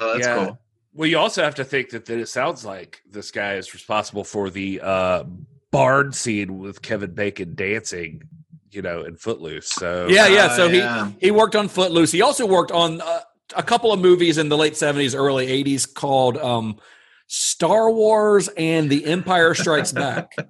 [0.00, 0.44] Oh, that's Yeah.
[0.46, 0.58] cool.
[0.94, 4.24] Well, you also have to think that, that it sounds like this guy is responsible
[4.24, 5.24] for the uh,
[5.70, 8.22] barn scene with Kevin Bacon dancing,
[8.70, 9.68] you know, in Footloose.
[9.68, 10.44] So Yeah, yeah.
[10.46, 11.10] Uh, So yeah.
[11.20, 12.12] he he worked on Footloose.
[12.12, 13.20] He also worked on uh,
[13.56, 16.78] a couple of movies in the late seventies, early eighties called um,
[17.26, 20.32] Star Wars and The Empire Strikes Back.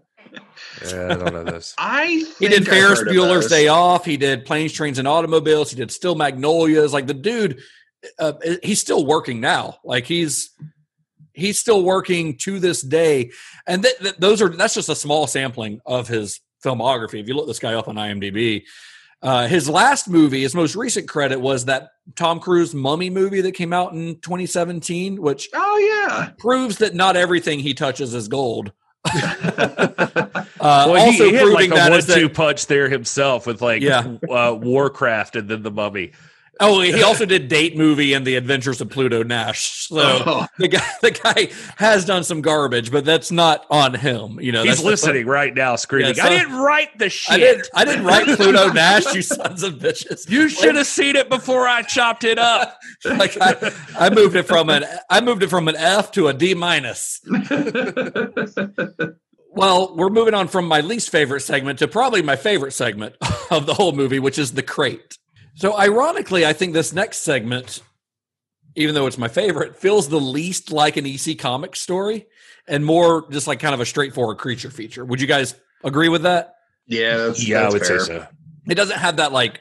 [0.85, 1.75] Yeah, I don't know this.
[1.79, 3.47] I he did I've Ferris heard of Bueller's.
[3.47, 4.05] Day Off.
[4.05, 5.71] He did Planes, Trains, and Automobiles.
[5.71, 6.93] He did Steel Magnolias.
[6.93, 7.61] Like the dude,
[8.19, 9.79] uh, he's still working now.
[9.85, 10.51] Like he's
[11.33, 13.31] he's still working to this day.
[13.67, 17.21] And th- th- those are that's just a small sampling of his filmography.
[17.21, 18.65] If you look this guy up on IMDb,
[19.23, 23.53] uh, his last movie, his most recent credit was that Tom Cruise Mummy movie that
[23.53, 26.31] came out in 2017, which Oh yeah.
[26.39, 28.73] proves that not everything he touches is gold.
[30.59, 33.61] Uh, Well, he, also he had proving like a that one-two punch there himself with
[33.63, 34.17] like Yeah.
[34.29, 36.13] uh, Warcraft and then the Mummy.
[36.59, 39.87] Oh, he also did Date Movie and The Adventures of Pluto Nash.
[39.89, 40.47] So Oh.
[40.59, 44.41] the guy, the guy has done some garbage, but that's not on him.
[44.41, 47.33] You know, He's listening right now, screaming, Yeah, "I didn't write the shit.
[47.35, 47.69] I didn't.
[47.75, 49.15] I didn't write Pluto Nash.
[49.15, 50.31] You sons of bitches.
[50.31, 54.45] you should have seen it before I chopped it up." Like I, I moved it
[54.45, 54.85] from an.
[55.11, 57.21] I moved it from an F to a D minus.
[59.51, 63.15] Well, we're moving on from my least favorite segment to probably my favorite segment
[63.51, 65.17] of the whole movie, which is the crate.
[65.57, 67.83] So, ironically, I think this next segment,
[68.75, 72.27] even though it's my favorite, feels the least like an EC comic story
[72.69, 75.03] and more just like kind of a straightforward creature feature.
[75.05, 76.57] Would you guys agree with that?
[76.87, 78.01] Yeah, that's, yeah, I would fair.
[78.01, 78.27] say so.
[78.69, 79.61] It doesn't have that like,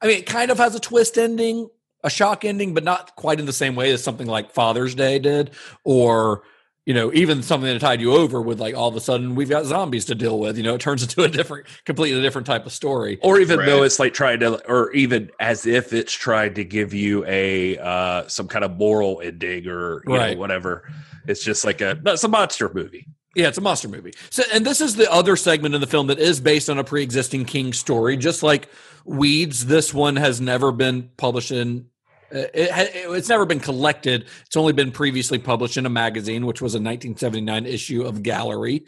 [0.00, 1.68] I mean, it kind of has a twist ending,
[2.04, 5.18] a shock ending, but not quite in the same way as something like Father's Day
[5.18, 5.50] did,
[5.84, 6.42] or
[6.84, 9.48] you know, even something that tied you over with like all of a sudden we've
[9.48, 10.56] got zombies to deal with.
[10.56, 13.18] You know, it turns into a different, completely different type of story.
[13.22, 13.66] Or even Right.
[13.66, 17.78] though it's like trying to, or even as if it's trying to give you a
[17.78, 20.34] uh some kind of moral ending or you Right.
[20.34, 20.90] know whatever.
[21.26, 23.06] It's just like a it's a monster movie.
[23.34, 24.12] Yeah, it's a monster movie.
[24.28, 26.84] So, and this is the other segment in the film that is based on a
[26.84, 28.16] pre-existing King story.
[28.18, 28.68] Just like
[29.06, 31.86] Weeds, this one has never been published in.
[32.34, 34.26] Uh, It, it's never been collected.
[34.46, 38.84] It's only been previously published in a magazine, which was a 1979 issue of Gallery.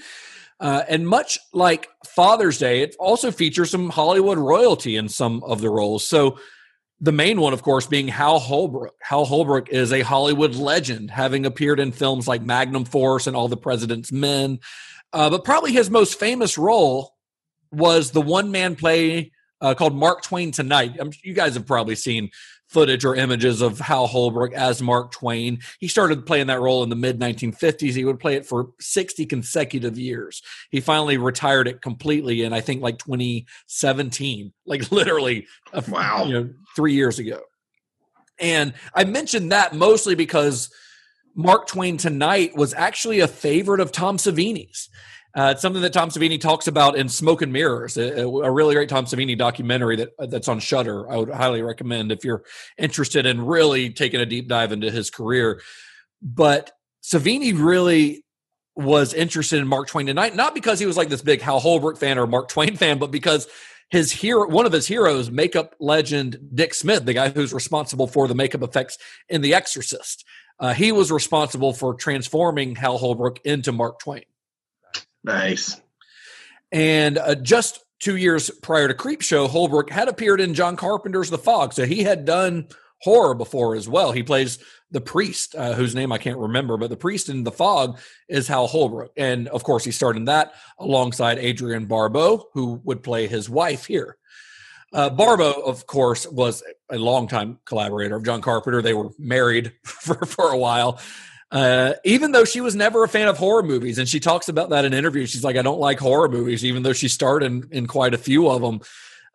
[0.60, 5.60] Uh, and much like Father's Day, it also features some Hollywood royalty in some of
[5.60, 6.06] the roles.
[6.06, 6.38] So
[7.00, 8.94] the main one, of course, being Hal Holbrook.
[9.02, 13.48] Hal Holbrook is a Hollywood legend, having appeared in films like Magnum Force and All
[13.48, 14.60] the President's Men.
[15.12, 17.14] Uh, but probably his most famous role
[17.70, 20.96] was the one man play uh, called Mark Twain Tonight.
[20.98, 22.30] I'm, you guys have probably seen
[22.74, 25.60] footage or images of Hal Holbrook as Mark Twain.
[25.78, 27.94] He started playing that role in the mid 1950s.
[27.94, 30.42] He would play it for 60 consecutive years.
[30.70, 35.46] He finally retired it completely in, I think, like 2017, like literally,
[35.88, 36.24] Wow.
[36.26, 37.40] you know, three years ago.
[38.40, 40.68] And I mentioned that mostly because
[41.36, 44.88] Mark Twain Tonight was actually a favorite of Tom Savini's.
[45.36, 48.74] Uh, it's something that Tom Savini talks about in Smoke and Mirrors, a, a really
[48.74, 51.10] great Tom Savini documentary that that's on Shudder.
[51.10, 52.44] I would highly recommend if you're
[52.78, 55.60] interested in really taking a deep dive into his career.
[56.22, 56.70] But
[57.02, 58.24] Savini really
[58.76, 61.98] was interested in Mark Twain tonight, not because he was like this big Hal Holbrook
[61.98, 63.48] fan or Mark Twain fan, but because
[63.90, 68.28] his hero, one of his heroes, makeup legend Dick Smith, the guy who's responsible for
[68.28, 68.98] the makeup effects
[69.28, 70.24] in The Exorcist,
[70.60, 74.22] uh, he was responsible for transforming Hal Holbrook into Mark Twain.
[75.24, 75.80] Nice.
[76.70, 81.38] And uh, just two years prior to Creepshow, Holbrook had appeared in John Carpenter's The
[81.38, 82.68] Fog, so he had done
[83.00, 84.12] horror before as well.
[84.12, 84.58] He plays
[84.90, 87.98] the priest, uh, whose name I can't remember, but the priest in The Fog
[88.28, 89.12] is Hal Holbrook.
[89.16, 93.86] And of course, he starred in that alongside Adrienne Barbeau, who would play his wife
[93.86, 94.16] here.
[94.92, 98.80] Uh, Barbeau, of course, was a longtime collaborator of John Carpenter.
[98.80, 101.00] They were married for, for a while.
[101.54, 104.70] Uh, even though she was never a fan of horror movies, and she talks about
[104.70, 105.30] that in interviews.
[105.30, 108.18] She's like, I don't like horror movies, even though she starred in, in quite a
[108.18, 108.80] few of them.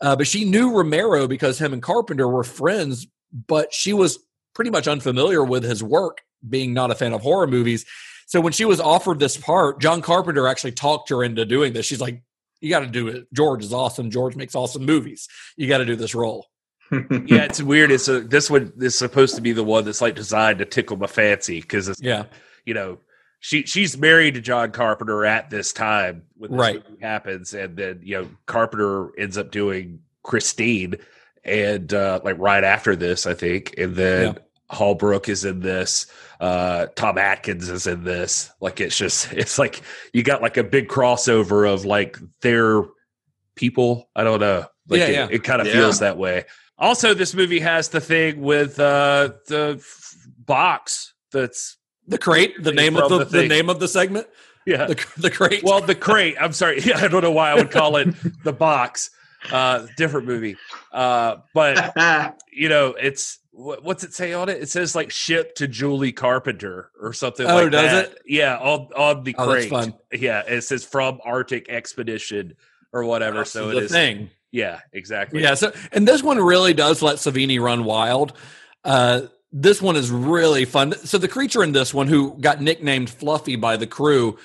[0.02, 3.08] Uh, but she knew Romero because him and Carpenter were friends,
[3.48, 4.20] but she was
[4.54, 7.86] pretty much unfamiliar with his work, being not a fan of horror movies.
[8.28, 11.86] So when she was offered this part, John Carpenter actually talked her into doing this.
[11.86, 12.22] She's like,
[12.60, 13.34] You got to do it.
[13.34, 14.12] George is awesome.
[14.12, 15.30] George makes awesome movies.
[15.56, 16.48] You got to do this role.
[16.92, 17.92] Yeah, it's weird.
[17.92, 20.98] It's a, this one is supposed to be the one that's like designed to tickle
[20.98, 22.26] my fancy because it's yeah,
[22.66, 23.00] you know,
[23.40, 28.00] she she's married to John Carpenter at this time when this right happens, and then
[28.04, 30.96] you know Carpenter ends up doing Christine,
[31.44, 34.40] and uh like right after this, I think, and then yeah.
[34.70, 36.06] Holbrook is in this.
[36.40, 38.52] Uh, Tom Atkins is in this.
[38.62, 39.82] Like it's just it's like
[40.14, 42.84] you got like a big crossover of like their
[43.56, 44.10] people.
[44.16, 44.66] I don't know.
[44.88, 45.28] Like yeah, it, yeah.
[45.32, 45.74] it kind of Yeah.
[45.74, 46.46] feels that way.
[46.80, 49.84] Also, this movie has the thing with uh the
[50.46, 51.78] box that's
[52.08, 52.62] the crate.
[52.62, 54.28] The name of the, the the, name of the segment.
[54.66, 54.86] yeah.
[54.86, 55.64] The, the crate.
[55.64, 56.36] well, the crate.
[56.40, 56.82] I'm sorry.
[56.82, 59.12] Yeah, I don't know why I would call it the box.
[59.52, 60.58] Uh, different movie.
[60.92, 61.94] Uh, but
[62.52, 64.62] you know, it's what, what's it say on it?
[64.62, 67.46] It says like ship to Julie Carpenter or something.
[67.46, 68.06] Oh, like does that.
[68.12, 68.22] it?
[68.26, 69.70] Yeah, on on the Oh, that's crate.
[69.70, 69.94] fun.
[70.12, 72.56] Yeah, it says from Arctic Expedition
[72.92, 73.38] or whatever.
[73.38, 73.92] That's so the it is.
[73.92, 74.30] The thing.
[74.52, 75.42] Yeah, exactly.
[75.42, 75.54] Yeah.
[75.54, 78.34] So, and this one really does let Savini run wild.
[78.84, 79.22] Uh,
[79.52, 80.94] this one is really fun.
[80.94, 84.38] So the creature in this one, who got nicknamed Fluffy by the crew,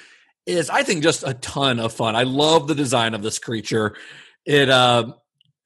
[0.46, 2.16] is I think just a ton of fun.
[2.16, 3.96] I love the design of this creature.
[4.44, 5.14] It uh,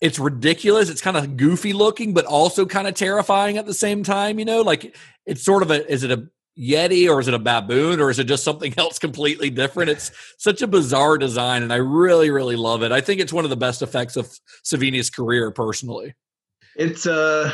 [0.00, 0.88] it's ridiculous.
[0.88, 4.38] It's kind of goofy looking, but also kind of terrifying at the same time.
[4.38, 4.96] You know, like
[5.26, 6.28] it's sort of a is it a
[6.58, 9.90] Yeti or is it a baboon or is it just something else completely different?
[9.90, 12.92] It's such a bizarre design, and I really, really love it.
[12.92, 14.26] I think it's one of the best effects of
[14.64, 16.14] Savini's career, personally.
[16.76, 17.52] It's uh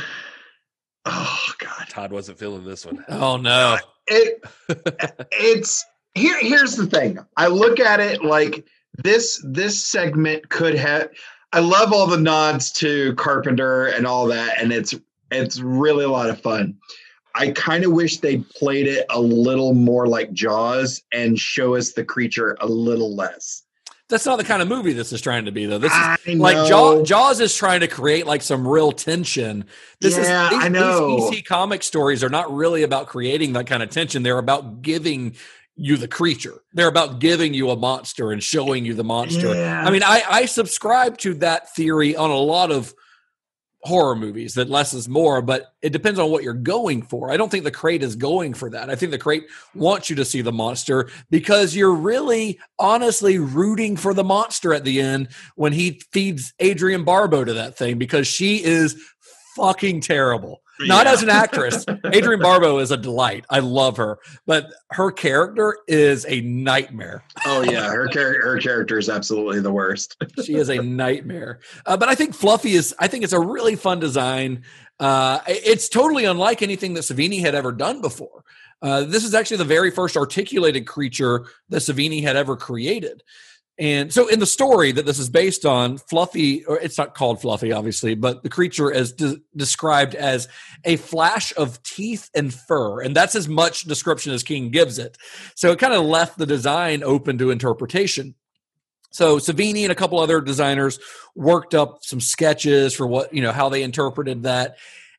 [1.05, 1.86] oh god.
[1.89, 3.05] Todd wasn't feeling this one.
[3.09, 3.78] Oh no!
[4.06, 4.43] It
[5.32, 7.18] it's here here's the thing.
[7.36, 8.66] I look at it like
[9.02, 11.09] this this segment could have
[11.52, 14.94] I love all the nods to Carpenter and all that and it's
[15.31, 16.76] it's really a lot of fun.
[17.35, 21.93] I kind of wish they played it a little more like Jaws and show us
[21.93, 23.62] the creature a little less.
[24.09, 25.78] That's not the kind of movie this is trying to be, though.
[25.78, 25.93] This
[26.27, 26.69] is like.
[26.69, 29.65] Jaws, Jaws is trying to create like some real tension.
[30.01, 31.31] This Yeah, is these, I know.
[31.31, 34.23] these EC comic stories are not really about creating that kind of tension.
[34.23, 35.36] They're about giving
[35.74, 36.62] you the creature.
[36.74, 39.55] They're about giving you a monster and showing you the monster.
[39.55, 39.82] Yeah.
[39.85, 42.94] I mean, I, I subscribe to that theory on a lot of
[43.85, 47.31] horror movies that less is more, but it depends on what you're going for.
[47.31, 48.89] I don't think the crate is going for that.
[48.89, 49.44] I think the crate
[49.74, 54.85] wants you to see the monster because you're really honestly rooting for the monster at
[54.85, 58.97] the end when he feeds Adrienne Barbeau to that thing because she is
[59.55, 60.62] fucking terrible.
[60.81, 61.13] Not Yeah.
[61.13, 61.85] as an actress.
[61.89, 63.45] Adrienne Barbeau is a delight.
[63.51, 67.23] I love her, but her character is a nightmare.
[67.47, 70.17] Oh yeah, her character her character is absolutely the worst.
[70.45, 71.61] she is a nightmare.
[71.87, 72.95] Uh, but I think Fluffy is.
[72.99, 74.65] I think it's a really fun design.
[75.01, 78.45] Uh, it's totally unlike anything that Savini had ever done before.
[78.83, 83.23] Uh, this is actually the very first articulated creature that Savini had ever created.
[83.77, 87.41] And so, in the story that this is based on, Fluffy, or it's not called
[87.41, 90.47] Fluffy, obviously, but the creature is de- described as
[90.85, 93.01] a flash of teeth and fur.
[93.03, 95.19] And that's as much description as King gives it.
[95.57, 98.37] So, it kind of left the design open to interpretation.
[99.15, 100.99] So Savini and a couple other designers
[101.37, 104.77] worked up some sketches for what you know how they interpreted that,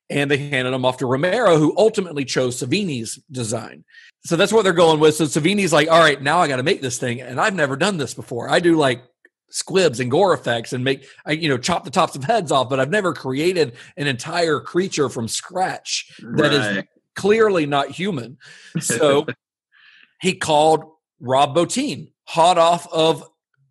[0.10, 3.84] and they handed them off to Romero, who ultimately chose Savini's design.
[4.24, 5.16] So that's what they're going with.
[5.16, 7.76] So Savini's like, all right, now I got to make this thing, and I've never
[7.76, 8.50] done this before.
[8.50, 9.04] I do like
[9.50, 12.70] squibs and gore effects and make I you know chop the tops of heads off,
[12.70, 16.84] but I've never created an entire creature from scratch that is
[17.16, 18.38] clearly not human.
[18.80, 19.26] So
[20.22, 20.84] he called
[21.20, 23.24] Rob Bottin, hot off of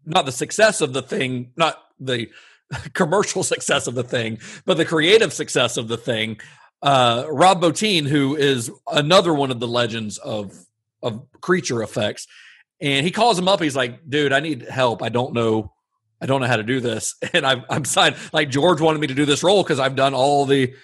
[0.07, 2.29] not the success of the thing, not the
[2.95, 6.39] commercial success of the thing, but the creative success of the thing.
[6.83, 10.53] Uh, Rob Bottin, who is another one of the legends of
[11.03, 12.27] of creature effects,
[12.81, 13.61] and he calls him up.
[13.61, 15.03] He's like, "Dude, I need help.
[15.03, 15.73] I don't know,
[16.21, 18.17] I don't know how to do this." And I've, I'm signed.
[18.33, 20.75] Like George wanted me to do this role because I've done all the,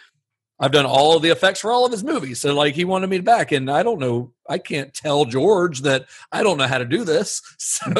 [0.59, 2.41] I've done all the effects for all of his movies.
[2.41, 4.33] So like he wanted me back, and I don't know.
[4.49, 7.43] I can't tell George that I don't know how to do this.
[7.59, 7.91] So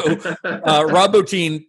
[0.43, 1.65] uh, Rob Bottin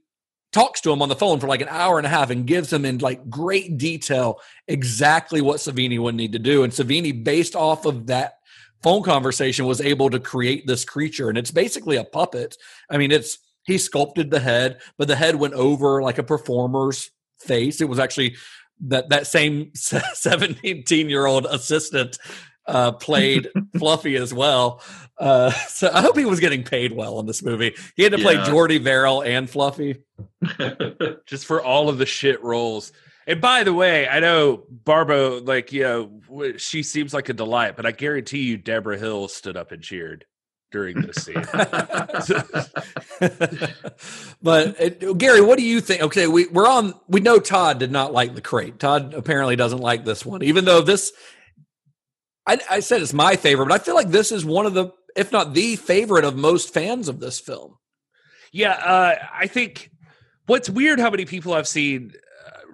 [0.52, 2.72] talks to him on the phone for like an hour and a half and gives
[2.72, 6.62] him in like great detail exactly what Savini would need to do.
[6.62, 8.34] And Savini, based off of that
[8.82, 12.56] phone conversation was able to create this creature and it's basically a puppet
[12.90, 17.10] i mean it's he sculpted the head but the head went over like a performer's
[17.38, 18.34] face it was actually
[18.80, 22.18] that that same 17 year old assistant
[22.66, 23.48] uh, played
[23.78, 24.82] Fluffy as well.
[25.18, 27.74] Uh, so I hope he was getting paid well in this movie.
[27.96, 30.02] He had to play Jordy Verrill and Fluffy,
[31.26, 32.92] just for all of the shit roles.
[33.26, 37.76] And by the way, I know Barbeau, like, you know, she seems like a delight,
[37.76, 40.24] but I guarantee you Debra Hill stood up and cheered
[40.72, 41.34] during this scene.
[44.42, 46.02] but it, Gary, what do you think?
[46.02, 48.80] Okay, we, we're on, we know Todd did not like the crate.
[48.80, 51.12] Todd apparently doesn't like this one, even though this,
[52.44, 54.90] I, I said it's my favorite, but I feel like this is one of the,
[55.16, 57.76] if not the favorite of most fans of this film.
[58.52, 59.90] Yeah, uh, I think
[60.46, 62.12] what's weird how many people I've seen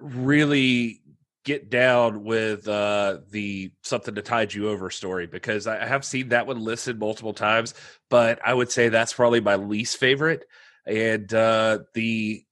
[0.01, 1.01] really
[1.45, 6.29] get down with uh, the something to tide you over story because I have seen
[6.29, 7.73] that one listed multiple times,
[8.09, 10.45] but I would say that's probably my least favorite.
[10.85, 12.43] And uh, the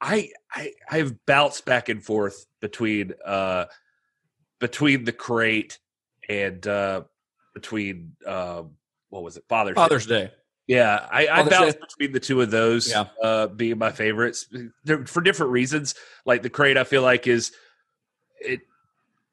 [0.00, 3.66] I I I've bounced back and forth between uh,
[4.60, 5.78] between the crate
[6.28, 7.02] and uh,
[7.54, 8.64] between uh,
[9.16, 10.26] what was it Father's Father's Day.
[10.26, 10.32] Day.
[10.68, 13.04] Yeah, I, I bounce between the two of those yeah.
[13.22, 14.48] uh, being my favorites
[14.84, 15.94] They're, for different reasons.
[16.24, 17.52] Like the crate, I feel like is
[18.40, 18.60] it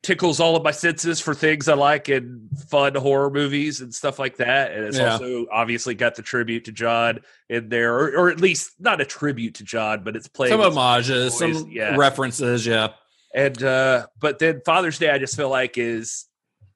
[0.03, 4.19] tickles all of my senses for things I like and fun horror movies and stuff
[4.19, 4.73] like that.
[4.73, 5.13] And it's yeah.
[5.13, 9.05] also obviously got the tribute to John in there, or, or, at least not a
[9.05, 11.95] tribute to John, but it's playing some homages, some yeah.
[11.95, 12.89] references, yeah.
[13.33, 16.27] And uh, but then Father's Day, I just feel like is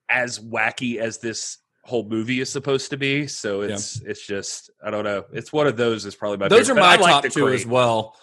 [0.10, 3.28] as wacky as this whole movie is supposed to be.
[3.28, 4.12] So it's yeah.
[4.12, 5.26] it's just I don't know.
[5.32, 6.82] It's one of those is probably my those favorite.
[6.84, 7.62] are my top like two crate.
[7.62, 8.16] as well.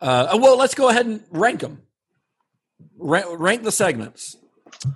[0.00, 1.82] Uh, well, let's go ahead and rank them.
[2.98, 4.36] Rank, rank the segments.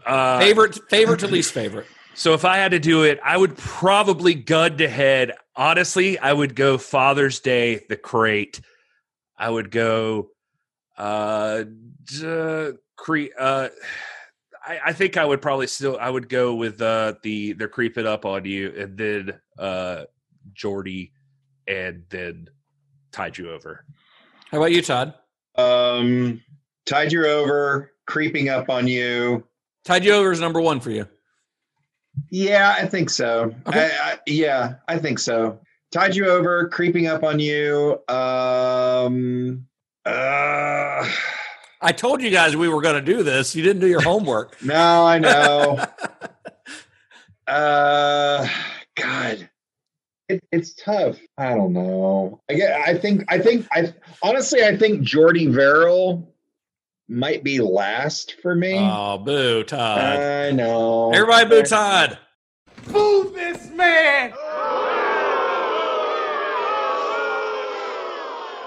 [0.05, 1.87] Uh, favorite favorite to least favorite.
[2.19, 5.33] So if I had to do it, I would probably gun to head.
[5.55, 8.63] Honestly, I would go Father's Day, the crate.
[9.37, 10.31] I would go
[10.97, 11.65] uh,
[12.05, 13.69] d- cre- uh
[14.67, 18.07] I, I, think I would probably still I would go with uh, the they're creeping
[18.07, 20.05] up on you and then uh
[20.53, 21.13] Jordy
[21.69, 22.49] and then
[23.13, 23.85] tied you over.
[24.51, 25.15] How about you, Todd?
[25.55, 26.43] Um
[26.85, 29.45] tied you over, creeping up on you.
[29.85, 31.07] Tied you over is number one for you.
[32.31, 33.55] Yeah, I think so.
[33.67, 33.91] Okay.
[34.03, 35.61] I, I, yeah, I think so.
[35.93, 38.01] Tied you over, creeping up on you.
[38.09, 39.67] Um
[40.05, 41.09] uh
[41.81, 43.55] I told you guys we were going to do this.
[43.55, 44.61] You didn't do your homework.
[44.63, 45.85] no, I know.
[47.47, 48.49] uh,
[48.97, 49.49] God,
[50.29, 51.19] it, it's tough.
[51.37, 52.41] I don't know.
[52.49, 52.81] I get.
[52.81, 53.25] I think.
[53.29, 53.67] I think.
[53.73, 53.93] I
[54.23, 56.33] honestly, I think Jordy Verrill
[57.09, 58.79] might be last for me.
[58.79, 59.99] Oh, boo, Todd!
[59.99, 61.13] I know.
[61.13, 62.19] Everybody, boo, Todd!
[62.91, 64.33] Boo this man!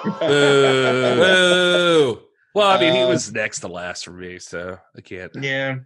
[0.03, 0.19] boo!
[0.19, 2.28] boo!
[2.59, 5.31] Well, I mean, he um, was next to last for me, so I can't.
[5.39, 5.77] Yeah,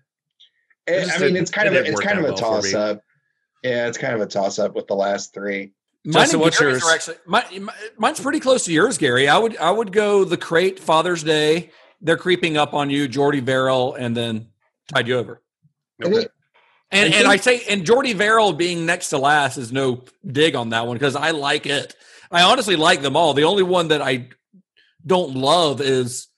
[0.88, 3.02] it, I mean, it's kind of a, it's kind of a well toss up.
[3.64, 5.74] Yeah, it's kind of a toss up with the last three.
[6.04, 6.84] Mine so what's yours?
[6.84, 7.46] Actually, my,
[7.98, 9.30] mine's pretty close to yours, Gary.
[9.30, 11.70] I would I would go the crate Father's Day.
[12.02, 14.48] They're creeping up on you, Jordy Verrill, and then
[14.88, 15.44] tied you over.
[16.04, 16.28] Okay.
[16.92, 20.56] And I and I say and Jordy Verrill being next to last is no dig
[20.56, 21.96] on that one because I like it.
[22.32, 23.36] I honestly like them all.
[23.36, 24.30] The only one that I
[25.06, 26.30] don't love is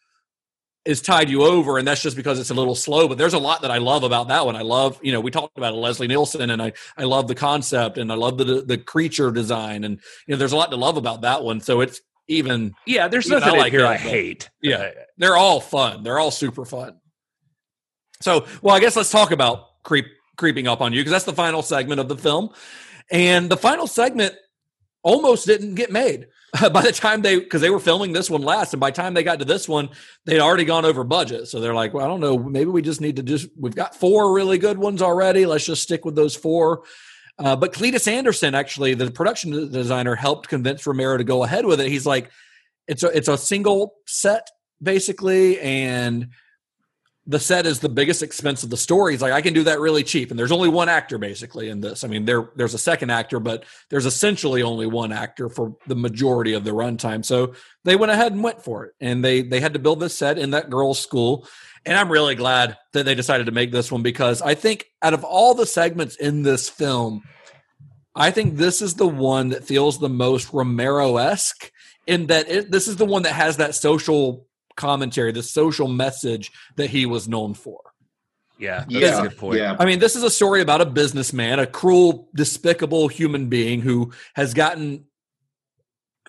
[0.85, 3.07] is tied you over, and that's just because it's a little slow.
[3.07, 4.55] But there's a lot that I love about that one.
[4.55, 7.97] I love, you know, we talked about Leslie Nielsen, and I I love the concept,
[7.97, 10.97] and I love the the creature design, and you know, there's a lot to love
[10.97, 11.59] about that one.
[11.59, 13.07] So it's even yeah.
[13.07, 14.49] There's nothing I like here I hate.
[14.61, 16.03] Yeah, they're all fun.
[16.03, 16.99] They're all super fun.
[18.21, 20.05] So well, I guess let's talk about creep
[20.37, 22.51] creeping up on you because that's the final segment of the film,
[23.11, 24.35] and the final segment
[25.05, 26.27] almost didn't get made.
[26.71, 29.13] by the time they because they were filming this one last and by the time
[29.13, 29.89] they got to this one
[30.23, 33.01] they'd already gone over budget so they're like well i don't know maybe we just
[33.01, 36.33] need to just we've got four really good ones already let's just stick with those
[36.35, 36.83] four
[37.37, 41.81] Uh, but Cletus Anderson, actually, the production designer, helped convince Romero to go ahead with
[41.81, 41.89] it.
[41.89, 42.31] He's like,
[42.87, 44.49] it's a it's a single set
[44.81, 46.29] basically, and
[47.27, 49.13] the set is the biggest expense of the story.
[49.13, 50.29] He's like, I can do that really cheap.
[50.29, 52.03] And there's only one actor basically in this.
[52.03, 55.95] I mean, there there's a second actor, but there's essentially only one actor for the
[55.95, 57.25] majority of the runtime.
[57.25, 57.53] So
[57.83, 58.93] they went ahead and went for it.
[59.01, 61.47] And they they had to build this set in that girls' school.
[61.83, 65.13] And I'm really glad that they decided to make this one because I think out
[65.13, 67.23] of all the segments in this film,
[68.15, 71.71] I think this is the one that feels the most Romero esque
[72.07, 74.44] in that it, this is the one that has that social
[74.75, 77.79] commentary, the social message that he was known for.
[78.57, 79.57] Yeah, that's Yeah, a good point.
[79.59, 79.75] yeah.
[79.77, 84.13] I mean, this is a story about a businessman, a cruel, despicable human being who
[84.33, 85.05] has gotten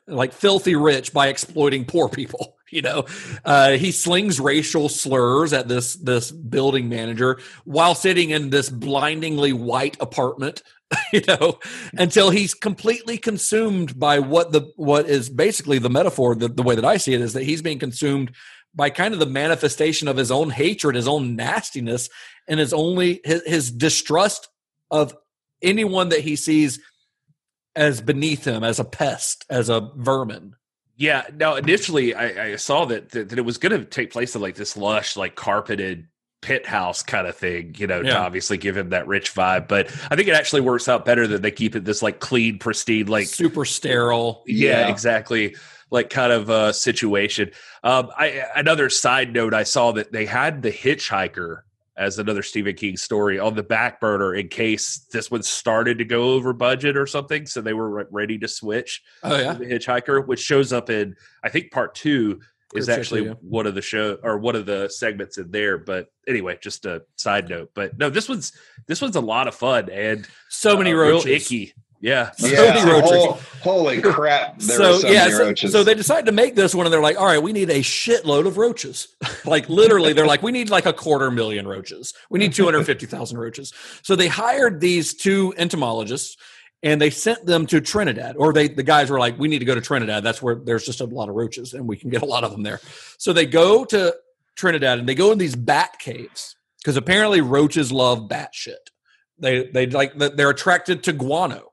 [0.09, 2.53] like filthy rich by exploiting poor people.
[2.69, 3.05] You know,
[3.45, 9.53] uh, he slings racial slurs at this this building manager while sitting in this blindingly
[9.53, 10.65] white apartment.
[11.13, 11.59] You know,
[11.95, 16.35] until he's completely consumed by what the what is basically the metaphor.
[16.35, 18.33] The, the way that I see it is that he's being consumed
[18.75, 22.09] by kind of the manifestation of his own hatred, his own nastiness,
[22.49, 24.49] and his only his, his distrust
[24.91, 25.17] of
[25.63, 26.81] anyone that he sees
[27.75, 30.55] as beneath him, as a pest, as a vermin.
[30.97, 31.25] Yeah.
[31.35, 34.43] Now, initially, I, I saw that, that that it was going to take place in
[34.43, 36.09] like this lush, like carpeted
[36.43, 39.67] pit house kind of thing, you know, to obviously give him that rich vibe.
[39.69, 42.59] But I think it actually works out better that they keep it this like clean,
[42.59, 44.43] pristine, like super sterile.
[44.47, 44.89] yeah, Yeah.
[44.89, 45.57] exactly
[45.91, 47.49] like kind of uh situation
[47.85, 51.61] um i another side note i saw that they had the hitchhiker
[51.97, 56.05] as another stephen king story on the back burner in case this one started to
[56.05, 59.53] go over budget or something so they were re- ready to switch Oh to yeah,
[59.53, 61.15] the hitchhiker which shows up in
[61.45, 62.41] i think part two
[62.75, 63.35] is Creepshow actually too, yeah.
[63.41, 67.03] one of the show or one of the segments in there but anyway just a
[67.17, 68.53] side note but no this one's
[68.89, 71.27] this one's a lot of fun and so many uh, real roaches.
[71.51, 72.75] icky yeah So Yeah.
[72.75, 73.11] many roaches.
[73.11, 74.59] Hol- holy crap.
[74.59, 76.93] There so, were so yeah, many so, so they decided to make this one, and
[76.93, 79.09] they're like, "All right, we need a shitload of roaches."
[79.47, 82.13] like literally, they're like, "We need like a quarter million roaches.
[82.31, 83.73] We need two hundred fifty thousand roaches."
[84.03, 86.37] So they hired these two entomologists,
[86.83, 88.37] and they sent them to Trinidad.
[88.37, 90.23] Or they, the guys were like, "We need to go to Trinidad.
[90.23, 92.53] That's where there's just a lot of roaches, and we can get a lot of
[92.53, 92.81] them there."
[93.19, 94.15] So they go to
[94.57, 98.91] Trinidad, and they go in these bat caves because apparently roaches love bat shit.
[99.39, 101.73] They they like they're attracted to guano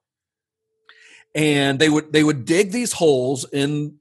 [1.35, 3.97] and they would they would dig these holes in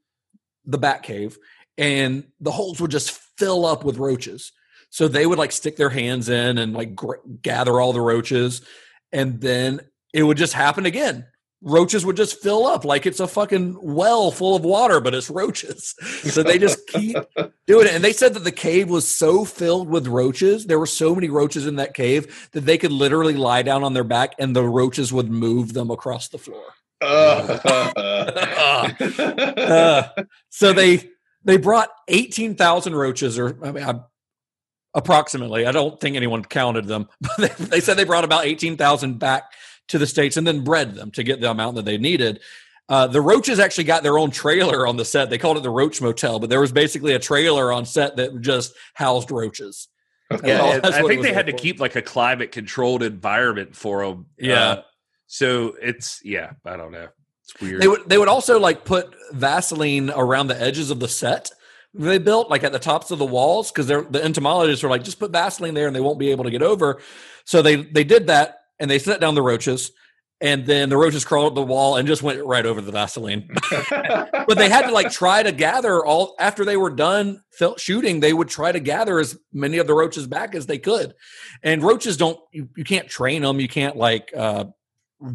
[0.65, 1.39] the bat cave
[1.79, 4.53] and the holes would just fill up with roaches
[4.91, 8.63] so they would like stick their hands in and like gr- gather all the roaches
[9.13, 9.81] and then
[10.13, 11.27] it would just happen again.
[11.65, 15.31] Roaches would just fill up like it's a fucking well full of water but it's
[15.31, 15.95] roaches.
[16.33, 17.17] So they just keep
[17.67, 17.95] doing it.
[17.95, 21.29] And they said that the cave was so filled with roaches there were so many
[21.29, 24.65] roaches in that cave that they could literally lie down on their back and the
[24.65, 26.65] roaches would move them across the floor.
[27.01, 27.59] Uh,
[30.49, 31.11] so they
[31.45, 34.01] they brought 18,000 roaches or I mean, I,
[34.95, 35.67] approximately.
[35.67, 39.45] I don't think anyone counted them, but they, they said they brought about 18,000 back
[39.93, 42.41] to the states and then bred them to get the amount that they needed.
[42.89, 45.31] Uh, the roaches actually got their own trailer on the set.
[45.31, 48.41] They called it the Roach Motel, but there was basically a trailer on set that
[48.41, 49.89] just housed roaches.
[50.29, 53.77] That's Yeah, all- that's I think they had to keep like a climate controlled environment
[53.77, 54.27] for them.
[54.39, 54.81] Yeah.
[55.27, 57.09] so it's yeah, I don't know.
[57.45, 57.81] It's weird.
[57.83, 61.51] They would they would also like put Vaseline around the edges of the set
[61.95, 65.05] they built, like at the tops of the walls, because they're the entomologists were like,
[65.05, 67.01] just put Vaseline there and they won't be able to get over.
[67.45, 69.93] So they they did that and they set down the roaches,
[70.41, 73.49] and then the roaches crawled up the wall and just went right over the Vaseline.
[73.71, 77.41] but they had to like try to gather all after they were done
[77.79, 78.19] shooting.
[78.19, 81.15] They would try to gather as many of the roaches back as they could,
[81.63, 83.61] and roaches don't you, you can't train them.
[83.61, 84.31] You can't like.
[84.37, 84.65] uh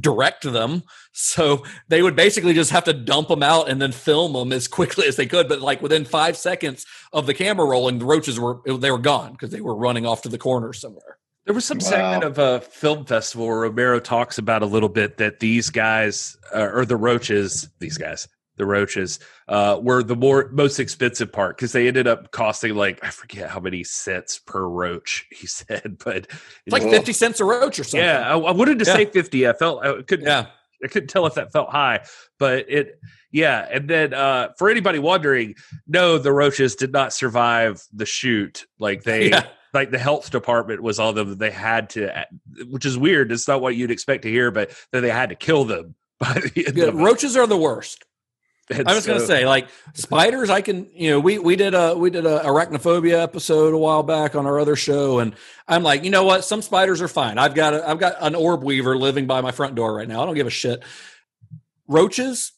[0.02, 0.84] direct them
[1.14, 4.68] so they would basically just have to dump them out and then film them as
[4.68, 8.38] quickly as they could but like within five seconds of the camera rolling the roaches
[8.38, 11.16] were they were gone because they were running off to the corner somewhere
[11.48, 15.15] There was some segment of a film festival where Romero talks about a little bit
[15.18, 20.49] that these guys uh, or the roaches, these guys, the roaches, uh, were the more
[20.52, 24.68] most expensive part because they ended up costing like I forget how many cents per
[24.68, 26.28] roach he said, but
[26.65, 28.94] it's like 50 cents a roach or something yeah, I, I wanted to Yeah.
[28.95, 29.48] say fifty.
[29.48, 30.26] I felt I couldn't.
[30.28, 30.48] yeah
[30.84, 32.02] I couldn't tell if that felt high,
[32.38, 32.99] but it,
[33.32, 33.68] yeah.
[33.72, 35.56] And then uh, for anybody wondering,
[35.88, 38.68] no, the roaches did not survive the shoot.
[38.80, 39.45] Like they, Yeah.
[39.73, 41.38] Like the health department was on them.
[41.38, 42.26] They had to, uh,
[42.69, 43.31] which is weird.
[43.31, 46.34] It's not what you'd expect to hear, but that they had to kill them by
[46.34, 48.03] the Yeah, roaches are the worst
[48.69, 51.95] And I was gonna say, like spiders, I can, you know, we we did a
[51.95, 55.35] we did a arachnophobia episode a while back on our other show, and
[55.68, 56.44] I'm like, you know what?
[56.44, 57.38] Some spiders are fine.
[57.38, 60.22] I've got a, I've got an orb weaver living by my front door right now.
[60.22, 60.84] I don't give a shit.
[61.88, 62.52] Roaches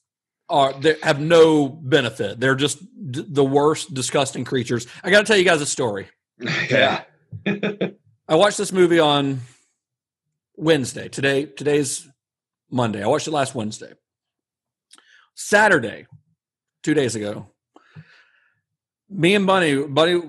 [0.49, 2.39] are they have no benefit.
[2.39, 2.79] They're just
[3.11, 4.87] d- the worst, disgusting creatures.
[5.03, 6.09] I got to tell you guys a story.
[6.69, 7.03] Yeah.
[7.45, 9.41] I watched this movie on
[10.55, 11.09] Wednesday.
[11.09, 12.07] Today, today's
[12.69, 13.03] Monday.
[13.03, 13.93] I watched it last Wednesday.
[15.35, 16.05] Saturday,
[16.83, 17.47] two days ago,
[19.09, 20.21] me and Bunny, Bunny,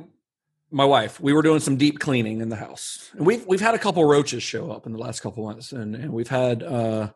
[0.71, 3.11] my wife, we were doing some deep cleaning in the house.
[3.17, 5.95] And we've we've had a couple roaches show up in the last couple months, and,
[5.95, 7.11] and we've had uh,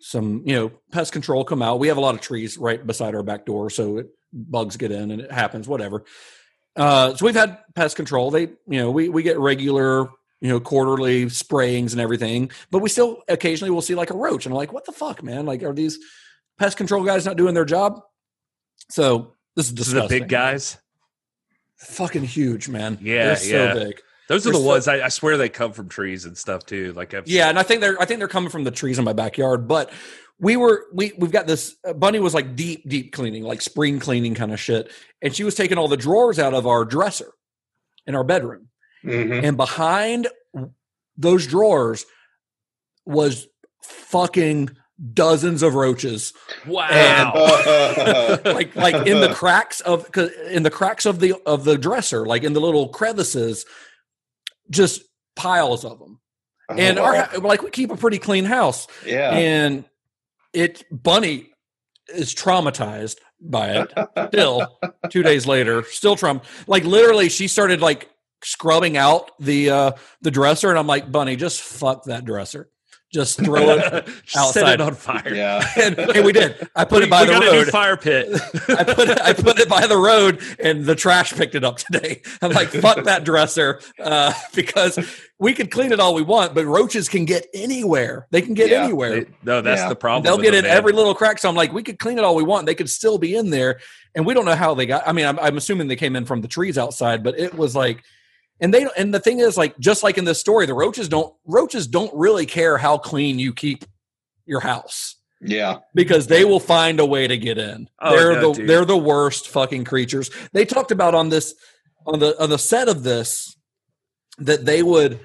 [0.00, 1.78] some, you know, pest control come out.
[1.78, 4.92] We have a lot of trees right beside our back door, so it, bugs get
[4.92, 6.04] in and it happens, whatever.
[6.76, 8.30] Uh, so we've had pest control.
[8.30, 10.08] They, you know, we we get regular,
[10.40, 14.46] you know, quarterly sprayings and everything, but we still occasionally will see like a roach,
[14.46, 15.44] and I'm like, what the fuck, man?
[15.46, 15.98] Like, are these
[16.58, 18.00] pest control guys not doing their job?
[18.90, 20.78] So this is is the big guys.
[21.78, 22.98] fucking huge, man.
[23.02, 23.74] Yeah, They're so yeah.
[23.74, 24.00] big.
[24.28, 26.64] Those are They're the so- ones I, I swear they come from trees and stuff
[26.64, 26.92] too.
[26.94, 29.04] Like I've Yeah, and I think they're I think they're coming from the trees in
[29.04, 29.68] my backyard.
[29.68, 29.90] But
[30.42, 31.76] we were we we've got this.
[31.86, 34.90] Uh, Bunny was like deep deep cleaning, like spring cleaning kind of shit,
[35.22, 37.32] and she was taking all the drawers out of our dresser
[38.06, 38.68] in our bedroom,
[39.04, 39.44] Mhm.
[39.44, 40.26] and behind
[41.16, 42.04] those drawers
[43.06, 43.46] was
[43.82, 44.70] fucking
[45.12, 46.32] dozens of roaches
[46.66, 47.32] wow.
[48.44, 52.24] like like in the cracks of 'cause in the cracks of the of the dresser
[52.24, 53.66] like in the little crevices
[54.70, 55.02] just
[55.34, 56.20] piles of them
[56.68, 59.32] and our like we keep a pretty clean house yeah.
[59.32, 59.84] and
[60.52, 61.50] it bunny
[62.08, 63.92] is traumatized by it
[64.28, 64.78] still
[65.10, 68.08] two days later still traum like literally she started like
[68.44, 72.68] scrubbing out the uh the dresser and i'm like bunny just fuck that dresser
[73.12, 74.74] just throw it Set outside.
[74.74, 75.34] it on fire.
[75.34, 75.62] yeah.
[75.80, 77.68] and, and we did i put We, it by we the got a new road
[77.68, 78.28] fire pit.
[78.68, 81.76] I put it, I put it by the road, and the trash picked it up
[81.78, 82.22] today.
[82.40, 84.98] I'm like, fuck that dresser, uh, because
[85.38, 88.26] we can clean it all we want, but roaches can get anywhere.
[88.30, 89.24] They can get Yeah, anywhere.
[89.24, 89.88] They- no, that's Yeah.
[89.90, 90.24] the problem.
[90.24, 90.76] They'll get in man.
[90.76, 91.38] every little crack.
[91.38, 92.66] So I'm like, we could clean it all we want.
[92.66, 93.80] They could still be in there,
[94.14, 95.06] and we don't know how they got.
[95.06, 97.76] I mean, I'm, I'm assuming they came in from the trees outside, but it was
[97.76, 98.02] like.
[98.62, 101.34] And they and the thing is, like, just like in this story, the roaches don't
[101.44, 103.84] roaches don't really care how clean you keep
[104.46, 105.78] your house Yeah.
[105.94, 107.88] because they will find a way to get in.
[108.00, 108.68] Oh, they're no, the dude.
[108.68, 110.30] they're the worst fucking creatures.
[110.52, 111.54] They talked about on this
[112.06, 113.56] on the on the set of this
[114.38, 115.20] that they would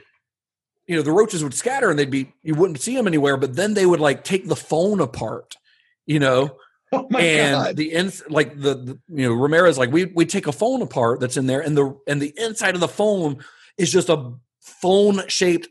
[0.87, 3.55] you know the roaches would scatter and they'd be you wouldn't see them anywhere but
[3.55, 5.55] then they would like take the phone apart
[6.05, 6.55] you know
[6.93, 7.75] Oh my and god.
[7.75, 11.19] the ins like the, the you know Ramirez like we we take a phone apart
[11.19, 13.43] that's in there and the and the inside of the phone
[13.77, 14.31] is just a
[14.61, 15.67] phone shaped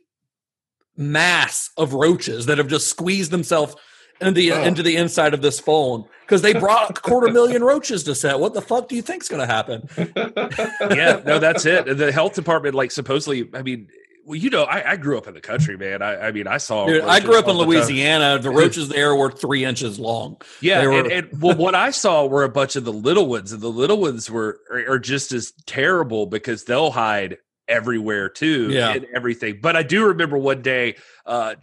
[0.96, 3.76] mass of roaches that have just squeezed themselves
[4.20, 4.62] into the Oh.
[4.62, 8.38] into the inside of this phone because they brought a quarter million roaches to set.
[8.40, 9.88] What the fuck do you think's going to happen?
[10.96, 11.96] yeah, no, that's it.
[11.96, 13.88] The health department, like, supposedly, I mean,
[14.26, 16.02] well, you know, I, I grew up in the country, man.
[16.02, 16.86] I, I mean, I saw.
[16.86, 17.64] Dude, I grew up in all the.
[17.66, 18.38] Louisiana.
[18.40, 20.40] The roaches there were three inches long.
[20.60, 23.52] Yeah, were- and, and well, what I saw were a bunch of the little ones,
[23.52, 27.38] and the little ones were are, are just as terrible because they'll hide
[27.68, 28.92] everywhere too, Yeah.
[28.94, 29.60] and everything.
[29.62, 31.54] But I do remember one day, uh,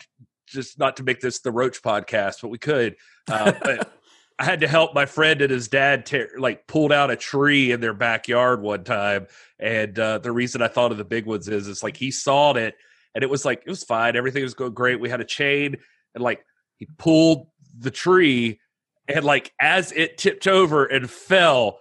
[0.47, 2.95] just not to make this the Roach podcast, but we could.
[3.29, 3.93] Uh, but
[4.43, 7.71] I had to help my friend and his dad tear, like pulled out a tree
[7.71, 11.47] in their backyard one time, and uh, the reason I thought of the big ones
[11.47, 12.75] is it's like he sawed it,
[13.15, 14.99] and it was like it was fine, everything was going great.
[14.99, 15.77] We had a chain,
[16.13, 16.45] and like
[16.77, 17.47] he pulled
[17.79, 18.59] the tree
[19.07, 21.79] and like as it tipped over and fell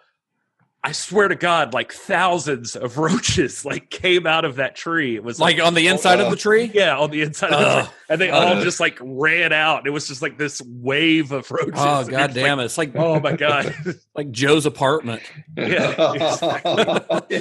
[0.84, 5.14] i swear to god like thousands of roaches like came out of that tree.
[5.14, 6.70] It was Like on the inside of the uh, tree.
[6.74, 7.90] yeah on the inside of the tree.
[8.08, 11.56] And they all just like ran out it was just like this wave of oh,
[11.56, 11.72] roaches.
[11.76, 12.66] Oh And god it's damn like, it!
[12.66, 13.74] It's like oh my god.
[14.16, 15.22] like Joe's apartment.
[15.56, 16.20] yeah,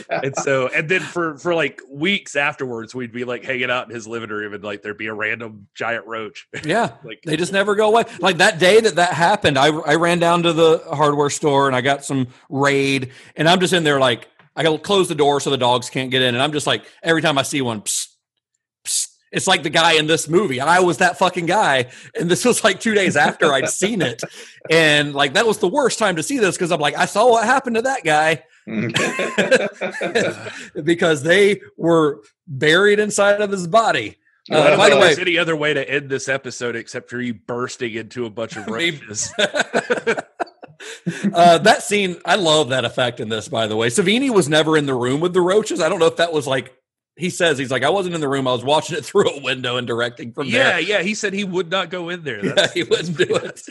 [0.10, 3.96] and so and then for for like weeks afterwards we'd be like hanging out in
[3.96, 6.48] his living room and like there'd be a random giant roach.
[6.64, 8.04] Yeah, like they just never go away.
[8.20, 11.76] Like that day that that happened, I I ran down to the hardware store and
[11.76, 15.16] I got some raid, and I'm just in there like I got to close the
[15.16, 17.62] door so the dogs can't get in, and I'm just like every time I see
[17.62, 18.08] one, psst,
[18.86, 20.60] psst, it's like the guy in this movie.
[20.60, 21.90] I was that fucking guy,
[22.20, 24.22] and this was like two days after I'd seen it,
[24.70, 27.30] and like that was the worst time to see this because I'm like I saw
[27.30, 28.44] what happened to that guy
[30.84, 34.18] because they were buried inside of his body.
[34.50, 37.22] I Uh, by the way, there's any other way to end this episode except for
[37.22, 39.00] you bursting into a bunch of Maybe.
[41.34, 43.48] Uh, that scene, I love that effect in this.
[43.48, 45.82] By the way, Savini was never in the room with the roaches.
[45.82, 46.76] I don't know if that was like
[47.18, 48.48] he says he's like I wasn't in the room.
[48.48, 50.80] I was watching it through a window and directing from yeah, there.
[50.80, 50.98] yeah.
[50.98, 51.04] Yeah.
[51.04, 52.42] He said he would not go in there.
[52.52, 53.62] Yeah, he wouldn't do it.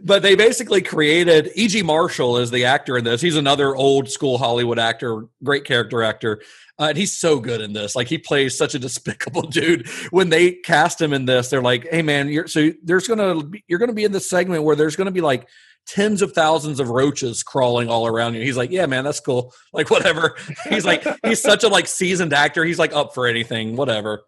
[0.00, 1.82] But they basically created E.G.
[1.82, 3.20] Marshall is the actor in this.
[3.20, 6.40] He's another old school Hollywood actor, great character actor.
[6.80, 7.96] Uh, and he's so good in this.
[7.96, 9.88] Like he plays such a despicable dude.
[10.10, 13.64] When they cast him in this, they're like, "Hey man, you're so there's gonna be,
[13.66, 15.48] you're gonna be in this segment where there's gonna be like
[15.88, 19.52] tens of thousands of roaches crawling all around you." He's like, "Yeah, man, that's cool.
[19.72, 20.36] Like whatever."
[20.68, 22.64] He's like, he's such a like seasoned actor.
[22.64, 24.22] He's like up for anything, whatever.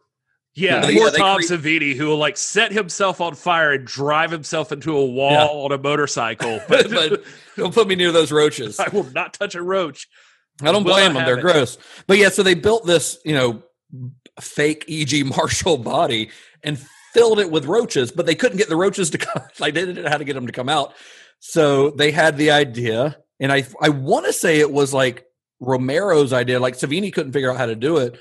[0.56, 4.32] Yeah, Yeah, poor Tom cre- Savini, who will like set himself on fire and drive
[4.32, 5.47] himself into a wall Yeah.
[5.47, 6.60] on a motorcycle.
[6.68, 7.22] But, but
[7.56, 8.81] don't put me near those roaches.
[8.81, 10.09] I will not touch a roach.
[10.62, 11.24] I don't blame them.
[11.24, 11.43] They're it.
[11.43, 11.78] gross.
[12.07, 13.62] But yeah, so they built this, you know,
[14.41, 15.23] fake E.G.
[15.37, 16.31] Marshall body
[16.62, 16.78] and
[17.12, 19.43] filled it with roaches, but they couldn't get the roaches to come.
[19.59, 20.95] Like they didn't know how to get them to come out.
[21.41, 25.27] So they had the idea, and I I want to say it was like
[25.61, 26.61] Romero's idea.
[26.61, 28.19] Like Savini couldn't figure out how to do it,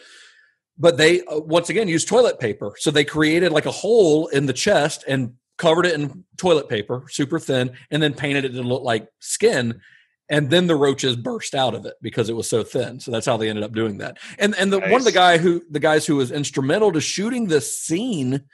[0.77, 2.73] but they uh, once again used toilet paper.
[2.77, 7.03] So they created like a hole in the chest and covered it in toilet paper,
[7.09, 9.81] super thin, and then painted it to look like skin.
[10.29, 12.99] And then the roaches burst out of it because it was so thin.
[12.99, 14.19] So that's how they ended up doing that.
[14.37, 17.47] And and the one of the guy who the guys who was instrumental to shooting
[17.47, 18.45] this scene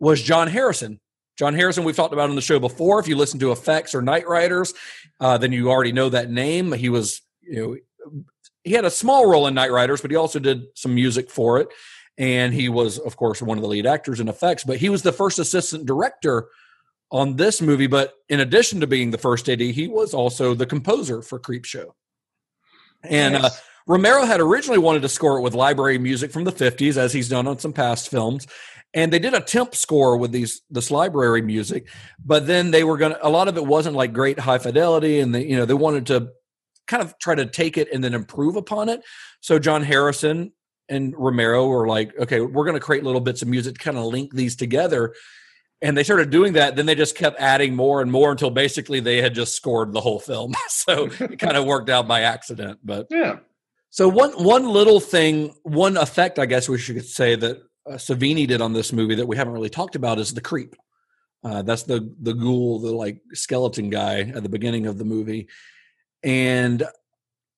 [0.00, 1.00] was John Harrison.
[1.38, 3.00] John Harrison, we've talked about on the show before.
[3.00, 4.74] If you listen to Effects or Knightriders,
[5.20, 6.72] uh, then you already know that name.
[6.72, 8.22] He was, you know,
[8.62, 11.68] he had a small role in Knightriders, but he also did some music for it.
[12.18, 14.64] And he was, of course, one of the lead actors in Effects.
[14.64, 16.48] But he was the first assistant director
[17.10, 17.86] on this movie.
[17.86, 21.92] But in addition to being the first AD, he was also the composer for Creepshow.
[23.02, 23.50] And uh,
[23.86, 27.28] Romero had originally wanted to score it with library music from the 50s, as he's
[27.28, 28.46] done on some past films.
[28.92, 31.88] And they did a temp score with these this library music,
[32.24, 35.32] but then they were gonna a lot of it wasn't like great high fidelity, and
[35.32, 36.30] they you know they wanted to
[36.88, 39.02] kind of try to take it and then improve upon it.
[39.40, 40.52] So John Harrison
[40.88, 44.06] and Romero were like, okay, we're gonna create little bits of music to kind of
[44.06, 45.14] link these together.
[45.82, 46.76] And they started doing that.
[46.76, 50.00] Then they just kept adding more and more until basically they had just scored the
[50.00, 50.52] whole film.
[50.68, 52.80] so it kind of worked out by accident.
[52.84, 53.38] But Yeah.
[53.88, 58.46] so one one little thing, one effect, I guess we should say that uh, Savini
[58.46, 60.76] did on this movie that we haven't really talked about is the creep.
[61.42, 65.48] Uh, that's the the ghoul, the like skeleton guy at the beginning of the movie,
[66.22, 66.84] and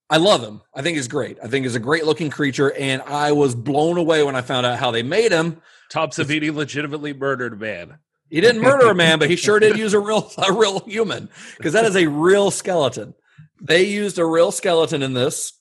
[0.08, 0.60] I love him.
[0.72, 1.38] I think he's great.
[1.42, 4.66] I think he's a great looking creature, and I was blown away when I found
[4.66, 5.60] out how they made him.
[5.90, 7.98] Tom Savini legitimately murdered a man.
[8.32, 11.28] He didn't murder a man, but he sure did use a real a real human
[11.58, 13.14] because that is a real skeleton.
[13.60, 15.52] They used a real skeleton in this.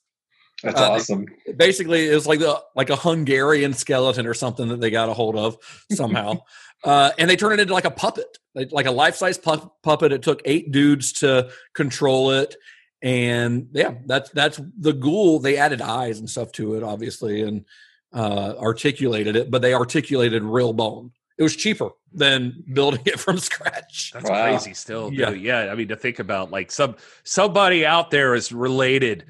[0.63, 1.25] That's Uh, awesome.
[1.57, 5.13] basically it was like the like a Hungarian skeleton or something that they got a
[5.13, 5.57] hold of
[5.91, 6.39] somehow,
[6.85, 9.69] uh, and they turned it into like a puppet, like, like a life size pu-
[9.83, 10.13] puppet.
[10.13, 12.55] It took eight dudes to control it,
[13.01, 15.39] and yeah, that's that's the ghoul.
[15.39, 17.65] They added eyes and stuff to it, obviously, and
[18.13, 21.11] uh, articulated it, but they articulated real bone.
[21.37, 24.11] It was cheaper than building it from scratch.
[24.13, 24.43] That's Wow.
[24.49, 25.11] crazy still.
[25.13, 25.29] Yeah.
[25.31, 25.65] Yeah.
[25.65, 25.71] yeah.
[25.71, 29.25] I mean, to think about like some somebody out there is related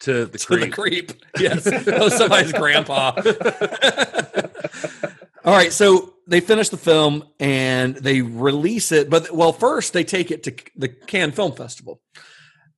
[0.00, 0.60] to the to creep.
[0.60, 1.12] the creep.
[1.38, 3.12] Yes, that was somebody's grandpa.
[5.44, 10.02] All right, so they finish the film and they release it, but well, first they
[10.04, 12.00] take it to the Cannes Film Festival,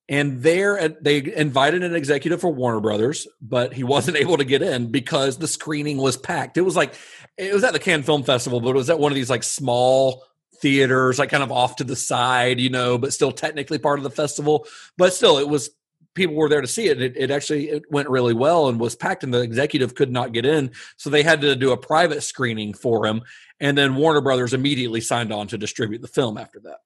[0.08, 4.44] and there uh, they invited an executive for Warner Brothers, but he wasn't able to
[4.44, 6.56] get in because the screening was packed.
[6.56, 6.94] It was like
[7.36, 9.42] it was at the Cannes Film Festival, but it was at one of these like
[9.42, 10.24] small
[10.60, 14.04] theaters, like kind of off to the side, you know, but still technically part of
[14.04, 14.66] the festival.
[14.96, 15.70] But still, it was
[16.14, 17.02] people were there to see it.
[17.02, 20.32] It, it actually it went really well and was packed, and the executive could not
[20.32, 23.22] get in, so they had to do a private screening for him.
[23.58, 26.78] And then Warner Brothers immediately signed on to distribute the film after that.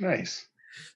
[0.00, 0.46] Nice.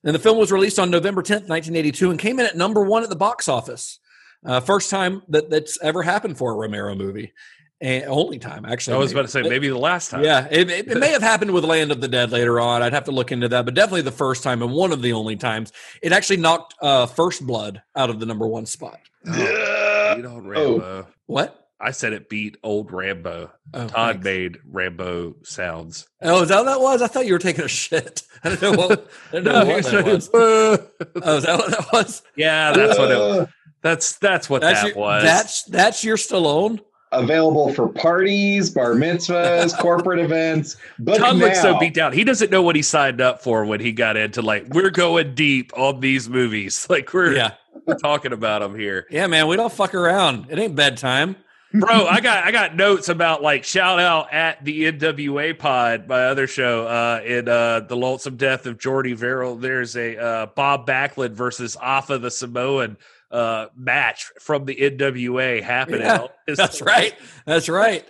[0.05, 3.03] And the film was released on November 10th, 1982, and came in at number one
[3.03, 3.99] at the box office.
[4.45, 7.33] Uh, first time that that's ever happened for a Romero movie,
[7.81, 8.95] and only time actually.
[8.95, 10.23] I was about to say maybe the last time.
[10.23, 12.83] Yeah, it, it, it may have happened with Land of the Dead later on.
[12.83, 15.13] I'd have to look into that, but definitely the first time and one of the
[15.13, 15.73] only times.
[16.03, 19.01] It actually knocked uh, First Blood out of the number one spot.
[19.27, 21.09] Oh, beat old Rambo.
[21.27, 21.68] What?
[21.81, 23.51] I said it beat old Rambo.
[23.73, 24.25] Oh, Todd thanks.
[24.25, 26.09] made Rambo sounds.
[26.23, 27.03] Oh, is that what that was?
[27.03, 28.23] I thought you were taking a shit.
[28.45, 30.29] I didn't know what, I didn't know what that was.
[31.23, 32.23] Oh, is that what that was?
[32.37, 33.47] yeah, that's what it Uh,
[33.83, 35.23] That's that's what That's that your, was.
[35.23, 36.81] That's that's your Stallone.
[37.13, 40.77] available for parties, bar mitzvahs, corporate events.
[40.99, 42.13] But Todd now, looks so beat down.
[42.13, 45.35] He doesn't know what he signed up for when he got into like we're going
[45.37, 46.87] deep on these movies.
[46.91, 47.53] Like we're, Yeah,
[47.87, 49.07] we're talking about them here.
[49.11, 49.47] yeah, man.
[49.47, 50.47] We don't fuck around.
[50.51, 51.37] It ain't bedtime.
[51.75, 56.25] Bro i got i got notes about like shout out at the nwa pod my
[56.25, 60.87] other show uh in uh the lonesome death of jordy verrill there's a uh bob
[60.87, 62.97] backlund versus Afa the samoan
[63.31, 66.01] uh, match from the NWA happening.
[66.01, 67.15] Yeah, that's right.
[67.45, 68.03] That's right.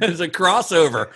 [0.00, 1.08] There's a crossover.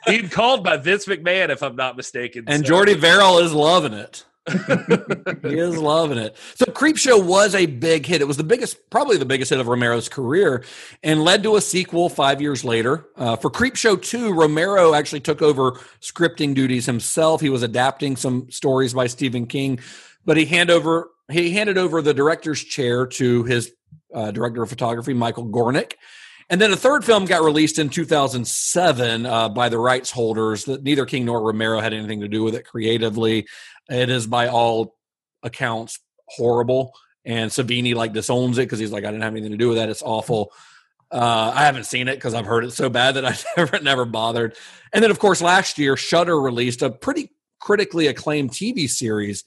[0.06, 2.44] Being called by Vince McMahon, if I'm not mistaken.
[2.48, 4.24] And so- Jordy Verrill is loving it.
[4.48, 6.36] He is loving it.
[6.54, 8.20] So Creepshow was a big hit.
[8.20, 10.64] It was the biggest, probably the biggest hit of Romero's career,
[11.02, 13.06] and led to a sequel five years later.
[13.16, 17.40] Uh, for Creepshow Two, Romero actually took over scripting duties himself.
[17.40, 19.80] He was adapting some stories by Stephen King,
[20.24, 23.72] but he hand over he handed over the director's chair to his
[24.14, 25.94] uh, director of photography, Michael Gornick.
[26.48, 30.82] And then a third film got released in 2007 uh, by the rights holders that
[30.82, 33.46] neither King nor Romero had anything to do with it creatively.
[33.88, 34.96] It is by all
[35.42, 35.98] accounts
[36.28, 36.92] horrible.
[37.24, 39.78] And Savini like disowns it because he's like, I didn't have anything to do with
[39.78, 39.88] that.
[39.88, 40.52] It's awful.
[41.10, 44.04] Uh, I haven't seen it because I've heard it so bad that I never never
[44.04, 44.56] bothered.
[44.92, 49.44] And then of course last year Shudder released a pretty critically acclaimed TV series,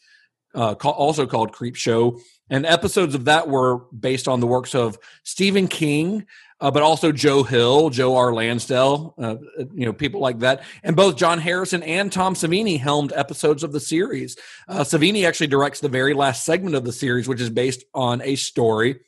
[0.55, 2.19] uh, also called Creepshow.
[2.49, 6.25] And episodes of that were based on the works of Stephen King,
[6.61, 8.33] uh, but also Joe Hill, Joe R.
[8.33, 9.35] Lansdale, uh,
[9.73, 10.63] you know, people like that.
[10.83, 14.37] And both John Harrison and Tom Savini helmed episodes of the series.
[14.67, 18.21] Uh, Savini actually directs the very last segment of the series, which is based on
[18.23, 18.99] a story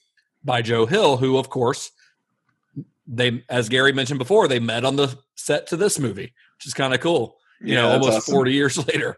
[0.43, 1.91] by Joe Hill, who, of course,
[3.05, 6.73] they, as Gary mentioned before, they met on the set to this movie, which is
[6.73, 7.37] kind of cool.
[7.59, 8.33] You Yeah, know, almost awesome.
[8.33, 9.17] 40 years later.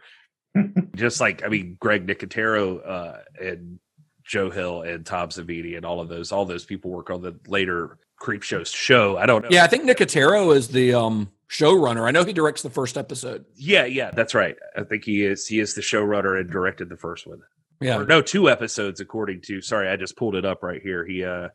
[0.95, 3.79] just like I mean, Greg Nicotero uh, and
[4.23, 7.39] Joe Hill and Tom Savini and all of those, all those people work on the
[7.47, 9.17] later Creepshow show.
[9.17, 9.49] I don't know.
[9.51, 12.07] Yeah, I think Nicotero is the um, showrunner.
[12.07, 13.45] I know he directs the first episode.
[13.55, 14.55] yeah, yeah, that's right.
[14.77, 15.45] I think he is.
[15.45, 17.41] He is the showrunner and directed the first one.
[17.81, 17.97] Yeah.
[17.99, 19.59] Or no, two episodes according to.
[19.61, 21.05] Sorry, I just pulled it up right here.
[21.05, 21.49] He uh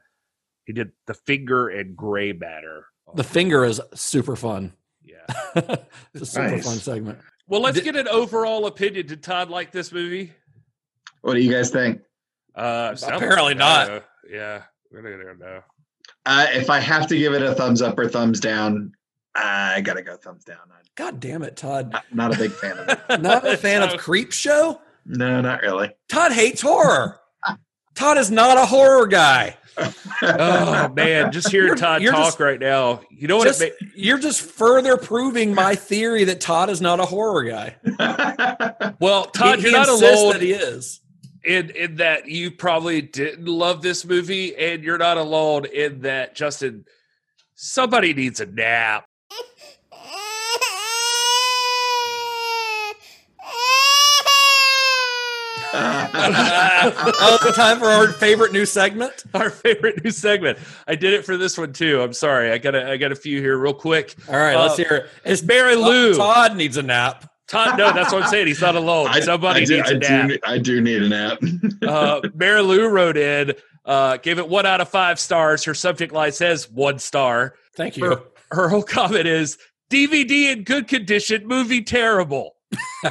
[0.66, 2.85] he did the finger and gray matter.
[3.15, 4.74] The finger is super fun.
[5.03, 5.24] Yeah.
[6.12, 6.65] it's a super Nice.
[6.66, 7.19] fun segment.
[7.47, 9.07] Well, let's Did- get an overall opinion.
[9.07, 10.35] Did Todd like this movie?
[11.23, 12.03] What do you guys think?
[12.55, 13.90] Uh, sounds Apparently not.
[13.90, 14.01] uh,
[14.31, 15.62] yeah, we don't know.
[16.27, 18.93] Uh, if I have to give it a thumbs up or thumbs down,
[19.35, 20.59] I gotta go thumbs down.
[20.65, 21.93] I'm God damn it, Todd.
[21.93, 23.01] not, not a big fan of it.
[23.23, 24.81] Not a fan of Creepshow?
[25.07, 25.90] No, not really.
[26.09, 27.20] Todd hates horror.
[27.95, 29.57] Todd is not a horror guy.
[30.23, 33.01] Oh man, just hearing You're- Todd you're talk just- right now.
[33.11, 33.45] You know what?
[33.47, 37.45] Just- it ma- you're just further proving my theory that Todd is not a horror
[37.45, 37.77] guy.
[39.01, 41.01] well, Todd, He- you're he not insists alone that he is.
[41.48, 46.34] In in that you probably didn't love this movie, and you're not alone in that.
[46.36, 46.84] Justin,
[47.54, 49.06] somebody needs a nap.
[56.20, 59.24] oh, time for our favorite new segment.
[59.34, 60.58] Our favorite new segment.
[60.86, 62.00] I did it for this one too.
[62.00, 62.50] I'm sorry.
[62.52, 64.14] I got a, I got a few here real quick.
[64.28, 65.10] All right, let's Uh, hear it.
[65.24, 66.14] It's Mary Lou.
[66.14, 67.30] Todd needs a nap.
[67.48, 68.46] Todd, no, that's what I'm saying.
[68.46, 69.08] He's not alone.
[69.08, 70.28] I, Somebody I do, needs I a nap.
[70.28, 71.38] Do, I do need a nap.
[71.86, 73.54] uh, Mary Lou wrote in,
[73.86, 75.64] uh, gave it one out of five stars.
[75.64, 77.54] Her subject line says one star.
[77.74, 78.04] Thank you.
[78.04, 79.56] Her, her whole comment is
[79.90, 82.54] DVD in good condition, movie terrible.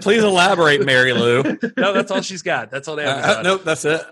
[0.00, 1.42] Please elaborate, Mary Lou.
[1.76, 2.70] No, that's all she's got.
[2.70, 3.44] That's on Uh, Amazon.
[3.44, 4.02] nope, that's it.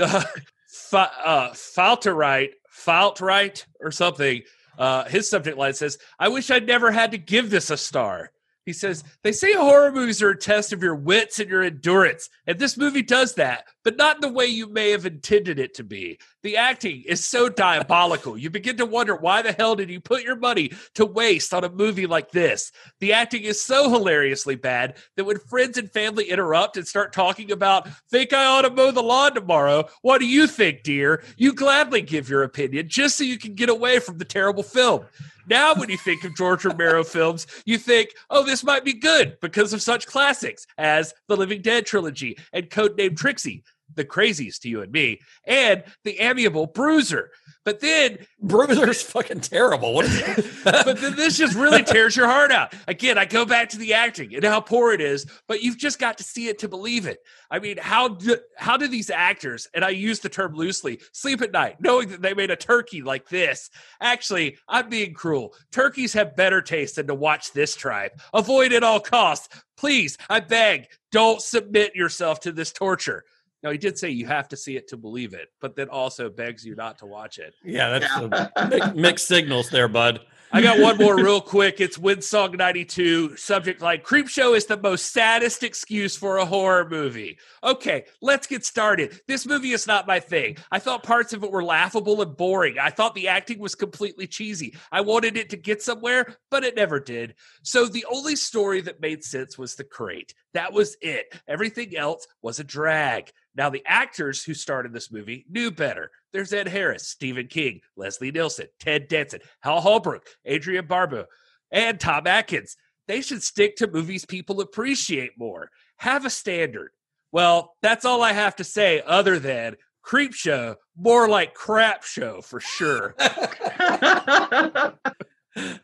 [0.00, 0.22] uh,
[0.68, 4.42] Fa- uh, Falterite, Faltrite, or something.
[4.78, 8.30] Uh, his subject line says, "I wish I'd never had to give this a star."
[8.68, 12.28] He says, "They say horror movies are a test of your wits and your endurance,
[12.46, 15.72] and this movie does that, but not in the way you may have intended it
[15.76, 16.18] to be.
[16.42, 18.36] The acting is so diabolical.
[18.36, 21.64] You begin to wonder why the hell did you put your money to waste on
[21.64, 22.70] a movie like this?
[23.00, 27.50] The acting is so hilariously bad that when friends and family interrupt and start talking
[27.50, 31.22] about, think I ought to mow the lawn tomorrow, what do you think, dear?
[31.38, 35.06] You gladly give your opinion just so you can get away from the terrible film.
[35.48, 39.38] Now, when you think of George Romero films, you think, oh, this might be good
[39.40, 43.64] because of such classics as the Living Dead trilogy and Codename Trixie,
[43.94, 47.30] the crazies to you and me, and the amiable Bruiser.
[47.68, 50.02] But then Bruiser's fucking terrible.
[50.64, 52.72] But then this just really tears your heart out.
[52.86, 55.98] Again, I go back to the acting and how poor it is, but you've just
[55.98, 57.18] got to see it to believe it.
[57.50, 61.42] I mean, how do how do these actors, and I use the term loosely, sleep
[61.42, 63.68] at night knowing that they made a turkey like this?
[64.00, 65.54] Actually, I'm being cruel.
[65.70, 68.12] Turkeys have better taste than to watch this tribe.
[68.32, 69.48] Avoid at all costs.
[69.76, 73.24] Please, I beg, don't submit yourself to this torture.
[73.62, 76.30] Now, he did say you have to see it to believe it, but then also
[76.30, 77.54] begs you not to watch it.
[77.64, 80.20] yeah, that's a mi- mixed signals there, bud.
[80.50, 81.78] I got one more real quick.
[81.78, 83.36] It's Windsong 92.
[83.36, 87.38] Subject line Creepshow is the most saddest excuse for a horror movie.
[87.62, 89.20] Okay, let's get started.
[89.28, 90.56] This movie is not my thing.
[90.72, 92.78] I thought parts of it were laughable and boring.
[92.78, 94.74] I thought the acting was completely cheesy.
[94.90, 97.34] I wanted it to get somewhere, but it never did.
[97.62, 100.32] So the only story that made sense was the crate.
[100.54, 101.26] That was it.
[101.46, 103.30] Everything else was a drag.
[103.58, 106.12] Now, the actors who started this movie knew better.
[106.32, 111.24] There's Ed Harris, Stephen King, Leslie Nielsen, Ted Danson, Hal Holbrook, Adrienne Barbeau,
[111.72, 112.76] and Tom Atkins.
[113.08, 115.70] They should stick to movies people appreciate more.
[115.96, 116.92] Have a standard.
[117.32, 119.74] Well, that's all I have to say, other than
[120.06, 123.16] Creepshow, more like crap show for sure.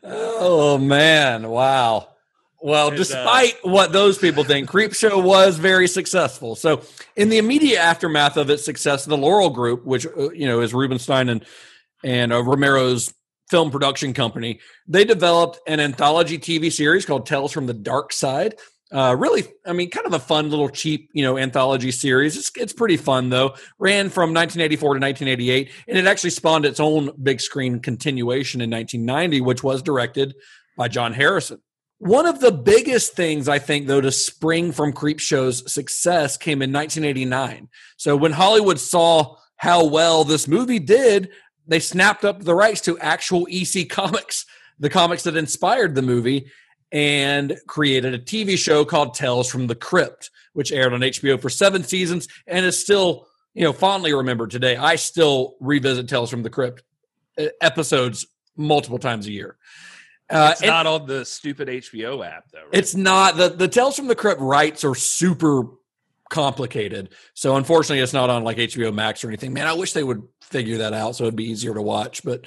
[0.01, 2.07] oh man, wow.
[2.65, 6.55] Well, And, uh, despite what those people think, Creepshow was very successful.
[6.55, 6.81] So,
[7.15, 10.73] in the immediate aftermath of its success, the Laurel Group, which uh, you know is
[10.73, 11.45] Rubinstein and
[12.03, 13.13] and uh, Romero's
[13.51, 18.53] film production company, they developed an anthology TV series called Tales from the Darkside.
[18.91, 22.35] Uh, really, I mean, kind of a fun little cheap, you know, anthology series.
[22.35, 23.53] It's it's pretty fun though.
[23.77, 28.71] Ran from 1984 to 1988, and it actually spawned its own big screen continuation in
[28.71, 30.33] 1990, which was directed
[30.75, 31.59] by John Harrison.
[31.99, 36.73] One of the biggest things I think, though, to spring from Creepshow's success came in
[36.73, 37.69] 1989.
[37.97, 41.29] So when Hollywood saw how well this movie did,
[41.67, 44.45] they snapped up the rights to actual EC Comics,
[44.77, 46.51] the comics that inspired the movie,
[46.91, 51.49] and created a TV show called Tales from the Crypt, which aired on HBO for
[51.49, 54.75] seven seasons and is still, you know, fondly remembered today.
[54.75, 56.83] I still revisit Tales from the Crypt
[57.37, 59.57] uh, episodes multiple times a year.
[60.29, 62.59] Uh, It's and- not on the stupid HBO app, though.
[62.59, 62.69] Right?
[62.73, 65.65] it's not the the Tales from the Crypt rights are super
[66.29, 67.09] complicated.
[67.33, 69.53] So unfortunately, it's not on like HBO Max or anything.
[69.53, 72.45] Man, I wish they would figure that out so it'd be easier to watch, but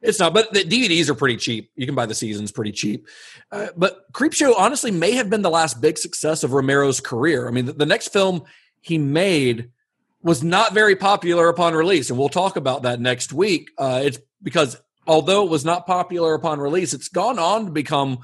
[0.00, 0.32] it's not.
[0.32, 1.70] But the DVDs are pretty cheap.
[1.76, 3.06] You can buy the seasons pretty cheap.
[3.52, 7.46] Uh, but Creepshow honestly may have been the last big success of Romero's career.
[7.48, 8.44] I mean, the, the next film
[8.80, 9.70] he made
[10.22, 13.70] was not very popular upon release, and we'll talk about that next week.
[13.76, 18.20] Uh, it's because although it was not popular upon release, it's gone on to become,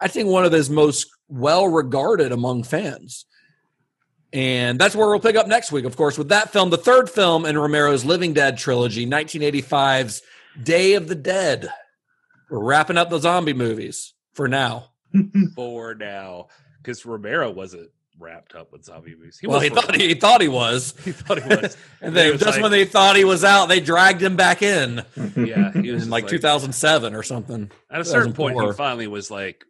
[0.00, 3.26] I think, one of his most well regarded among fans.
[4.32, 7.10] And that's where we'll pick up next week, of course, with that film, the third
[7.10, 10.22] film in Romero's Living Dead trilogy, 1985's
[10.62, 11.70] Day of the Dead.
[12.50, 14.90] We're wrapping up the zombie movies for now.
[15.54, 16.48] for now
[16.88, 19.40] because Romero wasn't wrapped up with zombie movies.
[19.44, 20.94] well, he thought he, he thought he was.
[21.04, 21.76] he thought he was.
[22.00, 25.04] and then just like- when they thought he was out, they dragged him back in
[25.36, 27.70] yeah, he was in like, 2007 or something.
[27.90, 29.64] At a certain point, he finally was like,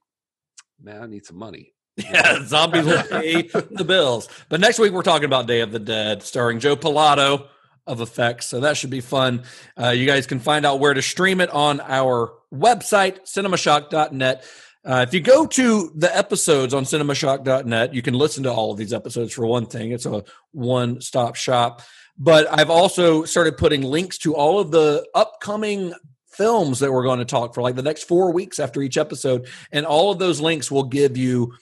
[0.81, 4.29] "Man, I need some money." Yeah, zombies will pay the bills.
[4.49, 7.49] But next week we're talking about Day of the Dead, starring Joe Pilato
[7.89, 8.47] of Effects.
[8.47, 9.43] So that should be fun.
[9.77, 14.45] Uh, you guys can find out where to stream it on our website, cinemashock.net.
[14.89, 18.79] Uh, if you go to the episodes on cinemashock.net, you can listen to all of
[18.79, 19.93] these episodes for one thing.
[19.93, 21.83] It's a one stop shop.
[22.17, 25.93] But I've also started putting links to all of the upcoming
[26.31, 29.47] films that we're going to talk for like the next four weeks after each episode.
[29.73, 31.53] And all of those links will give you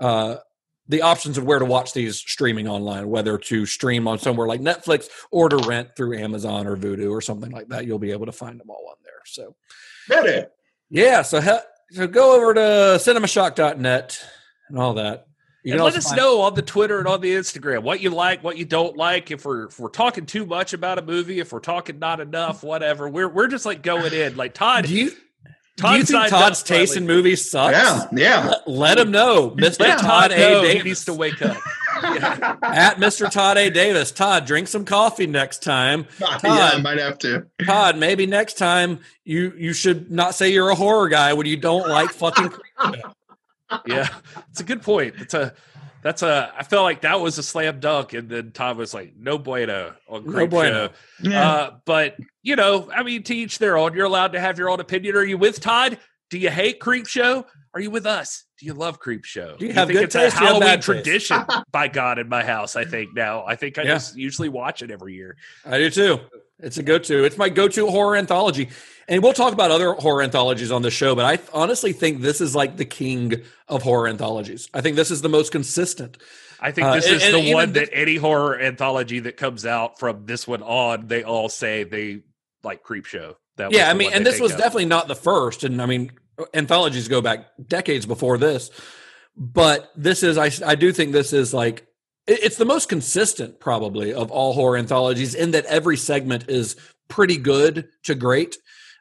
[0.00, 0.36] uh,
[0.88, 4.60] the options of where to watch these streaming online, whether to stream on somewhere like
[4.60, 7.86] Netflix or to rent through Amazon or Vudu or something like that.
[7.86, 9.22] You'll be able to find them all on there.
[9.26, 9.54] So,
[10.90, 11.22] yeah.
[11.22, 11.50] So, he-
[11.90, 12.60] so go over to
[12.98, 14.24] cinemashock.net
[14.68, 15.26] and all that.
[15.64, 18.10] You And let us find- know on the Twitter and on the Instagram what you
[18.10, 19.30] like, what you don't like.
[19.30, 22.62] If we're if we're talking too much about a movie, if we're talking not enough,
[22.62, 23.08] whatever.
[23.08, 24.36] We're we're just like going in.
[24.36, 25.10] Like Todd, Do you,
[25.78, 27.10] do you think Todd's up taste finally.
[27.12, 27.72] in movies sucks?
[27.74, 28.46] Yeah, yeah.
[28.48, 29.52] Let, let him know.
[29.52, 29.80] Mr.
[29.80, 30.36] Let Todd Todd A.
[30.36, 30.84] know Davis.
[30.84, 31.56] needs to wake up.
[32.62, 33.30] At Mr.
[33.30, 33.70] Todd A.
[33.70, 34.10] Davis.
[34.10, 36.06] Todd, drink some coffee next time.
[36.20, 37.46] yeah, I might have to.
[37.64, 41.56] Todd, maybe next time you you should not say you're a horror guy when you
[41.56, 42.52] don't like fucking
[43.86, 44.08] yeah,
[44.50, 45.14] it's a good point.
[45.18, 45.54] It's a
[46.02, 46.52] that's a.
[46.56, 49.94] I felt like that was a slam dunk, and then Todd was like, "No bueno
[50.08, 50.90] on No Creep bueno.
[51.22, 53.94] Show." Uh, but you know, I mean, to each their own.
[53.94, 55.16] You're allowed to have your own opinion.
[55.16, 55.98] Are you with Todd?
[56.30, 57.46] Do you hate Creepshow?
[57.74, 58.44] Are you with us?
[58.60, 59.58] Do you love Creepshow?
[59.58, 60.36] Do you have think good it's taste?
[60.36, 61.44] a Halloween tradition?
[61.72, 63.44] by God, in my house, I think now.
[63.46, 63.94] I think I Yeah.
[63.94, 65.36] just usually watch it every year.
[65.66, 66.20] I do too.
[66.60, 67.24] It's a go-to.
[67.24, 68.68] It's my go-to horror anthology.
[69.08, 72.40] And we'll talk about other horror anthologies on the show, but I honestly think this
[72.40, 74.68] is like the king of horror anthologies.
[74.72, 76.16] I think this is the most consistent.
[76.60, 79.36] I think Uh, this and- is and the even one that any horror anthology that
[79.36, 82.20] comes out from this one on, they all say they
[82.62, 83.34] like Creepshow.
[83.56, 84.58] That yeah, I mean, and this was of.
[84.58, 85.64] definitely not the first.
[85.64, 86.12] And I mean,
[86.52, 88.70] anthologies go back decades before this,
[89.36, 91.86] but this is, I, I do think this is like
[92.26, 96.76] it's the most consistent probably of all horror anthologies in that every segment is
[97.08, 98.56] pretty good to great.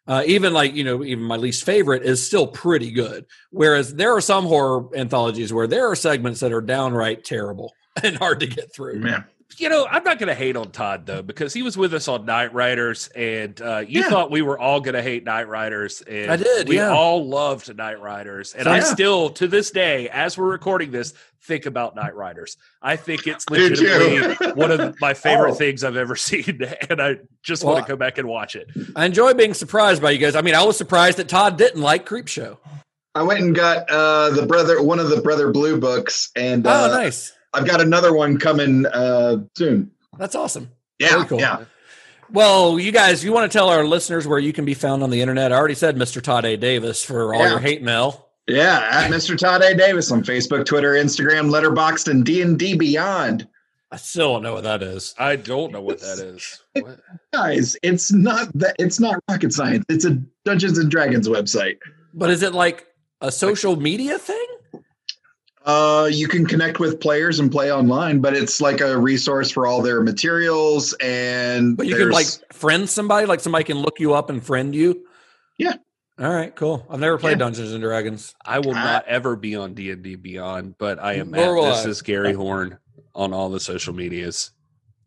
[0.06, 3.26] Uh, even like you know, even my least favorite is still pretty good.
[3.52, 7.74] Whereas there are some horror anthologies where there are segments that are downright terrible
[8.04, 9.06] and hard to get through.
[9.06, 9.24] Yeah.
[9.58, 12.08] You know, I'm not going to hate on Todd though because he was with us
[12.08, 14.10] on Knightriders, and uh, you Yeah.
[14.10, 16.90] thought we were all going to hate Knightriders, and I did, We yeah.
[16.92, 18.84] all loved Knightriders, and So, I yeah.
[18.84, 21.14] still, to this day, as we're recording this,
[21.44, 22.56] think about Knightriders.
[22.82, 25.56] I think it's I legitimately one of my favorite Oh.
[25.56, 28.70] things I've ever seen, and I just Well, want to go back and watch it.
[28.96, 30.36] I enjoy being surprised by you guys.
[30.36, 32.58] I mean, I was surprised that Todd didn't like Creepshow.
[33.16, 36.86] I went and got uh, the brother, one of the brother blue books, and Oh,
[36.86, 37.32] uh, nice.
[37.54, 39.92] I've got another one coming uh, soon.
[40.18, 40.72] That's awesome.
[41.00, 41.40] Yeah, Very cool.
[41.40, 41.66] yeah.
[42.32, 45.10] Well, you guys, you want to tell our listeners where you can be found on
[45.10, 45.52] the internet?
[45.52, 46.22] I already said Mr.
[46.22, 46.58] Todd A.
[46.58, 47.50] Davis for all Yeah.
[47.52, 48.28] your hate mail.
[48.48, 49.38] Yeah, at Mr.
[49.38, 49.76] Todd A.
[49.76, 53.48] Davis on Facebook, Twitter, Instagram, Letterboxd, and D and D Beyond.
[53.92, 55.14] I still don't know what that is.
[55.20, 56.60] I don't know what that is.
[56.82, 57.00] What?
[57.32, 59.86] Guys, it's not that it's not rocket science.
[59.90, 61.78] It's a Dungeons and Dragons website.
[62.16, 62.88] But is it like
[63.22, 64.43] a social media thing?
[65.66, 69.66] Uh, you can connect with players and play online, but it's like a resource for
[69.66, 71.78] all their materials and.
[71.78, 75.06] But you can like friend somebody, like somebody can look you up and friend you.
[75.58, 75.76] Yeah.
[76.20, 76.86] All right, cool.
[76.90, 77.46] I've never played Yeah.
[77.46, 78.36] Dungeons and Dragons.
[78.46, 78.84] I will Ah.
[78.84, 81.90] not ever be on D and D Beyond, but I am Nor at this I.
[81.90, 82.78] is Gary Horn
[83.16, 84.52] on all the social medias.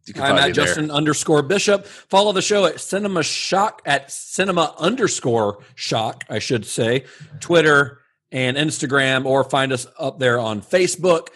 [0.06, 1.84] You can I'm find me at Justin underscore Bishop.
[1.86, 7.04] Follow the show at Cinema Shock at Cinema underscore Shock, I should say,
[7.40, 7.98] Twitter
[8.32, 11.28] and Instagram, or find us up there on Facebook.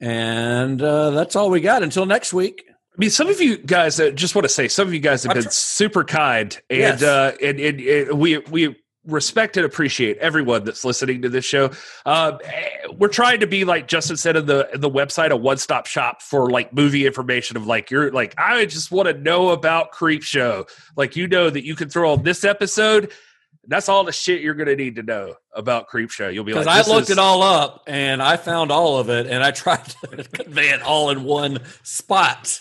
[0.00, 2.64] And uh, that's all we got until next week.
[2.70, 5.22] I mean, some of you guys, uh, just want to say, some of you guys
[5.24, 7.02] have been super kind, and Yes.
[7.02, 11.70] uh, and, and, and we we respect and appreciate everyone that's listening to this show.
[12.04, 15.36] Uh, eh, we're trying to be like Justin said in the in the website, a
[15.36, 17.56] one stop shop for like movie information.
[17.56, 20.68] Of like, you're like, I just want to know about Creepshow.
[20.96, 23.12] Like, you know that you can throw on this episode.
[23.68, 26.32] That's all the shit you're going to need to know about Creepshow.
[26.32, 29.26] You'll be like, I looked is- it all up and I found all of it
[29.26, 32.60] and I tried to convey it all in one spot.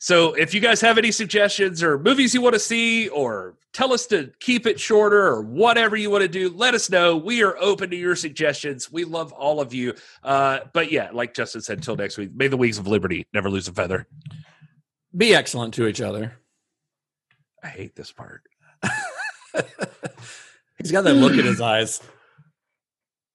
[0.00, 3.92] So if you guys have any suggestions or movies you want to see or tell
[3.92, 7.16] us to keep it shorter or whatever you want to do, let us know.
[7.16, 8.90] We are open to your suggestions.
[8.90, 9.94] We love all of you.
[10.22, 13.50] Uh, but yeah, like Justin said, until next week, may the wings of liberty never
[13.50, 14.06] lose a feather.
[15.16, 16.38] Be excellent to each other.
[17.62, 18.42] I hate this part.
[20.82, 22.00] He's got that look in his eyes.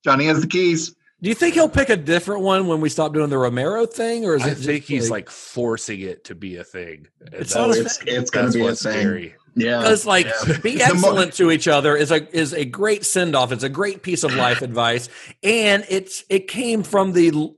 [0.04, 0.96] Johnny has the keys.
[1.22, 4.26] Do you think he'll pick a different one when we stop doing the Romero thing,
[4.26, 7.08] or is I it just think he's like forcing it to be a thing.
[7.22, 8.76] And It's that's- It's it's going to be a thing.
[8.76, 9.36] scary.
[9.56, 10.58] Yeah, because like Yeah.
[10.58, 13.52] be The mo- excellent to each other is a is a great send off.
[13.52, 15.08] It's a great piece of life advice,
[15.44, 17.52] and it's it came from the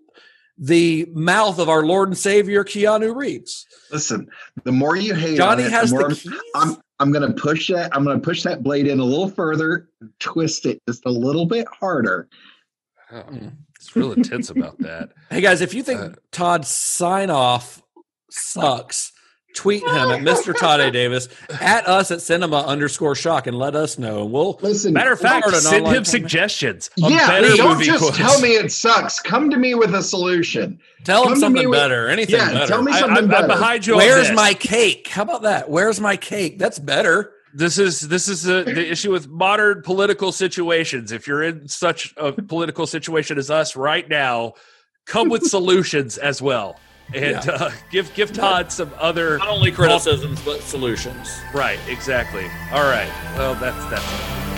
[0.57, 3.65] the mouth of our Lord and Savior Keanu Reeves.
[3.91, 4.27] Listen,
[4.65, 6.33] the more you hate Johnny on it, has the the more keys.
[6.53, 7.95] I'm I'm going to push that.
[7.95, 9.89] I'm going to push that blade in a little further,
[10.19, 12.27] twist it just a little bit harder.
[13.11, 13.23] Oh,
[13.75, 15.09] it's real intense about that.
[15.29, 17.81] Hey guys, if you think Uh, Todd sign off
[18.29, 19.11] sucks,
[19.55, 20.55] tweet him at Mr.
[20.55, 20.91] Todd A.
[20.91, 21.27] Davis
[21.61, 24.21] at us at cinema underscore shock and let us know.
[24.23, 26.05] And we'll Listen, Matter of fact, send him campaign.
[26.05, 26.89] suggestions.
[27.01, 28.17] on yeah, better don't movie just quotes.
[28.17, 29.19] tell me it sucks.
[29.19, 30.79] Come to me with a solution.
[31.03, 32.07] tell Come him something me with- better.
[32.07, 32.67] Anything Yeah, better.
[32.67, 33.43] tell me something I'm, better.
[33.43, 33.93] I'm behind you.
[33.93, 35.07] on Where's my cake?
[35.07, 35.69] How about that?
[35.69, 36.59] Where's my cake?
[36.59, 37.31] That's better.
[37.53, 41.11] this is this is the, the issue with modern political situations.
[41.13, 44.53] If you're in such a political situation as us right now,
[45.05, 46.77] come with solutions as well,
[47.13, 47.51] and Yeah.
[47.51, 51.29] uh, give give Todd some other Not only criticisms, but solutions.
[51.53, 52.45] Right, exactly.
[52.71, 53.09] All right.
[53.37, 54.54] Well, that's that's.